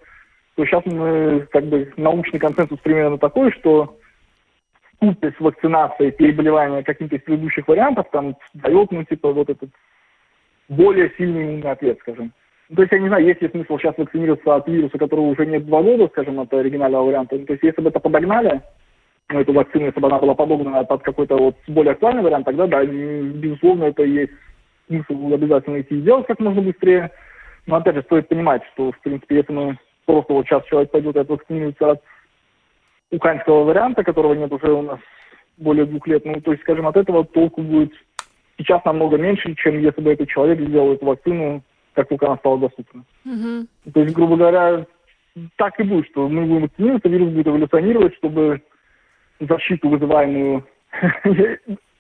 То 0.55 0.65
сейчас 0.65 0.85
мы, 0.87 1.49
как 1.51 1.67
бы, 1.67 1.93
научный 1.97 2.39
консенсус 2.39 2.79
примерно 2.81 3.19
такой, 3.19 3.51
что 3.53 3.97
купе 5.01 5.35
с 5.37 5.41
вакцинацией 5.41 6.13
переболевания 6.13 6.83
каким-то 6.83 7.17
из 7.17 7.23
предыдущих 7.23 7.67
вариантов 7.67 8.07
там 8.13 8.37
дает, 8.55 8.93
ну, 8.93 9.05
типа, 9.05 9.33
вот 9.33 9.51
этот 9.51 9.71
более 10.69 11.13
сильный 11.17 11.45
иммунный 11.45 11.71
ответ, 11.71 11.99
скажем. 12.01 12.33
Ну, 12.69 12.77
то 12.77 12.83
есть, 12.83 12.93
я 12.93 13.01
не 13.01 13.09
знаю, 13.09 13.25
есть 13.25 13.43
ли 13.43 13.49
смысл 13.49 13.79
сейчас 13.79 13.99
вакцинироваться 13.99 14.55
от 14.55 14.69
вируса, 14.69 14.99
которого 14.99 15.27
уже 15.27 15.45
нет 15.47 15.67
два 15.67 15.83
года, 15.83 16.07
скажем, 16.09 16.39
от 16.39 16.53
оригинального 16.55 17.07
варианта. 17.07 17.37
Ну, 17.37 17.47
то 17.47 17.55
есть, 17.55 17.65
если 17.65 17.83
бы 17.83 17.89
это 17.89 17.99
подогнали, 17.99 18.63
ну, 19.31 19.41
эту 19.41 19.53
вакцину, 19.53 19.87
если 19.87 20.01
бы 20.01 20.07
она 20.07 20.19
была 20.19 20.35
подогнана 20.35 20.85
под 20.85 21.03
какой-то 21.03 21.37
вот 21.37 21.57
более 21.67 21.93
актуальный 21.93 22.23
вариант, 22.23 22.45
тогда, 22.45 22.67
да, 22.67 22.85
безусловно, 22.85 23.85
это 23.85 24.05
есть 24.05 24.33
смысл 24.87 25.33
обязательно 25.35 25.81
идти 25.81 25.97
и 25.97 26.01
сделать 26.01 26.27
как 26.27 26.39
можно 26.41 26.63
быстрее. 26.63 27.11
Но, 27.67 27.77
опять 27.77 27.95
же, 27.97 28.03
стоит 28.03 28.29
понимать, 28.29 28.63
что, 28.73 28.93
в 28.93 29.01
принципе, 29.01 29.37
если 29.37 29.53
мы 29.53 29.79
просто 30.07 30.33
вот 30.33 30.47
сейчас 30.47 30.65
человек 30.65 30.91
пойдет 30.91 31.17
и 31.17 31.21
отвакцинируется 31.21 31.91
от 31.93 32.03
украинского 33.11 33.65
варианта, 33.65 34.05
которого 34.05 34.35
нет 34.35 34.53
уже 34.53 34.73
у 34.73 34.83
нас 34.83 35.01
более 35.57 35.85
двух 35.85 36.07
лет. 36.07 36.25
Ну, 36.25 36.41
то 36.41 36.53
есть, 36.53 36.63
скажем, 36.63 36.87
от 36.87 36.97
этого 36.97 37.25
толку 37.25 37.63
будет 37.63 37.93
сейчас 38.59 38.85
намного 38.85 39.17
меньше, 39.17 39.55
чем 39.55 39.79
если 39.79 40.01
бы 40.01 40.13
этот 40.13 40.29
человек 40.29 40.61
сделал 40.61 40.93
эту 40.93 41.07
вакцину, 41.07 41.63
как 41.95 42.09
только 42.09 42.27
она 42.27 42.37
стала 42.37 42.59
доступна. 42.59 43.05
Mm-hmm. 43.27 43.67
То 43.93 44.01
есть, 44.01 44.15
грубо 44.15 44.37
говоря, 44.37 44.87
так 45.57 45.79
и 45.81 45.83
будет, 45.83 46.07
что 46.09 46.29
мы 46.29 46.45
будем 46.45 46.63
вакцинироваться, 46.63 47.09
вирус 47.09 47.31
будет 47.31 47.47
эволюционировать, 47.49 48.15
чтобы 48.17 48.63
защиту, 49.41 49.89
вызываемую 49.89 50.67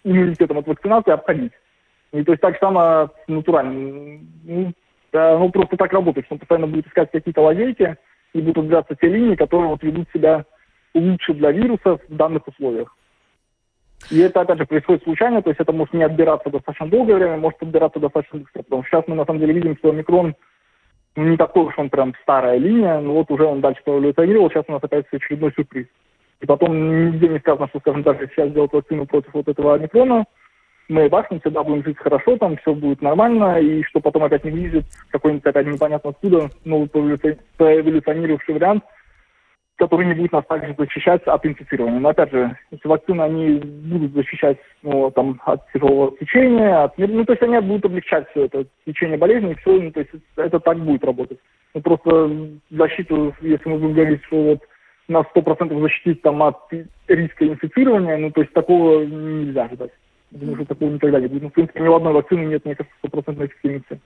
иммунитетом 0.04 0.58
от 0.58 0.66
вакцинации, 0.66 1.12
обходить. 1.12 1.52
И 2.12 2.24
то 2.24 2.32
есть 2.32 2.42
так 2.42 2.58
само 2.58 3.10
натурально. 3.28 4.20
Ну, 4.44 4.72
оно 5.12 5.48
просто 5.50 5.76
так 5.76 5.92
работает, 5.92 6.26
что 6.26 6.34
он 6.34 6.38
постоянно 6.40 6.66
будет 6.66 6.86
искать 6.86 7.10
какие-то 7.10 7.40
лазейки 7.40 7.96
и 8.32 8.40
будут 8.40 8.58
отбираться 8.58 8.96
те 8.96 9.08
линии, 9.08 9.36
которые 9.36 9.68
вот 9.68 9.82
ведут 9.82 10.08
себя 10.12 10.44
лучше 10.94 11.34
для 11.34 11.52
вируса 11.52 11.98
в 12.08 12.14
данных 12.14 12.46
условиях. 12.48 12.96
И 14.10 14.18
это, 14.18 14.40
опять 14.40 14.58
же, 14.58 14.66
происходит 14.66 15.02
случайно, 15.04 15.42
то 15.42 15.50
есть 15.50 15.60
это 15.60 15.72
может 15.72 15.92
не 15.92 16.02
отбираться 16.02 16.50
достаточно 16.50 16.88
долгое 16.88 17.16
время, 17.16 17.36
может 17.36 17.62
отбираться 17.62 18.00
достаточно 18.00 18.38
быстро. 18.38 18.62
Потому 18.62 18.82
что 18.82 18.90
сейчас 18.90 19.04
мы, 19.06 19.14
на 19.14 19.24
самом 19.26 19.40
деле, 19.40 19.52
видим, 19.52 19.76
что 19.76 19.90
омикрон 19.90 20.34
ну, 21.16 21.24
не 21.24 21.36
такой 21.36 21.64
уж 21.64 21.78
он 21.78 21.90
прям 21.90 22.14
старая 22.22 22.56
линия, 22.56 23.00
но 23.00 23.14
вот 23.14 23.30
уже 23.30 23.44
он 23.44 23.60
дальше 23.60 23.82
эволюционировал, 23.84 24.48
сейчас 24.48 24.64
у 24.68 24.72
нас 24.72 24.82
опять 24.82 25.06
очередной 25.12 25.52
сюрприз. 25.52 25.86
И 26.40 26.46
потом 26.46 27.10
нигде 27.10 27.28
не 27.28 27.38
сказано, 27.40 27.68
что, 27.68 27.80
скажем, 27.80 28.02
даже 28.02 28.28
сейчас 28.28 28.52
делать 28.52 28.72
вакцину 28.72 29.06
против 29.06 29.34
вот 29.34 29.48
этого 29.48 29.74
омикрона, 29.74 30.24
мы 30.88 31.08
бахнем, 31.08 31.40
всегда 31.40 31.62
будем 31.62 31.84
жить 31.84 31.98
хорошо, 31.98 32.36
там 32.36 32.56
все 32.58 32.74
будет 32.74 33.02
нормально, 33.02 33.60
и 33.60 33.82
что 33.84 34.00
потом 34.00 34.24
опять 34.24 34.44
не 34.44 34.50
вылезет 34.50 34.84
какой-нибудь 35.10 35.46
опять 35.46 35.66
непонятно 35.66 36.10
откуда 36.10 36.50
новый 36.64 36.88
поэволюционировавший 36.88 38.54
вариант– 38.54 38.84
который 39.80 40.06
не 40.06 40.14
будет 40.14 40.32
нас 40.32 40.44
также 40.46 40.74
защищать 40.76 41.22
от 41.24 41.46
инфицирования. 41.46 42.00
Но 42.00 42.10
опять 42.10 42.30
же, 42.30 42.54
эти 42.70 42.86
вакцины, 42.86 43.22
они 43.22 43.58
будут 43.58 44.12
защищать 44.12 44.58
ну, 44.82 45.10
там, 45.10 45.40
от 45.46 45.66
тяжелого 45.72 46.14
течения, 46.18 46.84
от, 46.84 46.98
ну, 46.98 47.24
то 47.24 47.32
есть 47.32 47.42
они 47.42 47.58
будут 47.60 47.86
облегчать 47.86 48.28
все 48.30 48.44
это 48.44 48.66
течение 48.86 49.16
болезни, 49.16 49.52
и 49.52 49.54
все, 49.54 49.80
ну, 49.80 49.90
то 49.90 50.00
есть 50.00 50.10
это 50.36 50.60
так 50.60 50.78
будет 50.78 51.02
работать. 51.02 51.38
Ну, 51.72 51.80
просто 51.80 52.30
защиту, 52.70 53.34
если 53.40 53.70
мы 53.70 53.78
будем 53.78 53.94
говорить, 53.94 54.22
что 54.26 54.42
вот 54.42 54.60
нас 55.08 55.24
100% 55.34 55.80
защитить 55.80 56.20
там, 56.20 56.42
от 56.42 56.58
риска 57.08 57.46
инфицирования, 57.46 58.18
ну, 58.18 58.30
то 58.30 58.42
есть 58.42 58.52
такого 58.52 59.02
нельзя 59.02 59.66
ждать. 59.72 59.92
Думаю, 60.30 60.56
что 60.56 60.66
такого 60.66 60.90
никогда 60.90 61.20
не 61.20 61.26
будет. 61.26 61.42
Ну, 61.42 61.48
в 61.48 61.52
принципе, 61.54 61.80
ни 61.80 61.88
у 61.88 61.94
одной 61.94 62.12
вакцины 62.12 62.44
нет, 62.44 62.66
мне 62.66 62.74
кажется, 62.74 62.96
стопроцентной 62.98 63.46
эффективности. 63.46 63.98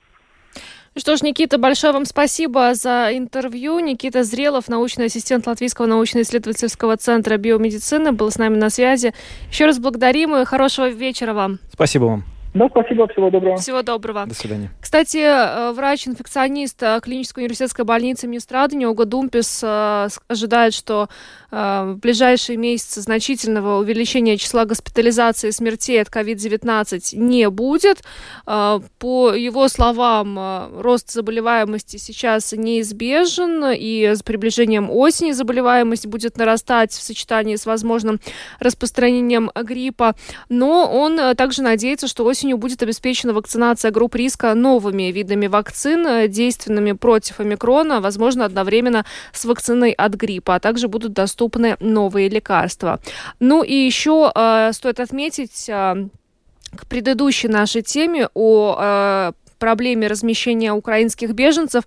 Что 0.96 1.16
ж, 1.16 1.22
Никита, 1.22 1.58
большое 1.58 1.92
вам 1.92 2.04
спасибо 2.04 2.74
за 2.74 3.08
интервью. 3.12 3.80
Никита 3.80 4.22
Зрелов, 4.22 4.68
научный 4.68 5.06
ассистент 5.06 5.46
Латвийского 5.46 5.86
научно-исследовательского 5.86 6.96
центра 6.96 7.36
биомедицины, 7.36 8.12
был 8.12 8.30
с 8.30 8.38
нами 8.38 8.56
на 8.56 8.70
связи. 8.70 9.12
Еще 9.50 9.66
раз 9.66 9.80
благодарим 9.80 10.36
и 10.36 10.44
хорошего 10.44 10.88
вечера 10.88 11.34
вам. 11.34 11.58
Спасибо 11.72 12.04
вам. 12.04 12.33
Да, 12.54 12.68
спасибо, 12.68 13.08
всего 13.08 13.30
доброго. 13.30 13.56
Всего 13.56 13.82
доброго. 13.82 14.26
До 14.26 14.34
свидания. 14.34 14.70
Кстати, 14.80 15.16
э, 15.16 15.72
врач-инфекционист 15.72 16.80
э, 16.84 17.00
клинической 17.02 17.42
университетской 17.42 17.84
больницы 17.84 18.28
Министрадни 18.28 18.84
Ога 18.84 19.06
Думпис 19.06 19.60
э, 19.64 20.08
ожидает, 20.28 20.72
что 20.72 21.08
в 21.50 21.98
ближайшие 22.02 22.56
месяцы 22.56 23.00
значительного 23.00 23.78
увеличения 23.78 24.36
числа 24.38 24.64
госпитализации 24.64 25.50
и 25.50 25.52
смертей 25.52 26.02
от 26.02 26.08
COVID-19 26.08 27.16
не 27.16 27.48
будет. 27.48 28.02
По 28.44 29.32
его 29.32 29.68
словам, 29.68 30.80
рост 30.80 31.12
заболеваемости 31.12 31.96
сейчас 31.96 32.50
неизбежен, 32.50 33.66
и 33.72 34.14
с 34.16 34.24
приближением 34.24 34.90
осени 34.90 35.30
заболеваемость 35.30 36.08
будет 36.08 36.36
нарастать 36.38 36.90
в 36.90 37.00
сочетании 37.00 37.54
с 37.54 37.66
возможным 37.66 38.18
распространением 38.58 39.52
гриппа. 39.54 40.16
Но 40.48 40.90
он 40.92 41.36
также 41.36 41.62
надеется, 41.62 42.08
что 42.08 42.24
осень 42.24 42.43
осенью 42.44 42.58
будет 42.58 42.82
обеспечена 42.82 43.32
вакцинация 43.32 43.90
групп 43.90 44.14
риска 44.16 44.54
новыми 44.54 45.12
видами 45.12 45.46
вакцин, 45.46 46.06
э, 46.06 46.28
действенными 46.28 46.92
против 46.92 47.40
омикрона, 47.40 48.00
возможно, 48.00 48.44
одновременно 48.44 49.04
с 49.32 49.44
вакциной 49.44 49.92
от 49.92 50.14
гриппа, 50.14 50.54
а 50.54 50.60
также 50.60 50.88
будут 50.88 51.12
доступны 51.12 51.76
новые 51.80 52.28
лекарства. 52.28 52.98
Ну 53.40 53.62
и 53.62 53.74
еще 53.74 54.30
э, 54.34 54.72
стоит 54.72 55.00
отметить 55.00 55.68
э, 55.68 56.08
к 56.76 56.86
предыдущей 56.86 57.48
нашей 57.48 57.82
теме 57.82 58.28
о 58.34 58.76
э, 58.78 59.32
проблеме 59.58 60.08
размещения 60.08 60.72
украинских 60.72 61.30
беженцев 61.30 61.84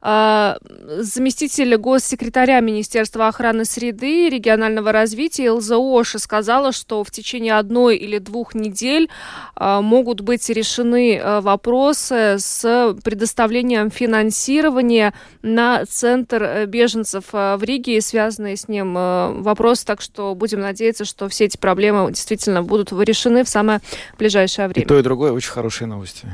заместитель 0.00 1.76
госсекретаря 1.76 2.60
Министерства 2.60 3.28
охраны 3.28 3.64
среды 3.64 4.26
и 4.26 4.30
регионального 4.30 4.92
развития 4.92 5.46
Илза 5.46 5.76
Оша 5.78 6.18
сказала, 6.18 6.72
что 6.72 7.02
в 7.04 7.10
течение 7.10 7.54
одной 7.56 7.96
или 7.96 8.18
двух 8.18 8.54
недель 8.54 9.08
а, 9.54 9.80
могут 9.80 10.20
быть 10.20 10.48
решены 10.48 11.18
а, 11.18 11.40
вопросы 11.40 12.36
с 12.38 12.94
предоставлением 13.02 13.90
финансирования 13.90 15.14
на 15.42 15.84
центр 15.86 16.42
э, 16.42 16.66
беженцев 16.66 17.24
в 17.32 17.60
Риге 17.62 17.96
и 17.96 18.00
связанные 18.00 18.56
с 18.56 18.68
ним 18.68 18.94
вопросы. 18.94 19.84
Так 19.86 20.00
что 20.00 20.34
будем 20.34 20.60
надеяться, 20.60 21.04
что 21.04 21.28
все 21.28 21.46
эти 21.46 21.56
проблемы 21.56 22.10
действительно 22.10 22.62
будут 22.62 22.92
решены 22.92 23.44
в 23.44 23.48
самое 23.48 23.80
ближайшее 24.18 24.68
время. 24.68 24.84
И 24.84 24.88
то, 24.88 24.98
и 24.98 25.02
другое 25.02 25.32
очень 25.32 25.50
хорошие 25.50 25.88
новости. 25.88 26.26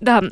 Да. 0.00 0.22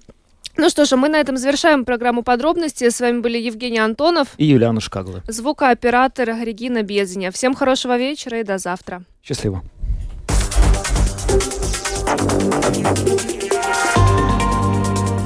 Ну 0.57 0.69
что 0.69 0.85
ж, 0.85 0.93
а 0.93 0.97
мы 0.97 1.09
на 1.09 1.17
этом 1.17 1.37
завершаем 1.37 1.85
программу 1.85 2.23
подробности. 2.23 2.89
С 2.91 3.01
вами 3.01 3.21
были 3.21 3.39
Евгений 3.39 3.79
Антонов 3.79 4.29
и 4.37 4.45
Юлиана 4.45 4.81
Шкагла. 4.81 5.23
Звукооператор 5.27 6.29
Регина 6.29 6.83
Безеня. 6.83 7.31
Всем 7.31 7.55
хорошего 7.55 7.97
вечера 7.97 8.41
и 8.41 8.45
до 8.45 8.59
завтра. 8.59 9.03
Счастливо. 9.23 9.63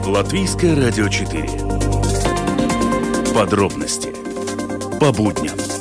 Латвийское 0.06 0.76
радио 0.76 1.08
4. 1.08 1.48
Подробности 3.34 4.14
по 4.98 5.12
будням. 5.12 5.75